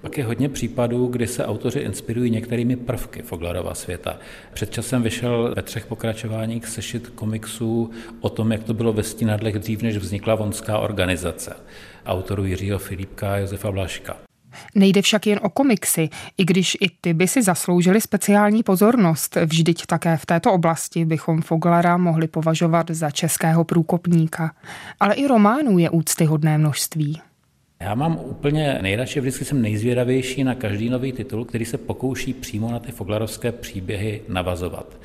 Pak 0.00 0.18
je 0.18 0.24
hodně 0.24 0.48
případů, 0.48 1.06
kdy 1.06 1.26
se 1.26 1.46
autoři 1.46 1.78
inspirují 1.78 2.30
některými 2.30 2.76
prvky 2.76 3.22
Foglarova 3.22 3.74
světa. 3.74 4.18
Před 4.52 4.70
časem 4.70 5.02
vyšel 5.02 5.52
ve 5.56 5.62
třech 5.62 5.86
pokračováních 5.86 6.66
sešit 6.66 7.08
komiksů 7.08 7.90
o 8.20 8.28
tom, 8.28 8.52
jak 8.52 8.64
to 8.64 8.74
bylo 8.74 8.92
ve 8.92 9.02
Stínadlech 9.02 9.58
dřív, 9.58 9.82
než 9.82 9.96
vznikla 9.96 10.34
vonská 10.34 10.78
organizace. 10.78 11.56
Autorů 12.06 12.44
Jiřího 12.44 12.78
Filipka 12.78 13.32
a 13.32 13.36
Josefa 13.36 13.72
Blaška. 13.72 14.16
Nejde 14.74 15.02
však 15.02 15.26
jen 15.26 15.40
o 15.42 15.50
komiksy, 15.50 16.08
i 16.38 16.44
když 16.44 16.76
i 16.80 16.86
ty 17.00 17.14
by 17.14 17.28
si 17.28 17.42
zasloužili 17.42 18.00
speciální 18.00 18.62
pozornost. 18.62 19.36
Vždyť 19.36 19.86
také 19.86 20.16
v 20.16 20.26
této 20.26 20.52
oblasti 20.52 21.04
bychom 21.04 21.42
Foglara 21.42 21.96
mohli 21.96 22.28
považovat 22.28 22.90
za 22.90 23.10
českého 23.10 23.64
průkopníka. 23.64 24.54
Ale 25.00 25.14
i 25.14 25.26
románů 25.26 25.78
je 25.78 25.90
úctyhodné 25.90 26.58
množství. 26.58 27.20
Já 27.80 27.94
mám 27.94 28.20
úplně 28.24 28.78
nejradši, 28.82 29.20
vždycky 29.20 29.44
jsem 29.44 29.62
nejzvědavější 29.62 30.44
na 30.44 30.54
každý 30.54 30.90
nový 30.90 31.12
titul, 31.12 31.44
který 31.44 31.64
se 31.64 31.78
pokouší 31.78 32.34
přímo 32.34 32.72
na 32.72 32.78
ty 32.78 32.92
foglarovské 32.92 33.52
příběhy 33.52 34.22
navazovat. 34.28 34.98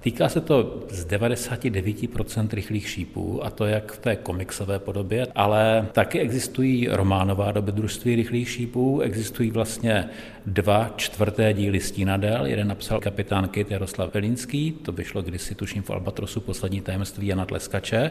Týká 0.00 0.28
se 0.28 0.40
to 0.40 0.84
z 0.90 1.06
99% 1.06 2.48
rychlých 2.52 2.88
šípů, 2.88 3.44
a 3.44 3.50
to 3.50 3.66
jak 3.66 3.92
v 3.92 3.98
té 3.98 4.16
komiksové 4.16 4.78
podobě, 4.78 5.26
ale 5.34 5.88
taky 5.92 6.20
existují 6.20 6.88
románová 6.88 7.52
dobrodružství 7.52 8.16
rychlých 8.16 8.50
šípů, 8.50 9.00
existují 9.00 9.50
vlastně 9.50 10.08
dva 10.46 10.94
čtvrté 10.96 11.52
díly 11.52 11.80
Stínadel, 11.80 12.46
jeden 12.46 12.68
napsal 12.68 13.00
kapitán 13.00 13.48
Kit 13.48 13.70
Jaroslav 13.70 14.14
Velínský, 14.14 14.72
to 14.72 14.92
vyšlo 14.92 15.22
kdysi 15.22 15.54
tuším 15.54 15.82
v 15.82 15.90
Albatrosu 15.90 16.40
poslední 16.40 16.80
tajemství 16.80 17.26
Jana 17.26 17.44
Tleskače, 17.46 18.10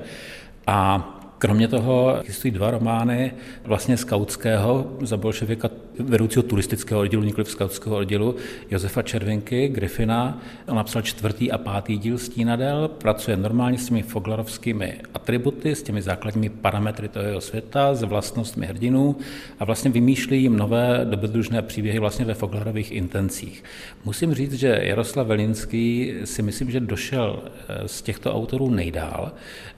a 0.67 1.26
Kromě 1.37 1.67
toho 1.67 2.19
existují 2.19 2.51
dva 2.51 2.71
romány 2.71 3.33
vlastně 3.63 3.97
skautského 3.97 4.91
za 5.01 5.17
bolševika 5.17 5.69
vedoucího 5.99 6.43
turistického 6.43 7.01
oddělu, 7.01 7.23
nikoli 7.23 7.45
skautského 7.45 7.97
oddělu, 7.97 8.35
Josefa 8.71 9.01
Červinky, 9.01 9.67
Griffina. 9.67 10.41
On 10.67 10.75
napsal 10.75 11.01
čtvrtý 11.01 11.51
a 11.51 11.57
pátý 11.57 11.97
díl 11.97 12.17
Stínadel, 12.17 12.87
pracuje 12.87 13.37
normálně 13.37 13.77
s 13.77 13.87
těmi 13.87 14.01
foglarovskými 14.01 14.93
atributy, 15.13 15.75
s 15.75 15.83
těmi 15.83 16.01
základními 16.01 16.49
parametry 16.49 17.07
toho 17.07 17.41
světa, 17.41 17.95
s 17.95 18.03
vlastnostmi 18.03 18.65
hrdinů 18.65 19.15
a 19.59 19.65
vlastně 19.65 19.91
vymýšlí 19.91 20.41
jim 20.41 20.57
nové 20.57 21.05
dobrodružné 21.09 21.61
příběhy 21.61 21.99
vlastně 21.99 22.25
ve 22.25 22.33
foglarových 22.33 22.91
intencích. 22.91 23.63
Musím 24.05 24.33
říct, 24.33 24.53
že 24.53 24.79
Jaroslav 24.83 25.27
Velinský 25.27 26.13
si 26.23 26.41
myslím, 26.41 26.71
že 26.71 26.79
došel 26.79 27.43
eh, 27.43 27.87
z 27.87 28.01
těchto 28.01 28.33
autorů 28.35 28.69
nejdál, 28.69 29.31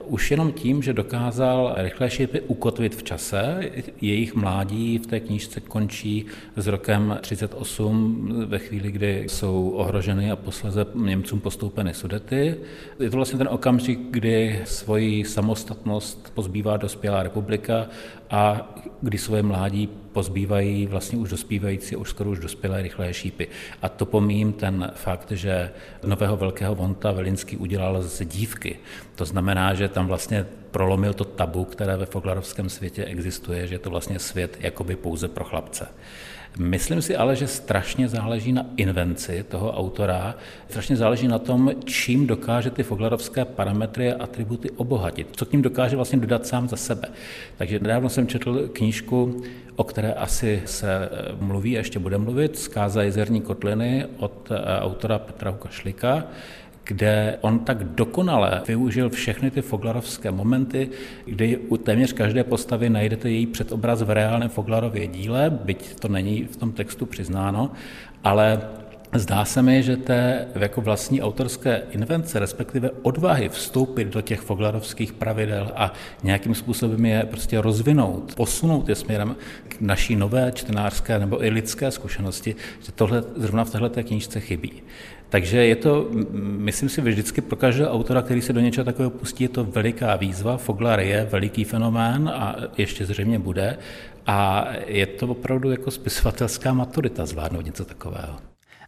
už 0.05 0.31
jenom 0.31 0.51
tím, 0.51 0.83
že 0.83 0.93
dokázal 0.93 1.73
rychlé 1.77 2.09
šipy 2.09 2.41
ukotvit 2.41 2.95
v 2.95 3.03
čase. 3.03 3.59
Jejich 4.01 4.35
mládí 4.35 4.97
v 4.97 5.07
té 5.07 5.19
knížce 5.19 5.59
končí 5.59 6.08
s 6.55 6.67
rokem 6.67 7.17
38, 7.21 8.45
ve 8.45 8.59
chvíli, 8.59 8.91
kdy 8.91 9.23
jsou 9.27 9.69
ohroženy 9.69 10.31
a 10.31 10.35
posleze 10.35 10.85
Němcům 10.95 11.39
postoupeny 11.39 11.93
sudety. 11.93 12.55
Je 12.99 13.09
to 13.09 13.15
vlastně 13.15 13.37
ten 13.37 13.47
okamžik, 13.51 13.99
kdy 14.11 14.61
svoji 14.65 15.25
samostatnost 15.25 16.31
pozbývá 16.33 16.77
dospělá 16.77 17.23
republika 17.23 17.87
a 18.29 18.73
kdy 19.01 19.17
svoje 19.17 19.43
mládí 19.43 19.89
pozbývají 20.11 20.87
vlastně 20.87 21.17
už 21.17 21.29
dospívající, 21.29 21.95
už 21.95 22.09
skoro 22.09 22.29
už 22.29 22.39
dospělé 22.39 22.81
rychlé 22.81 23.13
šípy. 23.13 23.47
A 23.81 23.89
to 23.89 24.05
pomím 24.05 24.53
ten 24.53 24.91
fakt, 24.95 25.31
že 25.31 25.71
nového 26.03 26.37
velkého 26.37 26.75
Vonta 26.75 27.11
Velinský 27.11 27.57
udělal 27.57 28.01
z 28.01 28.25
dívky. 28.25 28.79
To 29.15 29.25
znamená, 29.25 29.73
že 29.73 29.87
tam 29.87 30.07
vlastně 30.07 30.45
prolomil 30.71 31.13
to 31.13 31.25
tabu, 31.25 31.65
které 31.65 31.97
ve 31.97 32.05
foglarovském 32.05 32.69
světě 32.69 33.05
existuje, 33.05 33.67
že 33.67 33.75
je 33.75 33.79
to 33.79 33.89
vlastně 33.89 34.19
svět 34.19 34.57
jakoby 34.59 34.95
pouze 34.95 35.27
pro 35.27 35.43
chlapce. 35.43 35.87
Myslím 36.59 37.01
si 37.01 37.15
ale, 37.15 37.35
že 37.35 37.47
strašně 37.47 38.07
záleží 38.07 38.51
na 38.51 38.65
invenci 38.75 39.45
toho 39.49 39.71
autora, 39.71 40.35
strašně 40.69 40.95
záleží 40.95 41.27
na 41.27 41.39
tom, 41.39 41.71
čím 41.85 42.27
dokáže 42.27 42.69
ty 42.69 42.83
foglarovské 42.83 43.45
parametry 43.45 44.13
a 44.13 44.23
atributy 44.23 44.71
obohatit, 44.71 45.27
co 45.31 45.45
k 45.45 45.51
ním 45.51 45.61
dokáže 45.61 45.95
vlastně 45.95 46.19
dodat 46.19 46.47
sám 46.47 46.69
za 46.69 46.75
sebe. 46.75 47.07
Takže 47.57 47.79
nedávno 47.79 48.09
jsem 48.09 48.27
četl 48.27 48.67
knížku, 48.67 49.41
o 49.75 49.83
které 49.83 50.13
asi 50.13 50.61
se 50.65 51.09
mluví 51.39 51.75
a 51.75 51.79
ještě 51.79 51.99
bude 51.99 52.17
mluvit, 52.17 52.57
Zkáza 52.57 53.03
jezerní 53.03 53.41
kotliny 53.41 54.05
od 54.17 54.51
eh, 54.51 54.79
autora 54.79 55.19
Petra 55.19 55.51
Hukašlika, 55.51 56.23
kde 56.89 57.37
on 57.41 57.59
tak 57.59 57.83
dokonale 57.83 58.61
využil 58.67 59.09
všechny 59.09 59.51
ty 59.51 59.61
foglarovské 59.61 60.31
momenty, 60.31 60.89
kdy 61.25 61.57
u 61.57 61.77
téměř 61.77 62.13
každé 62.13 62.43
postavy 62.43 62.89
najdete 62.89 63.29
její 63.29 63.45
předobraz 63.45 64.01
v 64.01 64.09
reálném 64.09 64.49
Foglarově 64.49 65.07
díle, 65.07 65.49
byť 65.49 65.99
to 65.99 66.07
není 66.07 66.43
v 66.43 66.57
tom 66.57 66.71
textu 66.71 67.05
přiznáno, 67.05 67.71
ale 68.23 68.61
Zdá 69.13 69.45
se 69.45 69.61
mi, 69.61 69.83
že 69.83 69.97
té 69.97 70.47
jako 70.55 70.81
vlastní 70.81 71.21
autorské 71.21 71.81
invence, 71.91 72.39
respektive 72.39 72.91
odvahy 73.01 73.49
vstoupit 73.49 74.07
do 74.07 74.21
těch 74.21 74.39
foglarovských 74.39 75.13
pravidel 75.13 75.71
a 75.75 75.93
nějakým 76.23 76.55
způsobem 76.55 77.05
je 77.05 77.23
prostě 77.23 77.61
rozvinout, 77.61 78.35
posunout 78.35 78.89
je 78.89 78.95
směrem 78.95 79.35
k 79.67 79.81
naší 79.81 80.15
nové 80.15 80.51
čtenářské 80.51 81.19
nebo 81.19 81.45
i 81.45 81.49
lidské 81.49 81.91
zkušenosti, 81.91 82.55
že 82.81 82.91
tohle 82.91 83.23
zrovna 83.35 83.65
v 83.65 83.69
této 83.69 84.03
knížce 84.03 84.39
chybí. 84.39 84.83
Takže 85.29 85.65
je 85.65 85.75
to, 85.75 86.07
myslím 86.41 86.89
si, 86.89 87.01
vždycky 87.01 87.41
pro 87.41 87.55
každého 87.55 87.91
autora, 87.91 88.21
který 88.21 88.41
se 88.41 88.53
do 88.53 88.59
něčeho 88.59 88.85
takového 88.85 89.09
pustí, 89.09 89.43
je 89.43 89.49
to 89.49 89.63
veliká 89.63 90.15
výzva. 90.15 90.57
Foglar 90.57 90.99
je 90.99 91.27
veliký 91.31 91.63
fenomén 91.63 92.29
a 92.29 92.55
ještě 92.77 93.05
zřejmě 93.05 93.39
bude. 93.39 93.77
A 94.27 94.67
je 94.85 95.05
to 95.05 95.27
opravdu 95.27 95.71
jako 95.71 95.91
spisovatelská 95.91 96.73
maturita 96.73 97.25
zvládnout 97.25 97.65
něco 97.65 97.85
takového. 97.85 98.39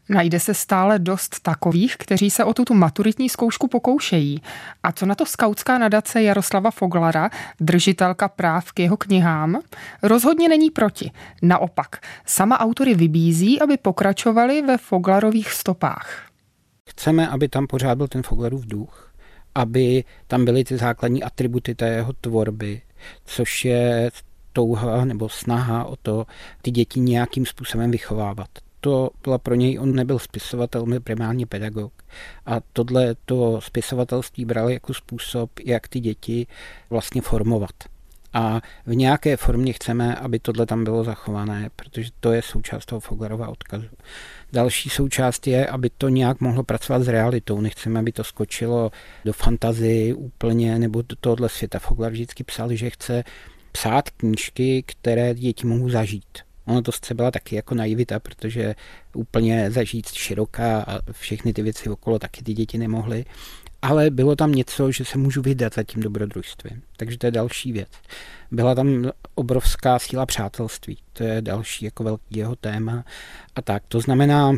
Najde 0.09 0.39
se 0.39 0.53
stále 0.53 0.99
dost 0.99 1.39
takových, 1.39 1.97
kteří 1.97 2.29
se 2.29 2.43
o 2.43 2.53
tuto 2.53 2.73
maturitní 2.73 3.29
zkoušku 3.29 3.67
pokoušejí. 3.67 4.41
A 4.83 4.91
co 4.91 5.05
na 5.05 5.15
to 5.15 5.25
skautská 5.25 5.77
nadace 5.77 6.23
Jaroslava 6.23 6.71
Foglara, 6.71 7.29
držitelka 7.59 8.27
práv 8.27 8.71
k 8.71 8.79
jeho 8.79 8.97
knihám? 8.97 9.59
Rozhodně 10.03 10.49
není 10.49 10.71
proti. 10.71 11.11
Naopak, 11.41 11.99
sama 12.25 12.59
autory 12.59 12.93
vybízí, 12.93 13.61
aby 13.61 13.77
pokračovali 13.77 14.61
ve 14.61 14.77
Foglarových 14.77 15.51
stopách. 15.51 16.30
Chceme, 16.89 17.27
aby 17.27 17.47
tam 17.47 17.67
pořád 17.67 17.95
byl 17.95 18.07
ten 18.07 18.23
Foglerův 18.23 18.65
duch, 18.65 19.13
aby 19.55 20.03
tam 20.27 20.45
byly 20.45 20.63
ty 20.63 20.77
základní 20.77 21.23
atributy 21.23 21.75
té 21.75 21.89
jeho 21.89 22.13
tvorby, 22.13 22.81
což 23.25 23.65
je 23.65 24.11
touha 24.53 25.05
nebo 25.05 25.29
snaha 25.29 25.85
o 25.85 25.95
to 25.95 26.25
ty 26.61 26.71
děti 26.71 26.99
nějakým 26.99 27.45
způsobem 27.45 27.91
vychovávat. 27.91 28.49
To 28.79 29.09
byla 29.23 29.37
pro 29.37 29.55
něj, 29.55 29.79
on 29.79 29.95
nebyl 29.95 30.19
spisovatel, 30.19 30.85
byl 30.85 30.99
primárně 30.99 31.45
pedagog. 31.45 31.93
A 32.45 32.55
tohle 32.73 33.15
to 33.25 33.61
spisovatelství 33.61 34.45
bral 34.45 34.69
jako 34.69 34.93
způsob, 34.93 35.51
jak 35.65 35.87
ty 35.87 35.99
děti 35.99 36.47
vlastně 36.89 37.21
formovat. 37.21 37.90
A 38.33 38.61
v 38.85 38.95
nějaké 38.95 39.37
formě 39.37 39.73
chceme, 39.73 40.15
aby 40.15 40.39
tohle 40.39 40.65
tam 40.65 40.83
bylo 40.83 41.03
zachované, 41.03 41.69
protože 41.75 42.09
to 42.19 42.31
je 42.31 42.41
součást 42.41 42.85
toho 42.85 42.99
Foglerova 42.99 43.47
odkazu. 43.47 43.87
Další 44.53 44.89
součást 44.89 45.47
je, 45.47 45.67
aby 45.67 45.89
to 45.89 46.09
nějak 46.09 46.41
mohlo 46.41 46.63
pracovat 46.63 47.03
s 47.03 47.07
realitou. 47.07 47.61
Nechceme, 47.61 47.99
aby 47.99 48.11
to 48.11 48.23
skočilo 48.23 48.91
do 49.25 49.33
fantazy 49.33 50.13
úplně 50.13 50.79
nebo 50.79 51.01
do 51.01 51.15
tohohle 51.19 51.49
světa. 51.49 51.79
Fogler 51.79 52.11
vždycky 52.11 52.43
psal, 52.43 52.75
že 52.75 52.89
chce 52.89 53.23
psát 53.71 54.09
knížky, 54.09 54.83
které 54.87 55.33
děti 55.33 55.67
mohou 55.67 55.89
zažít. 55.89 56.39
Ono 56.65 56.81
to 56.81 56.91
se 57.05 57.13
byla 57.13 57.31
taky 57.31 57.55
jako 57.55 57.75
naivita, 57.75 58.19
protože 58.19 58.75
úplně 59.15 59.71
zažít 59.71 60.07
široká 60.07 60.81
a 60.81 60.99
všechny 61.11 61.53
ty 61.53 61.61
věci 61.61 61.89
okolo 61.89 62.19
taky 62.19 62.43
ty 62.43 62.53
děti 62.53 62.77
nemohly 62.77 63.25
ale 63.81 64.09
bylo 64.09 64.35
tam 64.35 64.51
něco, 64.51 64.91
že 64.91 65.05
se 65.05 65.17
můžu 65.17 65.41
vydat 65.41 65.73
za 65.73 65.83
tím 65.83 66.03
dobrodružstvím. 66.03 66.81
Takže 66.97 67.17
to 67.17 67.27
je 67.27 67.31
další 67.31 67.71
věc. 67.71 67.89
Byla 68.51 68.75
tam 68.75 69.11
obrovská 69.35 69.99
síla 69.99 70.25
přátelství. 70.25 70.97
To 71.13 71.23
je 71.23 71.41
další 71.41 71.85
jako 71.85 72.03
velký 72.03 72.37
jeho 72.37 72.55
téma. 72.55 73.05
A 73.55 73.61
tak, 73.61 73.83
to 73.87 73.99
znamená, 73.99 74.51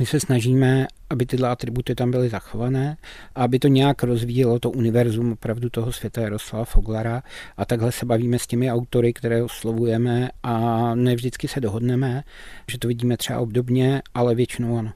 my 0.00 0.06
se 0.06 0.20
snažíme, 0.20 0.86
aby 1.10 1.26
tyhle 1.26 1.48
atributy 1.48 1.94
tam 1.94 2.10
byly 2.10 2.28
zachované 2.28 2.96
a 3.34 3.44
aby 3.44 3.58
to 3.58 3.68
nějak 3.68 4.02
rozvíjelo 4.02 4.58
to 4.58 4.70
univerzum 4.70 5.32
opravdu 5.32 5.70
toho 5.70 5.92
světa 5.92 6.20
Jaroslava 6.20 6.64
Foglara 6.64 7.22
a 7.56 7.64
takhle 7.64 7.92
se 7.92 8.06
bavíme 8.06 8.38
s 8.38 8.46
těmi 8.46 8.72
autory, 8.72 9.12
které 9.12 9.42
oslovujeme 9.42 10.30
a 10.42 10.94
ne 10.94 11.14
vždycky 11.14 11.48
se 11.48 11.60
dohodneme, 11.60 12.24
že 12.70 12.78
to 12.78 12.88
vidíme 12.88 13.16
třeba 13.16 13.38
obdobně, 13.38 14.02
ale 14.14 14.34
většinou 14.34 14.78
ano. 14.78 14.92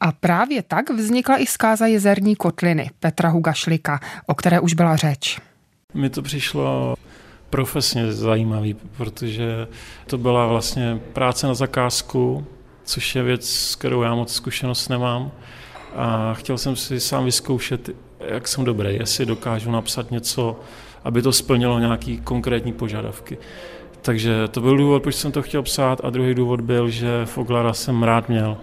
A 0.00 0.12
právě 0.12 0.62
tak 0.62 0.90
vznikla 0.90 1.38
i 1.38 1.46
zkáza 1.46 1.86
jezerní 1.86 2.36
kotliny 2.36 2.90
Petra 3.00 3.28
Hugašlika, 3.28 4.00
o 4.26 4.34
které 4.34 4.60
už 4.60 4.74
byla 4.74 4.96
řeč. 4.96 5.40
Mi 5.94 6.10
to 6.10 6.22
přišlo 6.22 6.94
profesně 7.50 8.12
zajímavý, 8.12 8.74
protože 8.96 9.68
to 10.06 10.18
byla 10.18 10.46
vlastně 10.46 11.00
práce 11.12 11.46
na 11.46 11.54
zakázku, 11.54 12.46
což 12.84 13.16
je 13.16 13.22
věc, 13.22 13.50
s 13.50 13.74
kterou 13.74 14.02
já 14.02 14.14
moc 14.14 14.32
zkušenost 14.32 14.88
nemám. 14.88 15.30
A 15.96 16.34
chtěl 16.34 16.58
jsem 16.58 16.76
si 16.76 17.00
sám 17.00 17.24
vyzkoušet, 17.24 17.90
jak 18.20 18.48
jsem 18.48 18.64
dobrý, 18.64 18.94
jestli 18.94 19.26
dokážu 19.26 19.70
napsat 19.70 20.10
něco, 20.10 20.60
aby 21.04 21.22
to 21.22 21.32
splnilo 21.32 21.78
nějaký 21.78 22.20
konkrétní 22.20 22.72
požadavky. 22.72 23.38
Takže 24.02 24.48
to 24.48 24.60
byl 24.60 24.76
důvod, 24.76 25.02
proč 25.02 25.14
jsem 25.14 25.32
to 25.32 25.42
chtěl 25.42 25.62
psát 25.62 26.00
a 26.04 26.10
druhý 26.10 26.34
důvod 26.34 26.60
byl, 26.60 26.90
že 26.90 27.26
Foglara 27.26 27.72
jsem 27.72 28.02
rád 28.02 28.28
měl. 28.28 28.58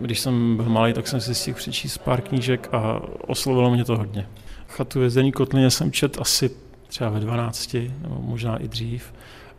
Když 0.00 0.20
jsem 0.20 0.56
byl 0.56 0.68
malý, 0.68 0.92
tak 0.92 1.08
jsem 1.08 1.20
si 1.20 1.34
stihl 1.34 1.56
přečíst 1.56 1.98
pár 1.98 2.20
knížek 2.20 2.68
a 2.72 3.00
oslovilo 3.26 3.70
mě 3.70 3.84
to 3.84 3.96
hodně. 3.96 4.28
Chatu 4.68 5.00
vězení 5.00 5.32
kotlině 5.32 5.70
jsem 5.70 5.92
čet 5.92 6.18
asi 6.20 6.50
třeba 6.86 7.10
ve 7.10 7.20
12, 7.20 7.74
nebo 7.74 8.18
možná 8.20 8.56
i 8.56 8.68
dřív. 8.68 9.12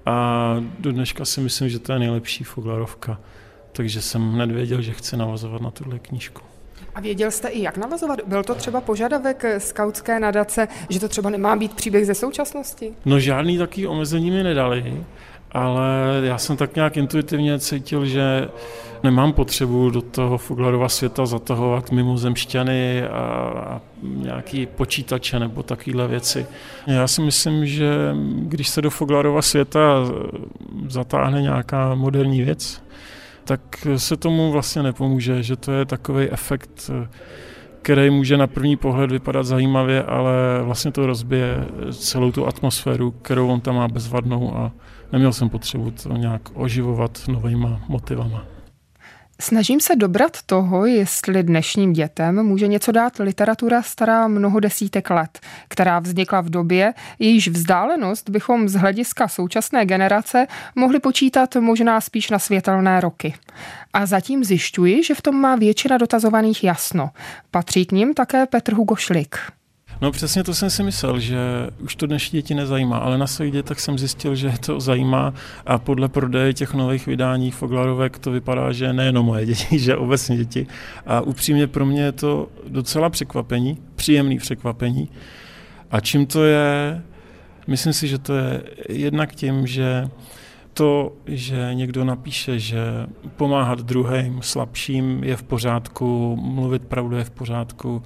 A 0.05 0.55
do 0.79 0.91
dneška 0.91 1.25
si 1.25 1.41
myslím, 1.41 1.69
že 1.69 1.79
to 1.79 1.93
je 1.93 1.99
nejlepší 1.99 2.43
Foglarovka. 2.43 3.19
Takže 3.71 4.01
jsem 4.01 4.31
hned 4.31 4.51
věděl, 4.51 4.81
že 4.81 4.91
chci 4.91 5.17
navazovat 5.17 5.61
na 5.61 5.71
tuhle 5.71 5.99
knížku. 5.99 6.41
A 6.95 7.01
věděl 7.01 7.31
jste 7.31 7.47
i, 7.47 7.61
jak 7.61 7.77
navazovat? 7.77 8.19
Byl 8.27 8.43
to 8.43 8.55
třeba 8.55 8.81
požadavek 8.81 9.45
skautské 9.57 10.19
nadace, 10.19 10.67
že 10.89 10.99
to 10.99 11.07
třeba 11.07 11.29
nemá 11.29 11.55
být 11.55 11.73
příběh 11.73 12.05
ze 12.05 12.15
současnosti? 12.15 12.93
No 13.05 13.19
žádný 13.19 13.57
takový 13.57 13.88
omezení 13.88 14.31
mi 14.31 14.43
nedali, 14.43 15.03
ale 15.53 16.21
já 16.23 16.37
jsem 16.37 16.57
tak 16.57 16.75
nějak 16.75 16.97
intuitivně 16.97 17.59
cítil, 17.59 18.05
že 18.05 18.47
nemám 19.03 19.33
potřebu 19.33 19.89
do 19.89 20.01
toho 20.01 20.37
Foglarova 20.37 20.89
světa 20.89 21.25
zatahovat 21.25 21.91
mimozemšťany 21.91 23.03
a, 23.03 23.17
a 23.17 23.81
nějaký 24.03 24.65
počítače 24.65 25.39
nebo 25.39 25.63
takovéhle 25.63 26.07
věci. 26.07 26.45
Já 26.87 27.07
si 27.07 27.21
myslím, 27.21 27.65
že 27.65 28.15
když 28.37 28.69
se 28.69 28.81
do 28.81 28.89
Foglarova 28.89 29.41
světa 29.41 29.79
zatáhne 30.87 31.41
nějaká 31.41 31.95
moderní 31.95 32.41
věc, 32.41 32.83
tak 33.43 33.87
se 33.97 34.17
tomu 34.17 34.51
vlastně 34.51 34.83
nepomůže, 34.83 35.43
že 35.43 35.55
to 35.55 35.71
je 35.71 35.85
takový 35.85 36.29
efekt, 36.31 36.91
který 37.84 38.09
může 38.09 38.38
na 38.38 38.47
první 38.47 38.75
pohled 38.75 39.11
vypadat 39.11 39.43
zajímavě, 39.43 40.03
ale 40.03 40.34
vlastně 40.63 40.91
to 40.91 41.05
rozbije 41.05 41.65
celou 41.91 42.31
tu 42.31 42.47
atmosféru, 42.47 43.11
kterou 43.11 43.47
on 43.47 43.61
tam 43.61 43.75
má 43.75 43.88
bezvadnou 43.88 44.55
a 44.55 44.71
neměl 45.11 45.34
jsem 45.34 45.49
potřebu 45.49 45.91
to 45.91 46.17
nějak 46.17 46.41
oživovat 46.53 47.21
novýma 47.27 47.81
motivama. 47.88 48.52
Snažím 49.41 49.79
se 49.79 49.95
dobrat 49.95 50.38
toho, 50.45 50.86
jestli 50.86 51.43
dnešním 51.43 51.93
dětem 51.93 52.43
může 52.43 52.67
něco 52.67 52.91
dát 52.91 53.19
literatura 53.19 53.81
stará 53.81 54.27
mnoho 54.27 54.59
desítek 54.59 55.09
let, 55.09 55.39
která 55.67 55.99
vznikla 55.99 56.41
v 56.41 56.49
době, 56.49 56.93
jejíž 57.19 57.47
vzdálenost 57.47 58.29
bychom 58.29 58.69
z 58.69 58.73
hlediska 58.73 59.27
současné 59.27 59.86
generace 59.86 60.47
mohli 60.75 60.99
počítat 60.99 61.55
možná 61.55 62.01
spíš 62.01 62.29
na 62.29 62.39
světelné 62.39 63.01
roky. 63.01 63.34
A 63.93 64.05
zatím 64.05 64.43
zjišťuji, 64.43 65.03
že 65.03 65.15
v 65.15 65.21
tom 65.21 65.36
má 65.36 65.55
většina 65.55 65.97
dotazovaných 65.97 66.63
jasno. 66.63 67.09
Patří 67.51 67.86
k 67.86 67.91
ním 67.91 68.13
také 68.13 68.45
Petr 68.45 68.73
Hugo 68.73 68.95
Šlik. 68.95 69.38
No 70.01 70.11
přesně 70.11 70.43
to 70.43 70.53
jsem 70.53 70.69
si 70.69 70.83
myslel, 70.83 71.19
že 71.19 71.37
už 71.79 71.95
to 71.95 72.05
dnešní 72.05 72.37
děti 72.37 72.55
nezajímá, 72.55 72.97
ale 72.97 73.17
na 73.17 73.27
svých 73.27 73.51
dětech 73.51 73.79
jsem 73.79 73.97
zjistil, 73.97 74.35
že 74.35 74.53
to 74.65 74.79
zajímá 74.79 75.33
a 75.65 75.77
podle 75.77 76.09
prodeje 76.09 76.53
těch 76.53 76.73
nových 76.73 77.07
vydání 77.07 77.51
Foglarovek 77.51 78.19
to 78.19 78.31
vypadá, 78.31 78.71
že 78.71 78.93
nejenom 78.93 79.25
moje 79.25 79.45
děti, 79.45 79.79
že 79.79 79.95
obecně 79.95 80.37
děti. 80.37 80.67
A 81.05 81.21
upřímně 81.21 81.67
pro 81.67 81.85
mě 81.85 82.01
je 82.01 82.11
to 82.11 82.47
docela 82.67 83.09
překvapení, 83.09 83.77
příjemný 83.95 84.37
překvapení. 84.37 85.09
A 85.91 85.99
čím 85.99 86.25
to 86.25 86.43
je? 86.43 87.01
Myslím 87.67 87.93
si, 87.93 88.07
že 88.07 88.17
to 88.17 88.33
je 88.35 88.63
jednak 88.89 89.35
tím, 89.35 89.67
že 89.67 90.09
to, 90.73 91.13
že 91.27 91.69
někdo 91.73 92.03
napíše, 92.03 92.59
že 92.59 92.79
pomáhat 93.35 93.79
druhým 93.79 94.41
slabším 94.41 95.23
je 95.23 95.37
v 95.37 95.43
pořádku, 95.43 96.35
mluvit 96.35 96.85
pravdu 96.85 97.17
je 97.17 97.23
v 97.23 97.29
pořádku, 97.29 98.03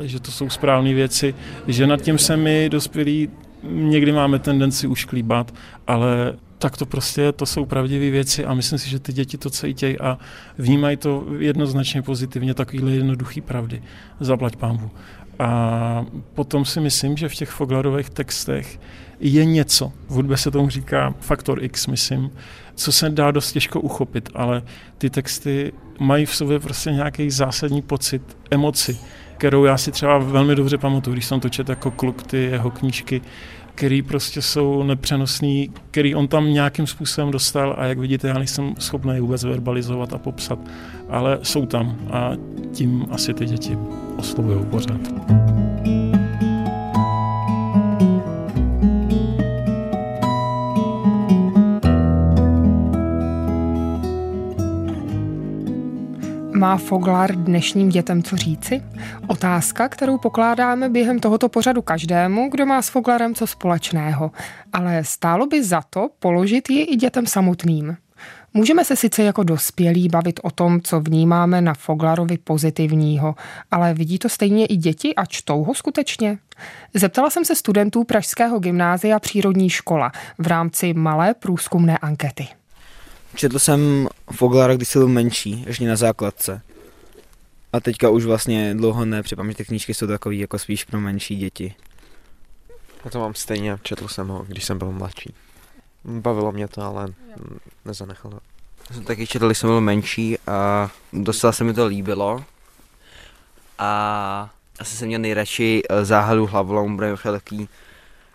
že 0.00 0.20
to 0.20 0.30
jsou 0.30 0.50
správné 0.50 0.94
věci, 0.94 1.34
že 1.66 1.86
nad 1.86 2.02
tím 2.02 2.18
se 2.18 2.36
my 2.36 2.68
dospělí 2.68 3.28
někdy 3.62 4.12
máme 4.12 4.38
tendenci 4.38 4.86
ušklíbat, 4.86 5.54
ale 5.86 6.34
tak 6.58 6.76
to 6.76 6.86
prostě 6.86 7.32
to 7.32 7.46
jsou 7.46 7.64
pravdivé 7.64 8.10
věci 8.10 8.44
a 8.44 8.54
myslím 8.54 8.78
si, 8.78 8.90
že 8.90 8.98
ty 8.98 9.12
děti 9.12 9.38
to 9.38 9.50
cítějí 9.50 9.98
a 9.98 10.18
vnímají 10.58 10.96
to 10.96 11.26
jednoznačně 11.38 12.02
pozitivně, 12.02 12.54
takovýhle 12.54 12.90
jednoduchý 12.90 13.40
pravdy. 13.40 13.82
Zaplať 14.20 14.56
pámbu. 14.56 14.90
A 15.38 16.06
potom 16.34 16.64
si 16.64 16.80
myslím, 16.80 17.16
že 17.16 17.28
v 17.28 17.34
těch 17.34 17.50
Foglarových 17.50 18.10
textech 18.10 18.80
je 19.20 19.44
něco, 19.44 19.92
v 20.08 20.12
hudbě 20.12 20.36
se 20.36 20.50
tomu 20.50 20.68
říká 20.68 21.14
faktor 21.20 21.64
X, 21.64 21.86
myslím, 21.86 22.30
co 22.74 22.92
se 22.92 23.10
dá 23.10 23.30
dost 23.30 23.52
těžko 23.52 23.80
uchopit, 23.80 24.28
ale 24.34 24.62
ty 24.98 25.10
texty 25.10 25.72
mají 25.98 26.26
v 26.26 26.34
sobě 26.34 26.58
prostě 26.58 26.90
nějaký 26.90 27.30
zásadní 27.30 27.82
pocit, 27.82 28.22
emoci, 28.50 28.98
kterou 29.42 29.64
já 29.64 29.76
si 29.76 29.92
třeba 29.92 30.18
velmi 30.18 30.54
dobře 30.54 30.78
pamatuju, 30.78 31.14
když 31.14 31.26
jsem 31.26 31.40
to 31.40 31.48
četl 31.48 31.72
jako 31.72 31.90
kluk 31.90 32.22
ty 32.22 32.36
jeho 32.36 32.70
knížky, 32.70 33.20
který 33.74 34.02
prostě 34.02 34.42
jsou 34.42 34.82
nepřenosný, 34.82 35.70
který 35.90 36.14
on 36.14 36.28
tam 36.28 36.52
nějakým 36.52 36.86
způsobem 36.86 37.30
dostal 37.30 37.74
a 37.78 37.84
jak 37.84 37.98
vidíte, 37.98 38.28
já 38.28 38.38
nejsem 38.38 38.74
schopný 38.78 39.20
vůbec 39.20 39.44
verbalizovat 39.44 40.12
a 40.12 40.18
popsat, 40.18 40.58
ale 41.08 41.38
jsou 41.42 41.66
tam 41.66 41.96
a 42.10 42.32
tím 42.72 43.06
asi 43.10 43.34
ty 43.34 43.46
děti 43.46 43.78
oslovují 44.16 44.64
pořád. 44.70 45.61
Má 56.62 56.76
Foglar 56.76 57.34
dnešním 57.36 57.88
dětem 57.88 58.22
co 58.22 58.36
říci? 58.36 58.82
Otázka, 59.26 59.88
kterou 59.88 60.18
pokládáme 60.18 60.88
během 60.88 61.18
tohoto 61.20 61.48
pořadu 61.48 61.82
každému, 61.82 62.48
kdo 62.50 62.66
má 62.66 62.82
s 62.82 62.88
Foglarem 62.88 63.34
co 63.34 63.46
společného. 63.46 64.30
Ale 64.72 65.04
stálo 65.04 65.46
by 65.46 65.64
za 65.64 65.82
to 65.90 66.10
položit 66.18 66.70
ji 66.70 66.82
i 66.82 66.96
dětem 66.96 67.26
samotným. 67.26 67.96
Můžeme 68.54 68.84
se 68.84 68.96
sice 68.96 69.22
jako 69.22 69.42
dospělí 69.42 70.08
bavit 70.08 70.40
o 70.42 70.50
tom, 70.50 70.80
co 70.80 71.00
vnímáme 71.00 71.60
na 71.60 71.74
Foglarovi 71.74 72.38
pozitivního, 72.38 73.34
ale 73.70 73.94
vidí 73.94 74.18
to 74.18 74.28
stejně 74.28 74.66
i 74.66 74.76
děti 74.76 75.14
a 75.14 75.24
čtou 75.24 75.64
ho 75.64 75.74
skutečně? 75.74 76.38
Zeptala 76.94 77.30
jsem 77.30 77.44
se 77.44 77.54
studentů 77.54 78.04
Pražského 78.04 78.58
gymnázia 78.58 79.18
Přírodní 79.18 79.70
škola 79.70 80.12
v 80.38 80.46
rámci 80.46 80.94
malé 80.94 81.34
průzkumné 81.34 81.98
ankety. 81.98 82.61
Četl 83.34 83.58
jsem 83.58 84.08
Foglara, 84.32 84.74
když 84.74 84.88
jsem 84.88 85.00
byl 85.00 85.08
menší, 85.08 85.64
ještě 85.66 85.88
na 85.88 85.96
základce. 85.96 86.62
A 87.72 87.80
teďka 87.80 88.10
už 88.10 88.24
vlastně 88.24 88.74
dlouho 88.74 89.04
ne, 89.04 89.22
připadám, 89.22 89.50
že 89.50 89.56
ty 89.56 89.64
knížky 89.64 89.94
jsou 89.94 90.06
takový 90.06 90.38
jako 90.38 90.58
spíš 90.58 90.84
pro 90.84 91.00
menší 91.00 91.36
děti. 91.36 91.74
Já 93.04 93.10
to 93.10 93.18
mám 93.18 93.34
stejně, 93.34 93.78
četl 93.82 94.08
jsem 94.08 94.28
ho, 94.28 94.44
když 94.48 94.64
jsem 94.64 94.78
byl 94.78 94.92
mladší. 94.92 95.34
Bavilo 96.04 96.52
mě 96.52 96.68
to, 96.68 96.82
ale 96.82 97.08
nezanechal 97.84 98.30
to. 98.30 98.38
Já 98.90 98.96
jsem 98.96 99.04
taky 99.04 99.26
četl, 99.26 99.46
když 99.46 99.58
jsem 99.58 99.70
byl 99.70 99.80
menší 99.80 100.38
a 100.46 100.90
docela 101.12 101.52
se 101.52 101.64
mi 101.64 101.74
to 101.74 101.86
líbilo. 101.86 102.44
A 103.78 104.50
asi 104.78 104.96
jsem 104.96 105.08
měl 105.08 105.20
nejradši 105.20 105.82
eh, 105.90 106.04
záhadu 106.04 106.46
hlavou, 106.46 106.96
protože 106.96 107.28
je 107.28 107.32
takový 107.32 107.68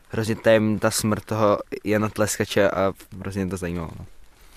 hrozně 0.10 0.36
tém 0.36 0.80
ta 0.80 0.92
smrt 0.92 1.26
toho 1.26 1.60
Jana 1.84 2.10
Tleskače 2.10 2.70
a 2.70 2.94
hrozně 3.20 3.48
to 3.48 3.58
zajímalo. 3.58 3.92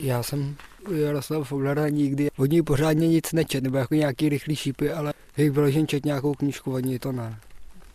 No. 0.00 0.06
Já 0.06 0.22
jsem 0.22 0.56
Jaroslav 0.90 1.48
Foglara 1.48 1.88
nikdy 1.88 2.30
od 2.36 2.50
něj 2.50 2.62
pořádně 2.62 3.08
nic 3.08 3.32
nečet, 3.32 3.64
nebo 3.64 3.76
jako 3.76 3.94
nějaký 3.94 4.28
rychlý 4.28 4.56
šípy, 4.56 4.92
ale 4.92 5.12
bych 5.36 5.50
vyložen 5.50 5.86
čet 5.86 6.04
nějakou 6.04 6.34
knížku 6.34 6.72
od 6.72 6.78
něj, 6.84 6.98
to 6.98 7.12
ne. 7.12 7.38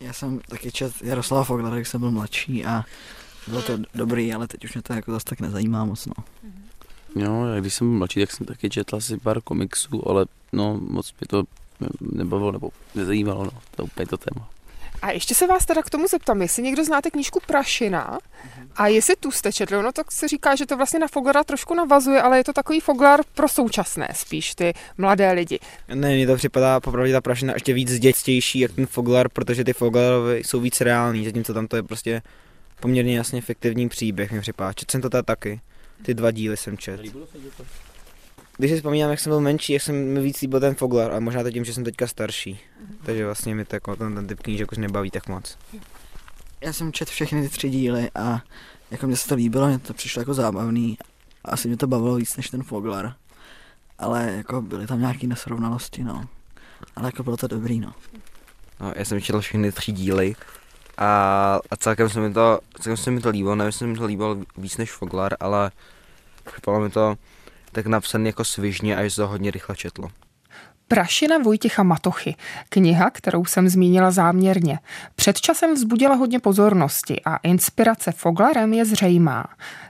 Já 0.00 0.12
jsem 0.12 0.40
taky 0.48 0.72
čet 0.72 0.92
Jaroslava 1.02 1.44
Foglara, 1.44 1.76
když 1.76 1.88
jsem 1.88 2.00
byl 2.00 2.10
mladší 2.10 2.64
a 2.64 2.84
bylo 3.48 3.62
to 3.62 3.78
dobrý, 3.94 4.32
ale 4.34 4.48
teď 4.48 4.64
už 4.64 4.74
mě 4.74 4.82
to 4.82 4.92
jako 4.92 5.12
zase 5.12 5.24
tak 5.24 5.40
nezajímá 5.40 5.84
moc, 5.84 6.06
no. 6.06 6.24
Jo, 7.22 7.44
já 7.44 7.60
když 7.60 7.74
jsem 7.74 7.88
byl 7.90 7.98
mladší, 7.98 8.20
tak 8.20 8.32
jsem 8.32 8.46
taky 8.46 8.70
četl 8.70 8.96
asi 8.96 9.16
pár 9.16 9.40
komiksů, 9.40 10.08
ale 10.08 10.26
no 10.52 10.80
moc 10.88 11.14
mě 11.20 11.26
to 11.28 11.44
nebavilo 12.00 12.52
nebo 12.52 12.70
nezajímalo, 12.94 13.44
no, 13.44 13.50
to 13.76 13.82
je 13.82 13.84
úplně 13.84 14.06
to 14.06 14.16
téma. 14.16 14.48
A 15.02 15.10
ještě 15.10 15.34
se 15.34 15.46
vás 15.46 15.66
teda 15.66 15.82
k 15.82 15.90
tomu 15.90 16.06
zeptám, 16.08 16.42
jestli 16.42 16.62
někdo 16.62 16.84
znáte 16.84 17.10
knížku 17.10 17.40
Prašina 17.46 18.18
a 18.76 18.86
jestli 18.86 19.16
tu 19.16 19.30
jste 19.30 19.52
četli, 19.52 19.82
no 19.82 19.92
tak 19.92 20.12
se 20.12 20.28
říká, 20.28 20.54
že 20.54 20.66
to 20.66 20.76
vlastně 20.76 20.98
na 20.98 21.08
Foglara 21.08 21.44
trošku 21.44 21.74
navazuje, 21.74 22.22
ale 22.22 22.36
je 22.38 22.44
to 22.44 22.52
takový 22.52 22.80
Foglar 22.80 23.20
pro 23.34 23.48
současné 23.48 24.08
spíš, 24.14 24.54
ty 24.54 24.74
mladé 24.98 25.32
lidi. 25.32 25.58
Ne, 25.94 26.14
mně 26.14 26.26
to 26.26 26.36
připadá 26.36 26.80
popravdě 26.80 27.12
ta 27.12 27.20
Prašina 27.20 27.54
ještě 27.54 27.72
víc 27.72 27.98
dětstější, 27.98 28.58
jak 28.60 28.72
ten 28.72 28.86
Foglar, 28.86 29.28
protože 29.28 29.64
ty 29.64 29.72
Foglarovi 29.72 30.42
jsou 30.44 30.60
víc 30.60 30.80
reální, 30.80 31.24
zatímco 31.24 31.54
tam 31.54 31.66
to 31.66 31.76
je 31.76 31.82
prostě 31.82 32.22
poměrně 32.80 33.16
jasně 33.16 33.40
fiktivní 33.40 33.88
příběh, 33.88 34.32
mi 34.32 34.40
připadá. 34.40 34.72
Četl 34.72 34.92
jsem 34.92 35.00
to 35.00 35.10
tady 35.10 35.22
taky. 35.24 35.60
Ty 36.02 36.14
dva 36.14 36.30
díly 36.30 36.56
jsem 36.56 36.78
čet. 36.78 37.00
Když 38.56 38.70
si 38.70 38.76
vzpomínám, 38.76 39.10
jak 39.10 39.20
jsem 39.20 39.30
byl 39.30 39.40
menší, 39.40 39.72
jak 39.72 39.82
jsem 39.82 40.12
mi 40.12 40.20
víc 40.20 40.40
líbil 40.40 40.60
ten 40.60 40.74
Foglar, 40.74 41.12
a 41.12 41.20
možná 41.20 41.42
to 41.42 41.50
tím, 41.50 41.64
že 41.64 41.74
jsem 41.74 41.84
teďka 41.84 42.06
starší. 42.06 42.60
Takže 43.04 43.24
vlastně 43.24 43.54
mi 43.54 43.64
to, 43.64 43.76
jako 43.76 43.96
ten, 43.96 44.14
ten 44.14 44.26
typ 44.26 44.40
knížek 44.42 44.72
už 44.72 44.78
nebaví 44.78 45.10
tak 45.10 45.28
moc. 45.28 45.58
Já 46.60 46.72
jsem 46.72 46.92
četl 46.92 47.10
všechny 47.10 47.42
ty 47.42 47.48
tři 47.48 47.70
díly 47.70 48.10
a 48.14 48.42
jako 48.90 49.06
mě 49.06 49.16
se 49.16 49.28
to 49.28 49.34
líbilo, 49.34 49.68
mě 49.68 49.78
to 49.78 49.94
přišlo 49.94 50.20
jako 50.20 50.34
zábavný. 50.34 50.98
Asi 51.44 51.68
mě 51.68 51.76
to 51.76 51.86
bavilo 51.86 52.16
víc 52.16 52.36
než 52.36 52.50
ten 52.50 52.62
Foglar. 52.62 53.14
Ale 53.98 54.32
jako 54.36 54.62
byly 54.62 54.86
tam 54.86 55.00
nějaké 55.00 55.26
nesrovnalosti, 55.26 56.04
no. 56.04 56.24
Ale 56.96 57.08
jako 57.08 57.22
bylo 57.22 57.36
to 57.36 57.46
dobrý, 57.46 57.80
no. 57.80 57.92
No, 58.80 58.92
já 58.96 59.04
jsem 59.04 59.20
četl 59.20 59.40
všechny 59.40 59.72
tři 59.72 59.92
díly 59.92 60.34
a, 60.98 61.60
a 61.70 61.76
celkem 61.76 62.08
se 62.08 62.20
mi 62.20 62.32
to, 62.32 62.60
celkem 62.80 62.96
se 62.96 63.10
mi 63.10 63.20
to 63.20 63.28
líbilo, 63.30 63.54
nevím, 63.54 63.66
jestli 63.66 63.86
mi 63.86 63.98
to 63.98 64.06
líbilo 64.06 64.36
víc 64.56 64.76
než 64.76 64.92
Foglar, 64.92 65.36
ale 65.40 65.70
připadalo 66.44 66.84
mi 66.84 66.90
to 66.90 67.16
tak 67.76 67.86
napsaný 67.86 68.26
jako 68.26 68.44
svižně 68.44 68.96
a 68.96 69.10
se 69.10 69.16
to 69.16 69.28
hodně 69.28 69.50
rychle 69.50 69.76
četlo. 69.76 70.10
Prašina 70.88 71.38
Vojtěcha 71.38 71.82
Matochy, 71.82 72.36
kniha, 72.68 73.10
kterou 73.10 73.44
jsem 73.44 73.68
zmínila 73.68 74.10
záměrně. 74.10 74.78
Před 75.14 75.40
časem 75.40 75.74
vzbudila 75.74 76.14
hodně 76.14 76.40
pozornosti 76.40 77.20
a 77.24 77.36
inspirace 77.36 78.12
Foglarem 78.12 78.72
je 78.72 78.84
zřejmá. 78.84 79.44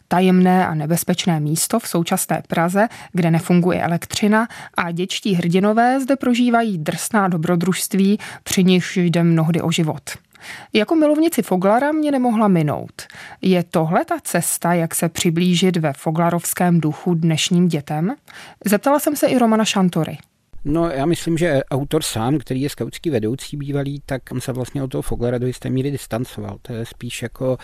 Tajemné 0.08 0.66
a 0.66 0.74
nebezpečné 0.74 1.40
místo 1.40 1.80
v 1.80 1.88
současné 1.88 2.42
Praze, 2.48 2.88
kde 3.12 3.30
nefunguje 3.30 3.82
elektřina 3.82 4.48
a 4.74 4.90
děčtí 4.90 5.34
hrdinové 5.34 6.00
zde 6.00 6.16
prožívají 6.16 6.78
drsná 6.78 7.28
dobrodružství, 7.28 8.18
při 8.42 8.64
nichž 8.64 8.96
jde 8.96 9.22
mnohdy 9.22 9.62
o 9.62 9.70
život. 9.70 10.10
Jako 10.72 10.94
milovnici 10.94 11.42
Foglara 11.42 11.92
mě 11.92 12.10
nemohla 12.10 12.48
minout. 12.48 13.02
Je 13.42 13.62
tohle 13.62 14.04
ta 14.04 14.14
cesta, 14.22 14.74
jak 14.74 14.94
se 14.94 15.08
přiblížit 15.08 15.76
ve 15.76 15.92
foglarovském 15.92 16.80
duchu 16.80 17.14
dnešním 17.14 17.68
dětem? 17.68 18.14
Zeptala 18.64 18.98
jsem 18.98 19.16
se 19.16 19.26
i 19.26 19.38
Romana 19.38 19.64
Šantory. 19.64 20.18
No, 20.68 20.90
já 20.90 21.06
myslím, 21.06 21.38
že 21.38 21.64
autor 21.70 22.02
sám, 22.02 22.38
který 22.38 22.60
je 22.60 22.68
skautský 22.68 23.10
vedoucí 23.10 23.56
bývalý, 23.56 24.02
tak 24.06 24.22
on 24.32 24.40
se 24.40 24.52
vlastně 24.52 24.82
od 24.82 24.90
toho 24.90 25.02
Foglara 25.02 25.38
do 25.38 25.46
jisté 25.46 25.70
míry 25.70 25.90
distancoval. 25.90 26.58
To 26.62 26.72
je 26.72 26.86
spíš 26.86 27.22
jako 27.22 27.58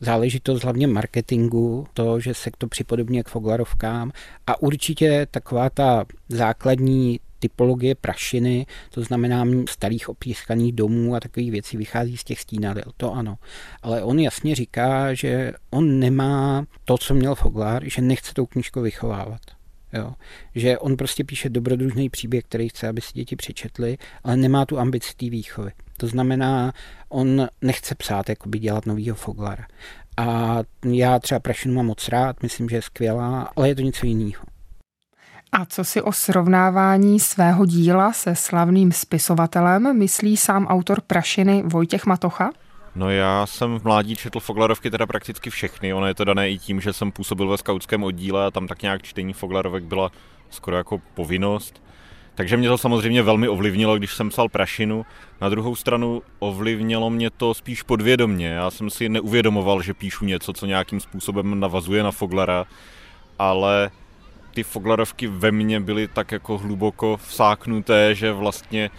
záležitost 0.00 0.62
hlavně 0.62 0.86
marketingu, 0.86 1.86
to, 1.92 2.20
že 2.20 2.34
se 2.34 2.50
to 2.58 2.66
připodobně 2.68 3.22
k 3.22 3.28
Foglarovkám 3.28 4.12
a 4.46 4.62
určitě 4.62 5.26
taková 5.30 5.70
ta 5.70 6.04
základní 6.28 7.20
typologie 7.38 7.94
prašiny, 7.94 8.66
to 8.90 9.02
znamená 9.02 9.44
starých 9.68 10.08
opískaných 10.08 10.72
domů 10.72 11.14
a 11.14 11.20
takových 11.20 11.50
věcí 11.50 11.76
vychází 11.76 12.16
z 12.16 12.24
těch 12.24 12.40
stínadel, 12.40 12.92
to 12.96 13.14
ano. 13.14 13.38
Ale 13.82 14.02
on 14.02 14.18
jasně 14.18 14.54
říká, 14.54 15.14
že 15.14 15.52
on 15.70 15.98
nemá 15.98 16.64
to, 16.84 16.98
co 16.98 17.14
měl 17.14 17.34
Foglar, 17.34 17.82
že 17.84 18.02
nechce 18.02 18.34
tou 18.34 18.46
knížkou 18.46 18.80
vychovávat. 18.80 19.57
Jo. 19.92 20.14
Že 20.54 20.78
on 20.78 20.96
prostě 20.96 21.24
píše 21.24 21.48
dobrodružný 21.48 22.10
příběh, 22.10 22.44
který 22.44 22.68
chce, 22.68 22.88
aby 22.88 23.00
si 23.00 23.12
děti 23.14 23.36
přečetli, 23.36 23.98
ale 24.24 24.36
nemá 24.36 24.66
tu 24.66 24.78
ambici 24.78 25.14
té 25.16 25.30
výchovy. 25.30 25.72
To 25.96 26.06
znamená, 26.06 26.72
on 27.08 27.48
nechce 27.62 27.94
psát, 27.94 28.28
jakoby 28.28 28.58
dělat 28.58 28.86
novýho 28.86 29.16
Foglara. 29.16 29.66
A 30.16 30.58
já 30.84 31.18
třeba 31.18 31.40
Prašinu 31.40 31.74
mám 31.74 31.86
moc 31.86 32.08
rád, 32.08 32.42
myslím, 32.42 32.68
že 32.68 32.76
je 32.76 32.82
skvělá, 32.82 33.52
ale 33.56 33.68
je 33.68 33.74
to 33.74 33.82
něco 33.82 34.06
jiného. 34.06 34.44
A 35.52 35.66
co 35.66 35.84
si 35.84 36.02
o 36.02 36.12
srovnávání 36.12 37.20
svého 37.20 37.66
díla 37.66 38.12
se 38.12 38.34
slavným 38.34 38.92
spisovatelem 38.92 39.98
myslí 39.98 40.36
sám 40.36 40.66
autor 40.66 41.00
Prašiny 41.00 41.62
Vojtěch 41.66 42.06
Matocha? 42.06 42.50
No 42.98 43.10
já 43.10 43.46
jsem 43.46 43.78
v 43.78 43.84
mládí 43.84 44.16
četl 44.16 44.40
Foglarovky 44.40 44.90
teda 44.90 45.06
prakticky 45.06 45.50
všechny, 45.50 45.94
ono 45.94 46.06
je 46.06 46.14
to 46.14 46.24
dané 46.24 46.50
i 46.50 46.58
tím, 46.58 46.80
že 46.80 46.92
jsem 46.92 47.12
působil 47.12 47.48
ve 47.48 47.58
skautském 47.58 48.04
oddíle 48.04 48.46
a 48.46 48.50
tam 48.50 48.66
tak 48.66 48.82
nějak 48.82 49.02
čtení 49.02 49.32
Foglarovek 49.32 49.84
byla 49.84 50.10
skoro 50.50 50.76
jako 50.76 51.00
povinnost. 51.14 51.82
Takže 52.34 52.56
mě 52.56 52.68
to 52.68 52.78
samozřejmě 52.78 53.22
velmi 53.22 53.48
ovlivnilo, 53.48 53.96
když 53.96 54.14
jsem 54.14 54.28
psal 54.28 54.48
Prašinu. 54.48 55.06
Na 55.40 55.48
druhou 55.48 55.76
stranu 55.76 56.22
ovlivnilo 56.38 57.10
mě 57.10 57.30
to 57.30 57.54
spíš 57.54 57.82
podvědomně. 57.82 58.46
Já 58.46 58.70
jsem 58.70 58.90
si 58.90 59.08
neuvědomoval, 59.08 59.82
že 59.82 59.94
píšu 59.94 60.24
něco, 60.24 60.52
co 60.52 60.66
nějakým 60.66 61.00
způsobem 61.00 61.60
navazuje 61.60 62.02
na 62.02 62.10
Foglara, 62.10 62.66
ale 63.38 63.90
ty 64.54 64.62
Foglarovky 64.62 65.26
ve 65.26 65.52
mně 65.52 65.80
byly 65.80 66.08
tak 66.08 66.32
jako 66.32 66.58
hluboko 66.58 67.16
vsáknuté, 67.16 68.14
že 68.14 68.32
vlastně 68.32 68.90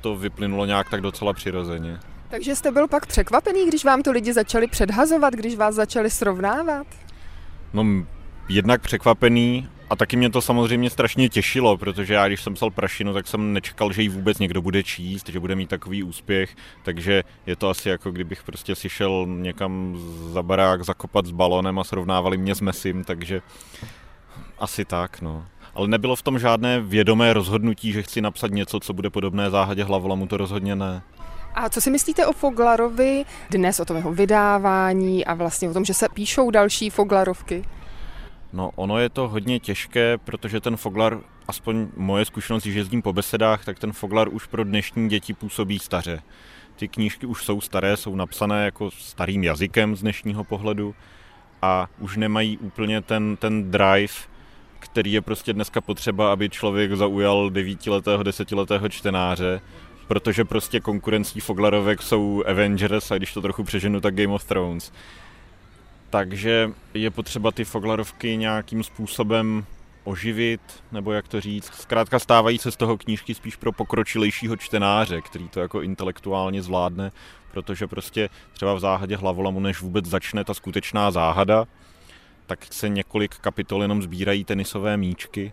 to 0.00 0.16
vyplynulo 0.16 0.66
nějak 0.66 0.90
tak 0.90 1.00
docela 1.00 1.32
přirozeně. 1.32 1.98
Takže 2.30 2.56
jste 2.56 2.70
byl 2.70 2.88
pak 2.88 3.06
překvapený, 3.06 3.66
když 3.66 3.84
vám 3.84 4.02
to 4.02 4.12
lidi 4.12 4.32
začali 4.32 4.66
předhazovat, 4.66 5.34
když 5.34 5.56
vás 5.56 5.74
začali 5.74 6.10
srovnávat? 6.10 6.86
No, 7.72 7.84
jednak 8.48 8.82
překvapený 8.82 9.68
a 9.90 9.96
taky 9.96 10.16
mě 10.16 10.30
to 10.30 10.42
samozřejmě 10.42 10.90
strašně 10.90 11.28
těšilo, 11.28 11.76
protože 11.76 12.14
já, 12.14 12.28
když 12.28 12.42
jsem 12.42 12.54
psal 12.54 12.70
Prašinu, 12.70 13.14
tak 13.14 13.26
jsem 13.26 13.52
nečekal, 13.52 13.92
že 13.92 14.02
ji 14.02 14.08
vůbec 14.08 14.38
někdo 14.38 14.62
bude 14.62 14.82
číst, 14.82 15.28
že 15.28 15.40
bude 15.40 15.56
mít 15.56 15.70
takový 15.70 16.02
úspěch, 16.02 16.56
takže 16.82 17.24
je 17.46 17.56
to 17.56 17.68
asi 17.68 17.88
jako 17.88 18.10
kdybych 18.10 18.42
prostě 18.42 18.74
si 18.74 18.88
šel 18.88 19.26
někam 19.28 19.96
za 20.32 20.42
barák 20.42 20.84
zakopat 20.84 21.26
s 21.26 21.30
balonem 21.30 21.78
a 21.78 21.84
srovnávali 21.84 22.36
mě 22.36 22.54
s 22.54 22.60
Mesim, 22.60 23.04
takže 23.04 23.42
asi 24.58 24.84
tak, 24.84 25.20
no. 25.20 25.46
Ale 25.74 25.88
nebylo 25.88 26.16
v 26.16 26.22
tom 26.22 26.38
žádné 26.38 26.80
vědomé 26.80 27.32
rozhodnutí, 27.32 27.92
že 27.92 28.02
chci 28.02 28.20
napsat 28.20 28.50
něco, 28.50 28.80
co 28.80 28.92
bude 28.92 29.10
podobné 29.10 29.50
záhadě 29.50 29.84
hlavolamu, 29.84 30.26
to 30.26 30.36
rozhodně 30.36 30.76
ne. 30.76 31.02
A 31.54 31.68
co 31.68 31.80
si 31.80 31.90
myslíte 31.90 32.26
o 32.26 32.32
Foglarovi 32.32 33.24
dnes, 33.50 33.80
o 33.80 33.84
tom 33.84 33.96
jeho 33.96 34.12
vydávání 34.12 35.24
a 35.24 35.34
vlastně 35.34 35.70
o 35.70 35.72
tom, 35.72 35.84
že 35.84 35.94
se 35.94 36.08
píšou 36.08 36.50
další 36.50 36.90
Foglarovky? 36.90 37.64
No, 38.52 38.70
ono 38.76 38.98
je 38.98 39.08
to 39.08 39.28
hodně 39.28 39.60
těžké, 39.60 40.18
protože 40.18 40.60
ten 40.60 40.76
Foglar, 40.76 41.18
aspoň 41.48 41.88
moje 41.96 42.24
zkušenost, 42.24 42.62
že 42.62 42.78
jezdím 42.78 43.02
po 43.02 43.12
besedách, 43.12 43.64
tak 43.64 43.78
ten 43.78 43.92
Foglar 43.92 44.28
už 44.28 44.46
pro 44.46 44.64
dnešní 44.64 45.08
děti 45.08 45.34
působí 45.34 45.78
staře. 45.78 46.22
Ty 46.76 46.88
knížky 46.88 47.26
už 47.26 47.44
jsou 47.44 47.60
staré, 47.60 47.96
jsou 47.96 48.16
napsané 48.16 48.64
jako 48.64 48.90
starým 48.90 49.44
jazykem 49.44 49.96
z 49.96 50.00
dnešního 50.00 50.44
pohledu 50.44 50.94
a 51.62 51.88
už 51.98 52.16
nemají 52.16 52.58
úplně 52.58 53.00
ten, 53.00 53.36
ten 53.36 53.70
drive, 53.70 54.14
který 54.78 55.12
je 55.12 55.20
prostě 55.20 55.52
dneska 55.52 55.80
potřeba, 55.80 56.32
aby 56.32 56.48
člověk 56.48 56.92
zaujal 56.92 57.50
devítiletého, 57.50 58.22
desetiletého 58.22 58.88
čtenáře, 58.88 59.60
protože 60.08 60.44
prostě 60.44 60.80
konkurencí 60.80 61.40
Foglarovek 61.40 62.02
jsou 62.02 62.44
Avengers 62.46 63.10
a 63.10 63.16
když 63.16 63.32
to 63.32 63.42
trochu 63.42 63.64
přeženu, 63.64 64.00
tak 64.00 64.14
Game 64.14 64.34
of 64.34 64.44
Thrones. 64.44 64.92
Takže 66.10 66.70
je 66.94 67.10
potřeba 67.10 67.50
ty 67.50 67.64
Foglarovky 67.64 68.36
nějakým 68.36 68.82
způsobem 68.82 69.64
oživit, 70.04 70.60
nebo 70.92 71.12
jak 71.12 71.28
to 71.28 71.40
říct. 71.40 71.74
Zkrátka 71.74 72.18
stávají 72.18 72.58
se 72.58 72.70
z 72.70 72.76
toho 72.76 72.98
knížky 72.98 73.34
spíš 73.34 73.56
pro 73.56 73.72
pokročilejšího 73.72 74.56
čtenáře, 74.56 75.20
který 75.20 75.48
to 75.48 75.60
jako 75.60 75.82
intelektuálně 75.82 76.62
zvládne, 76.62 77.12
protože 77.52 77.86
prostě 77.86 78.28
třeba 78.52 78.74
v 78.74 78.80
záhadě 78.80 79.16
hlavolamu, 79.16 79.60
než 79.60 79.80
vůbec 79.80 80.04
začne 80.04 80.44
ta 80.44 80.54
skutečná 80.54 81.10
záhada, 81.10 81.64
tak 82.46 82.66
se 82.70 82.88
několik 82.88 83.34
kapitol 83.34 83.82
jenom 83.82 84.02
sbírají 84.02 84.44
tenisové 84.44 84.96
míčky 84.96 85.52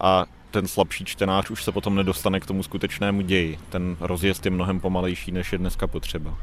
a 0.00 0.26
ten 0.54 0.68
slabší 0.68 1.04
čtenář 1.04 1.50
už 1.50 1.64
se 1.64 1.72
potom 1.72 1.94
nedostane 1.94 2.40
k 2.40 2.46
tomu 2.46 2.62
skutečnému 2.62 3.20
ději. 3.20 3.58
Ten 3.70 3.96
rozjezd 4.00 4.44
je 4.44 4.50
mnohem 4.50 4.80
pomalejší, 4.80 5.32
než 5.32 5.52
je 5.52 5.58
dneska 5.58 5.86
potřeba. 5.86 6.38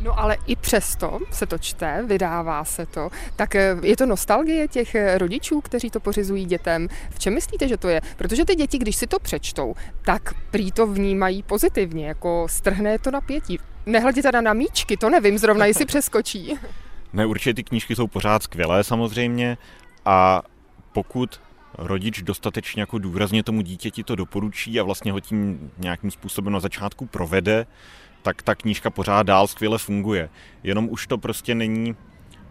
No 0.00 0.18
ale 0.20 0.36
i 0.46 0.56
přesto 0.56 1.18
se 1.30 1.46
to 1.46 1.58
čte, 1.58 2.04
vydává 2.06 2.64
se 2.64 2.86
to. 2.86 3.10
Tak 3.36 3.54
eh, 3.54 3.76
je 3.82 3.96
to 3.96 4.06
nostalgie 4.06 4.68
těch 4.68 4.94
eh, 4.94 5.18
rodičů, 5.18 5.60
kteří 5.60 5.90
to 5.90 6.00
pořizují 6.00 6.44
dětem. 6.44 6.88
V 7.10 7.18
čem 7.18 7.34
myslíte, 7.34 7.68
že 7.68 7.76
to 7.76 7.88
je? 7.88 8.00
Protože 8.16 8.44
ty 8.44 8.54
děti, 8.54 8.78
když 8.78 8.96
si 8.96 9.06
to 9.06 9.18
přečtou, 9.18 9.74
tak 10.04 10.34
prý 10.50 10.72
to 10.72 10.86
vnímají 10.86 11.42
pozitivně, 11.42 12.06
jako 12.06 12.46
strhne 12.50 12.98
to 12.98 13.10
napětí. 13.10 13.58
Nehledě 13.86 14.22
teda 14.22 14.40
na 14.40 14.52
míčky, 14.52 14.96
to 14.96 15.10
nevím 15.10 15.38
zrovna, 15.38 15.66
jestli 15.66 15.84
přeskočí. 15.92 16.58
Ne, 17.12 17.26
určitě 17.26 17.54
ty 17.54 17.64
knížky 17.64 17.96
jsou 17.96 18.06
pořád 18.06 18.42
skvělé 18.42 18.84
samozřejmě 18.84 19.58
a 20.04 20.42
pokud 20.92 21.40
rodič 21.78 22.22
dostatečně 22.22 22.82
jako 22.82 22.98
důrazně 22.98 23.42
tomu 23.42 23.60
dítěti 23.60 24.04
to 24.04 24.16
doporučí 24.16 24.80
a 24.80 24.82
vlastně 24.82 25.12
ho 25.12 25.20
tím 25.20 25.70
nějakým 25.78 26.10
způsobem 26.10 26.52
na 26.52 26.60
začátku 26.60 27.06
provede, 27.06 27.66
tak 28.22 28.42
ta 28.42 28.54
knížka 28.54 28.90
pořád 28.90 29.22
dál 29.22 29.46
skvěle 29.46 29.78
funguje. 29.78 30.28
Jenom 30.62 30.88
už 30.90 31.06
to 31.06 31.18
prostě 31.18 31.54
není 31.54 31.96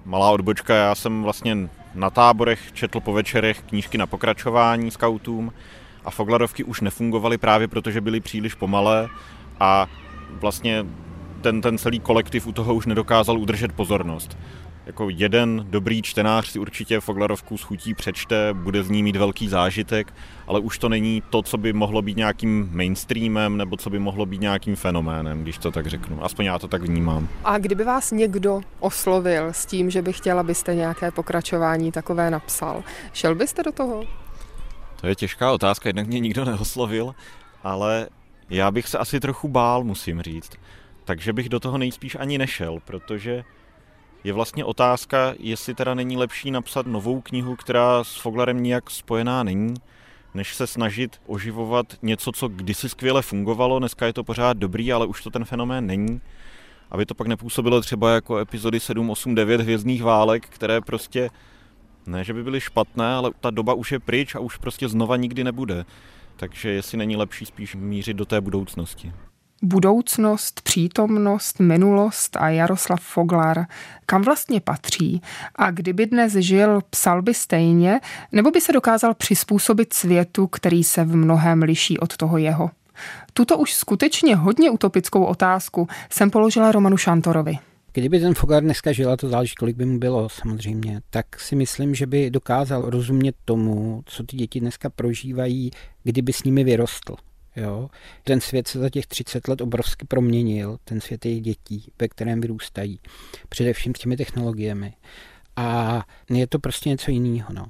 malá 0.05 0.31
odbočka. 0.31 0.75
Já 0.75 0.95
jsem 0.95 1.23
vlastně 1.23 1.69
na 1.95 2.09
táborech 2.09 2.71
četl 2.73 2.99
po 2.99 3.13
večerech 3.13 3.61
knížky 3.61 3.97
na 3.97 4.07
pokračování 4.07 4.91
skautům 4.91 5.53
a 6.05 6.11
Foglarovky 6.11 6.63
už 6.63 6.81
nefungovaly 6.81 7.37
právě 7.37 7.67
proto, 7.67 7.91
že 7.91 8.01
byly 8.01 8.19
příliš 8.19 8.53
pomalé 8.53 9.09
a 9.59 9.87
vlastně 10.29 10.85
ten, 11.41 11.61
ten 11.61 11.77
celý 11.77 11.99
kolektiv 11.99 12.47
u 12.47 12.51
toho 12.51 12.75
už 12.75 12.85
nedokázal 12.85 13.39
udržet 13.39 13.71
pozornost. 13.71 14.37
Jako 14.85 15.09
jeden 15.09 15.65
dobrý 15.69 16.01
čtenář 16.01 16.47
si 16.47 16.59
určitě 16.59 16.99
Foglarovku 16.99 17.57
schutí 17.57 17.93
přečte, 17.93 18.53
bude 18.53 18.83
z 18.83 18.89
ní 18.89 19.03
mít 19.03 19.15
velký 19.15 19.47
zážitek, 19.47 20.13
ale 20.47 20.59
už 20.59 20.77
to 20.77 20.89
není 20.89 21.23
to, 21.29 21.41
co 21.41 21.57
by 21.57 21.73
mohlo 21.73 22.01
být 22.01 22.17
nějakým 22.17 22.69
mainstreamem 22.71 23.57
nebo 23.57 23.77
co 23.77 23.89
by 23.89 23.99
mohlo 23.99 24.25
být 24.25 24.41
nějakým 24.41 24.75
fenoménem, 24.75 25.41
když 25.41 25.57
to 25.57 25.71
tak 25.71 25.87
řeknu. 25.87 26.25
Aspoň 26.25 26.45
já 26.45 26.59
to 26.59 26.67
tak 26.67 26.81
vnímám. 26.81 27.27
A 27.43 27.57
kdyby 27.57 27.83
vás 27.83 28.11
někdo 28.11 28.61
oslovil 28.79 29.47
s 29.47 29.65
tím, 29.65 29.89
že 29.89 30.01
by 30.01 30.13
chtěl, 30.13 30.39
abyste 30.39 30.75
nějaké 30.75 31.11
pokračování 31.11 31.91
takové 31.91 32.31
napsal, 32.31 32.83
šel 33.13 33.35
byste 33.35 33.63
do 33.63 33.71
toho? 33.71 34.03
To 35.01 35.07
je 35.07 35.15
těžká 35.15 35.51
otázka, 35.51 35.89
jednak 35.89 36.07
mě 36.07 36.19
nikdo 36.19 36.45
neoslovil, 36.45 37.15
ale 37.63 38.07
já 38.49 38.71
bych 38.71 38.87
se 38.87 38.97
asi 38.97 39.19
trochu 39.19 39.47
bál, 39.47 39.83
musím 39.83 40.21
říct. 40.21 40.51
Takže 41.05 41.33
bych 41.33 41.49
do 41.49 41.59
toho 41.59 41.77
nejspíš 41.77 42.17
ani 42.19 42.37
nešel, 42.37 42.79
protože 42.85 43.43
je 44.25 44.33
vlastně 44.33 44.65
otázka, 44.65 45.33
jestli 45.39 45.75
teda 45.75 45.93
není 45.93 46.17
lepší 46.17 46.51
napsat 46.51 46.87
novou 46.87 47.21
knihu, 47.21 47.55
která 47.55 48.03
s 48.03 48.15
Foglarem 48.15 48.63
nijak 48.63 48.89
spojená 48.89 49.43
není, 49.43 49.73
než 50.33 50.55
se 50.55 50.67
snažit 50.67 51.21
oživovat 51.27 51.85
něco, 52.01 52.31
co 52.31 52.47
kdysi 52.47 52.89
skvěle 52.89 53.21
fungovalo, 53.21 53.79
dneska 53.79 54.05
je 54.05 54.13
to 54.13 54.23
pořád 54.23 54.57
dobrý, 54.57 54.93
ale 54.93 55.05
už 55.05 55.23
to 55.23 55.29
ten 55.29 55.45
fenomén 55.45 55.85
není. 55.85 56.21
Aby 56.91 57.05
to 57.05 57.15
pak 57.15 57.27
nepůsobilo 57.27 57.81
třeba 57.81 58.13
jako 58.13 58.37
epizody 58.37 58.79
7, 58.79 59.09
8, 59.09 59.35
9 59.35 59.61
hvězdných 59.61 60.03
válek, 60.03 60.47
které 60.49 60.81
prostě 60.81 61.29
ne, 62.07 62.23
že 62.23 62.33
by 62.33 62.43
byly 62.43 62.61
špatné, 62.61 63.13
ale 63.13 63.31
ta 63.39 63.49
doba 63.49 63.73
už 63.73 63.91
je 63.91 63.99
pryč 63.99 64.35
a 64.35 64.39
už 64.39 64.57
prostě 64.57 64.89
znova 64.89 65.15
nikdy 65.15 65.43
nebude. 65.43 65.85
Takže 66.35 66.69
jestli 66.69 66.97
není 66.97 67.15
lepší 67.15 67.45
spíš 67.45 67.75
mířit 67.75 68.17
do 68.17 68.25
té 68.25 68.41
budoucnosti 68.41 69.13
budoucnost, 69.65 70.61
přítomnost, 70.61 71.59
minulost 71.59 72.37
a 72.37 72.49
Jaroslav 72.49 73.01
Foglar, 73.01 73.65
kam 74.05 74.21
vlastně 74.21 74.61
patří 74.61 75.21
a 75.55 75.71
kdyby 75.71 76.05
dnes 76.05 76.33
žil, 76.33 76.81
psal 76.89 77.21
by 77.21 77.33
stejně, 77.33 77.99
nebo 78.31 78.51
by 78.51 78.61
se 78.61 78.73
dokázal 78.73 79.13
přizpůsobit 79.13 79.93
světu, 79.93 80.47
který 80.47 80.83
se 80.83 81.03
v 81.03 81.15
mnohem 81.15 81.61
liší 81.61 81.99
od 81.99 82.17
toho 82.17 82.37
jeho. 82.37 82.69
Tuto 83.33 83.57
už 83.57 83.73
skutečně 83.73 84.35
hodně 84.35 84.71
utopickou 84.71 85.23
otázku 85.23 85.87
jsem 86.09 86.29
položila 86.31 86.71
Romanu 86.71 86.97
Šantorovi. 86.97 87.57
Kdyby 87.93 88.19
ten 88.19 88.33
Foglar 88.33 88.63
dneska 88.63 88.91
žil, 88.91 89.11
a 89.11 89.17
to 89.17 89.29
záleží, 89.29 89.55
kolik 89.55 89.75
by 89.75 89.85
mu 89.85 89.99
bylo 89.99 90.29
samozřejmě, 90.29 91.01
tak 91.09 91.39
si 91.39 91.55
myslím, 91.55 91.95
že 91.95 92.07
by 92.07 92.29
dokázal 92.29 92.81
rozumět 92.89 93.35
tomu, 93.45 94.03
co 94.05 94.23
ty 94.23 94.37
děti 94.37 94.59
dneska 94.59 94.89
prožívají, 94.89 95.71
kdyby 96.03 96.33
s 96.33 96.43
nimi 96.43 96.63
vyrostl. 96.63 97.15
Jo? 97.55 97.89
Ten 98.23 98.41
svět 98.41 98.67
se 98.67 98.79
za 98.79 98.89
těch 98.89 99.07
30 99.07 99.47
let 99.47 99.61
obrovsky 99.61 100.05
proměnil, 100.05 100.77
ten 100.83 101.01
svět 101.01 101.25
jejich 101.25 101.41
dětí, 101.41 101.91
ve 101.99 102.07
kterém 102.07 102.41
vyrůstají, 102.41 102.99
především 103.49 103.95
s 103.95 103.99
těmi 103.99 104.17
technologiemi. 104.17 104.93
A 105.55 106.03
je 106.29 106.47
to 106.47 106.59
prostě 106.59 106.89
něco 106.89 107.11
jiného. 107.11 107.53
No. 107.53 107.65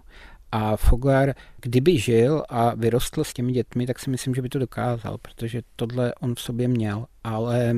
A 0.52 0.78
Foglar, 0.78 1.34
kdyby 1.62 2.00
žil 2.00 2.44
a 2.50 2.76
vyrostl 2.76 3.24
s 3.24 3.34
těmi 3.34 3.52
dětmi, 3.52 3.88
tak 3.88 4.00
si 4.00 4.10
myslím, 4.10 4.36
že 4.36 4.42
by 4.42 4.50
to 4.50 4.60
dokázal, 4.60 5.18
protože 5.18 5.62
tohle 5.76 6.14
on 6.16 6.36
v 6.36 6.42
sobě 6.42 6.68
měl. 6.68 7.06
Ale 7.24 7.74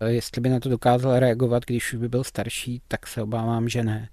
eh, 0.00 0.10
jestli 0.10 0.40
by 0.40 0.48
na 0.48 0.60
to 0.60 0.68
dokázal 0.68 1.18
reagovat, 1.18 1.64
když 1.66 1.92
už 1.92 1.98
by 1.98 2.08
byl 2.08 2.24
starší, 2.24 2.82
tak 2.88 3.06
se 3.06 3.22
obávám, 3.22 3.68
že 3.68 3.82
ne. 3.82 4.08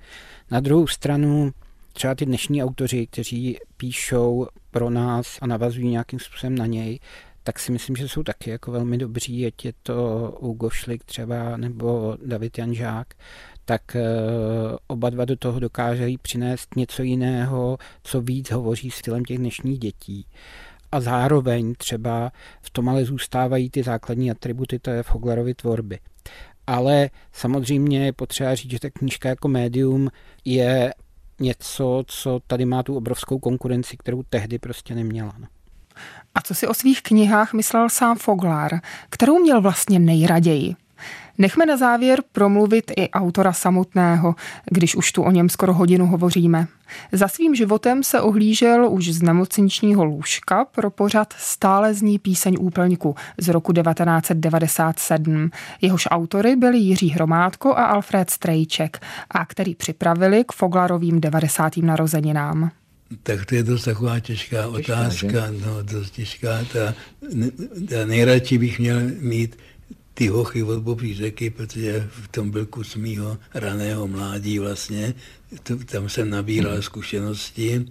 Na 0.51 0.59
druhou 0.59 0.87
stranu, 0.87 1.51
třeba 1.93 2.15
ty 2.15 2.25
dnešní 2.25 2.63
autoři, 2.63 3.07
kteří 3.07 3.57
píšou 3.77 4.47
pro 4.71 4.89
nás 4.89 5.37
a 5.41 5.47
navazují 5.47 5.87
nějakým 5.87 6.19
způsobem 6.19 6.57
na 6.57 6.65
něj, 6.65 6.99
tak 7.43 7.59
si 7.59 7.71
myslím, 7.71 7.95
že 7.95 8.07
jsou 8.07 8.23
taky 8.23 8.49
jako 8.49 8.71
velmi 8.71 8.97
dobří, 8.97 9.45
ať 9.45 9.65
je 9.65 9.73
to 9.83 9.93
Hugo 10.41 10.69
Šlik 10.69 11.03
třeba 11.03 11.57
nebo 11.57 12.17
David 12.25 12.57
Janžák, 12.57 13.13
tak 13.65 13.95
eh, 13.95 14.01
oba 14.87 15.09
dva 15.09 15.25
do 15.25 15.35
toho 15.35 15.59
dokážejí 15.59 16.17
přinést 16.17 16.75
něco 16.75 17.03
jiného, 17.03 17.77
co 18.03 18.21
víc 18.21 18.51
hovoří 18.51 18.91
stylem 18.91 19.25
těch 19.25 19.37
dnešních 19.37 19.79
dětí. 19.79 20.25
A 20.91 20.99
zároveň 20.99 21.73
třeba 21.77 22.31
v 22.61 22.69
tom 22.69 22.89
ale 22.89 23.05
zůstávají 23.05 23.69
ty 23.69 23.83
základní 23.83 24.31
atributy 24.31 24.79
té 24.79 25.03
Foglerovy 25.03 25.53
tvorby. 25.53 25.99
Ale 26.67 27.09
samozřejmě 27.31 28.05
je 28.05 28.13
potřeba 28.13 28.55
říct, 28.55 28.71
že 28.71 28.79
ta 28.79 28.89
knížka 28.89 29.29
jako 29.29 29.47
médium 29.47 30.09
je 30.45 30.93
něco, 31.39 32.03
co 32.07 32.39
tady 32.47 32.65
má 32.65 32.83
tu 32.83 32.95
obrovskou 32.95 33.39
konkurenci, 33.39 33.97
kterou 33.97 34.23
tehdy 34.29 34.59
prostě 34.59 34.95
neměla. 34.95 35.33
No. 35.39 35.47
A 36.35 36.41
co 36.41 36.55
si 36.55 36.67
o 36.67 36.73
svých 36.73 37.01
knihách 37.01 37.53
myslel 37.53 37.89
sám 37.89 38.17
Foglar, 38.17 38.79
kterou 39.09 39.39
měl 39.39 39.61
vlastně 39.61 39.99
nejraději? 39.99 40.75
Nechme 41.37 41.65
na 41.65 41.77
závěr 41.77 42.21
promluvit 42.31 42.91
i 42.97 43.09
autora 43.09 43.53
samotného, 43.53 44.35
když 44.71 44.95
už 44.95 45.11
tu 45.11 45.23
o 45.23 45.31
něm 45.31 45.49
skoro 45.49 45.73
hodinu 45.73 46.05
hovoříme. 46.05 46.67
Za 47.11 47.27
svým 47.27 47.55
životem 47.55 48.03
se 48.03 48.21
ohlížel 48.21 48.87
už 48.91 49.09
z 49.09 49.21
nemocničního 49.21 50.05
lůžka 50.05 50.65
pro 50.65 50.89
pořad 50.89 51.33
Stále 51.37 51.93
zní 51.93 52.19
píseň 52.19 52.57
úplňku 52.59 53.15
z 53.37 53.49
roku 53.49 53.73
1997. 53.73 55.49
Jehož 55.81 56.07
autory 56.11 56.55
byli 56.55 56.77
Jiří 56.77 57.09
Hromádko 57.09 57.69
a 57.77 57.85
Alfred 57.85 58.29
Strejček, 58.29 58.99
a 59.31 59.45
který 59.45 59.75
připravili 59.75 60.43
k 60.47 60.51
Foglarovým 60.51 61.21
90. 61.21 61.77
narozeninám. 61.77 62.71
Tak 63.23 63.45
to 63.45 63.55
je 63.55 63.63
dost 63.63 63.83
taková 63.83 64.19
těžká 64.19 64.67
otázka, 64.67 65.51
no 65.65 65.83
dost 65.83 66.11
těžká. 66.11 66.65
Ta, 66.73 66.95
ta 67.89 68.05
nejradši 68.05 68.57
bych 68.57 68.79
měl 68.79 68.99
mít 69.19 69.57
ty 70.13 70.27
hochy 70.27 70.63
od 70.63 70.83
Bobří 70.83 71.13
řeky, 71.13 71.49
protože 71.49 72.09
v 72.11 72.27
tom 72.27 72.51
byl 72.51 72.65
kus 72.65 72.95
mýho 72.95 73.37
raného 73.53 74.07
mládí 74.07 74.59
vlastně. 74.59 75.13
To, 75.63 75.77
tam 75.77 76.09
jsem 76.09 76.29
nabíral 76.29 76.73
hmm. 76.73 76.81
zkušenosti. 76.81 77.85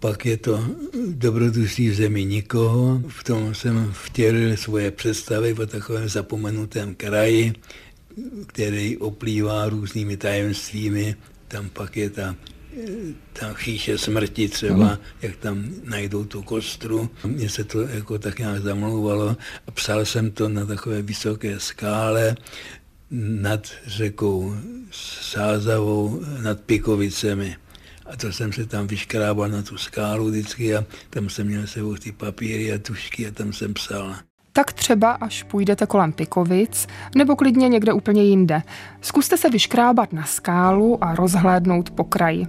Pak 0.00 0.26
je 0.26 0.36
to 0.36 0.64
dobrodružství 1.06 1.88
v 1.88 1.94
zemi 1.94 2.24
nikoho. 2.24 3.02
V 3.08 3.24
tom 3.24 3.54
jsem 3.54 3.92
vtělil 3.92 4.56
svoje 4.56 4.90
představy 4.90 5.54
o 5.54 5.66
takovém 5.66 6.08
zapomenutém 6.08 6.94
kraji, 6.94 7.52
který 8.46 8.96
oplývá 8.96 9.68
různými 9.68 10.16
tajemstvími. 10.16 11.16
Tam 11.48 11.68
pak 11.68 11.96
je 11.96 12.10
ta 12.10 12.36
ta 13.32 13.54
chýše 13.54 13.98
smrti 13.98 14.48
třeba, 14.48 14.90
mm. 14.90 14.98
jak 15.22 15.36
tam 15.36 15.64
najdou 15.84 16.24
tu 16.24 16.42
kostru. 16.42 17.10
Mně 17.26 17.48
se 17.48 17.64
to 17.64 17.80
jako 17.80 18.18
tak 18.18 18.38
nějak 18.38 18.62
zamlouvalo 18.62 19.36
psal 19.74 20.04
jsem 20.04 20.30
to 20.30 20.48
na 20.48 20.66
takové 20.66 21.02
vysoké 21.02 21.60
skále 21.60 22.36
nad 23.40 23.68
řekou 23.86 24.54
Sázavou, 24.90 26.20
nad 26.42 26.60
Pikovicemi. 26.60 27.56
A 28.06 28.16
to 28.16 28.32
jsem 28.32 28.52
se 28.52 28.66
tam 28.66 28.86
vyškrábal 28.86 29.48
na 29.48 29.62
tu 29.62 29.76
skálu 29.76 30.30
vždycky 30.30 30.76
a 30.76 30.84
tam 31.10 31.28
jsem 31.28 31.46
měl 31.46 31.66
sebou 31.66 31.96
ty 31.96 32.12
papíry 32.12 32.72
a 32.72 32.78
tušky 32.78 33.26
a 33.26 33.30
tam 33.30 33.52
jsem 33.52 33.74
psal 33.74 34.16
tak 34.56 34.72
třeba 34.72 35.12
až 35.12 35.42
půjdete 35.42 35.86
kolem 35.86 36.12
Pikovic 36.12 36.86
nebo 37.16 37.36
klidně 37.36 37.68
někde 37.68 37.92
úplně 37.92 38.22
jinde. 38.22 38.62
Zkuste 39.00 39.36
se 39.36 39.50
vyškrábat 39.50 40.12
na 40.12 40.24
skálu 40.24 41.04
a 41.04 41.14
rozhlédnout 41.14 41.90
po 41.90 42.04
kraji. 42.04 42.46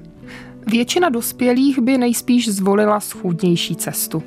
Většina 0.68 1.10
dospělých 1.10 1.80
by 1.80 1.98
nejspíš 1.98 2.50
zvolila 2.50 3.00
schůdnější 3.00 3.76
cestu. 3.76 4.24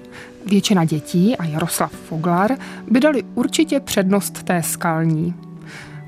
Většina 0.47 0.85
dětí 0.85 1.37
a 1.37 1.45
Jaroslav 1.45 1.93
Foglar 1.93 2.59
by 2.91 3.01
dali 3.01 3.23
určitě 3.35 3.81
přednost 3.81 4.43
té 4.43 4.63
skalní. 4.63 5.35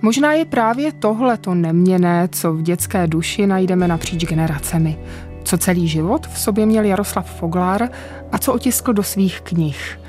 Možná 0.03 0.33
je 0.33 0.45
právě 0.45 0.93
tohle 0.93 1.39
to 1.39 1.55
neměné, 1.55 2.29
co 2.33 2.53
v 2.53 2.63
dětské 2.63 3.07
duši 3.07 3.47
najdeme 3.47 3.89
napříč 3.89 4.25
generacemi. 4.25 4.99
Co 5.45 5.59
celý 5.59 5.89
život 5.89 6.27
v 6.27 6.39
sobě 6.39 6.67
měl 6.67 6.85
Jaroslav 6.85 7.37
Foglar 7.39 7.89
a 8.33 8.39
co 8.39 8.53
otiskl 8.53 8.93
do 8.93 9.03
svých 9.03 9.41
knih 9.41 10.00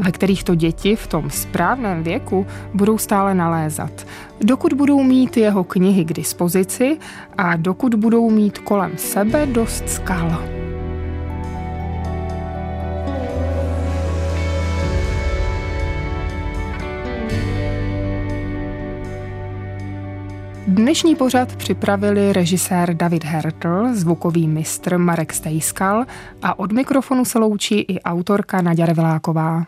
ve 0.00 0.12
kterých 0.12 0.44
to 0.44 0.54
děti 0.54 0.96
v 0.96 1.06
tom 1.06 1.30
správném 1.30 2.02
věku 2.02 2.46
budou 2.74 2.98
stále 2.98 3.34
nalézat. 3.34 4.06
Dokud 4.40 4.72
budou 4.72 5.02
mít 5.02 5.36
jeho 5.36 5.64
knihy 5.64 6.04
k 6.04 6.12
dispozici 6.12 6.98
a 7.38 7.56
dokud 7.56 7.94
budou 7.94 8.30
mít 8.30 8.58
kolem 8.58 8.92
sebe 8.96 9.46
dost 9.46 9.88
skal. 9.88 10.60
Dnešní 20.66 21.16
pořad 21.16 21.56
připravili 21.56 22.32
režisér 22.32 22.94
David 22.94 23.24
Hertl, 23.24 23.88
zvukový 23.92 24.48
mistr 24.48 24.98
Marek 24.98 25.32
Stejskal 25.32 26.04
a 26.42 26.58
od 26.58 26.72
mikrofonu 26.72 27.24
se 27.24 27.38
loučí 27.38 27.80
i 27.80 28.00
autorka 28.00 28.62
Naděra 28.62 28.92
Viláková. 28.92 29.64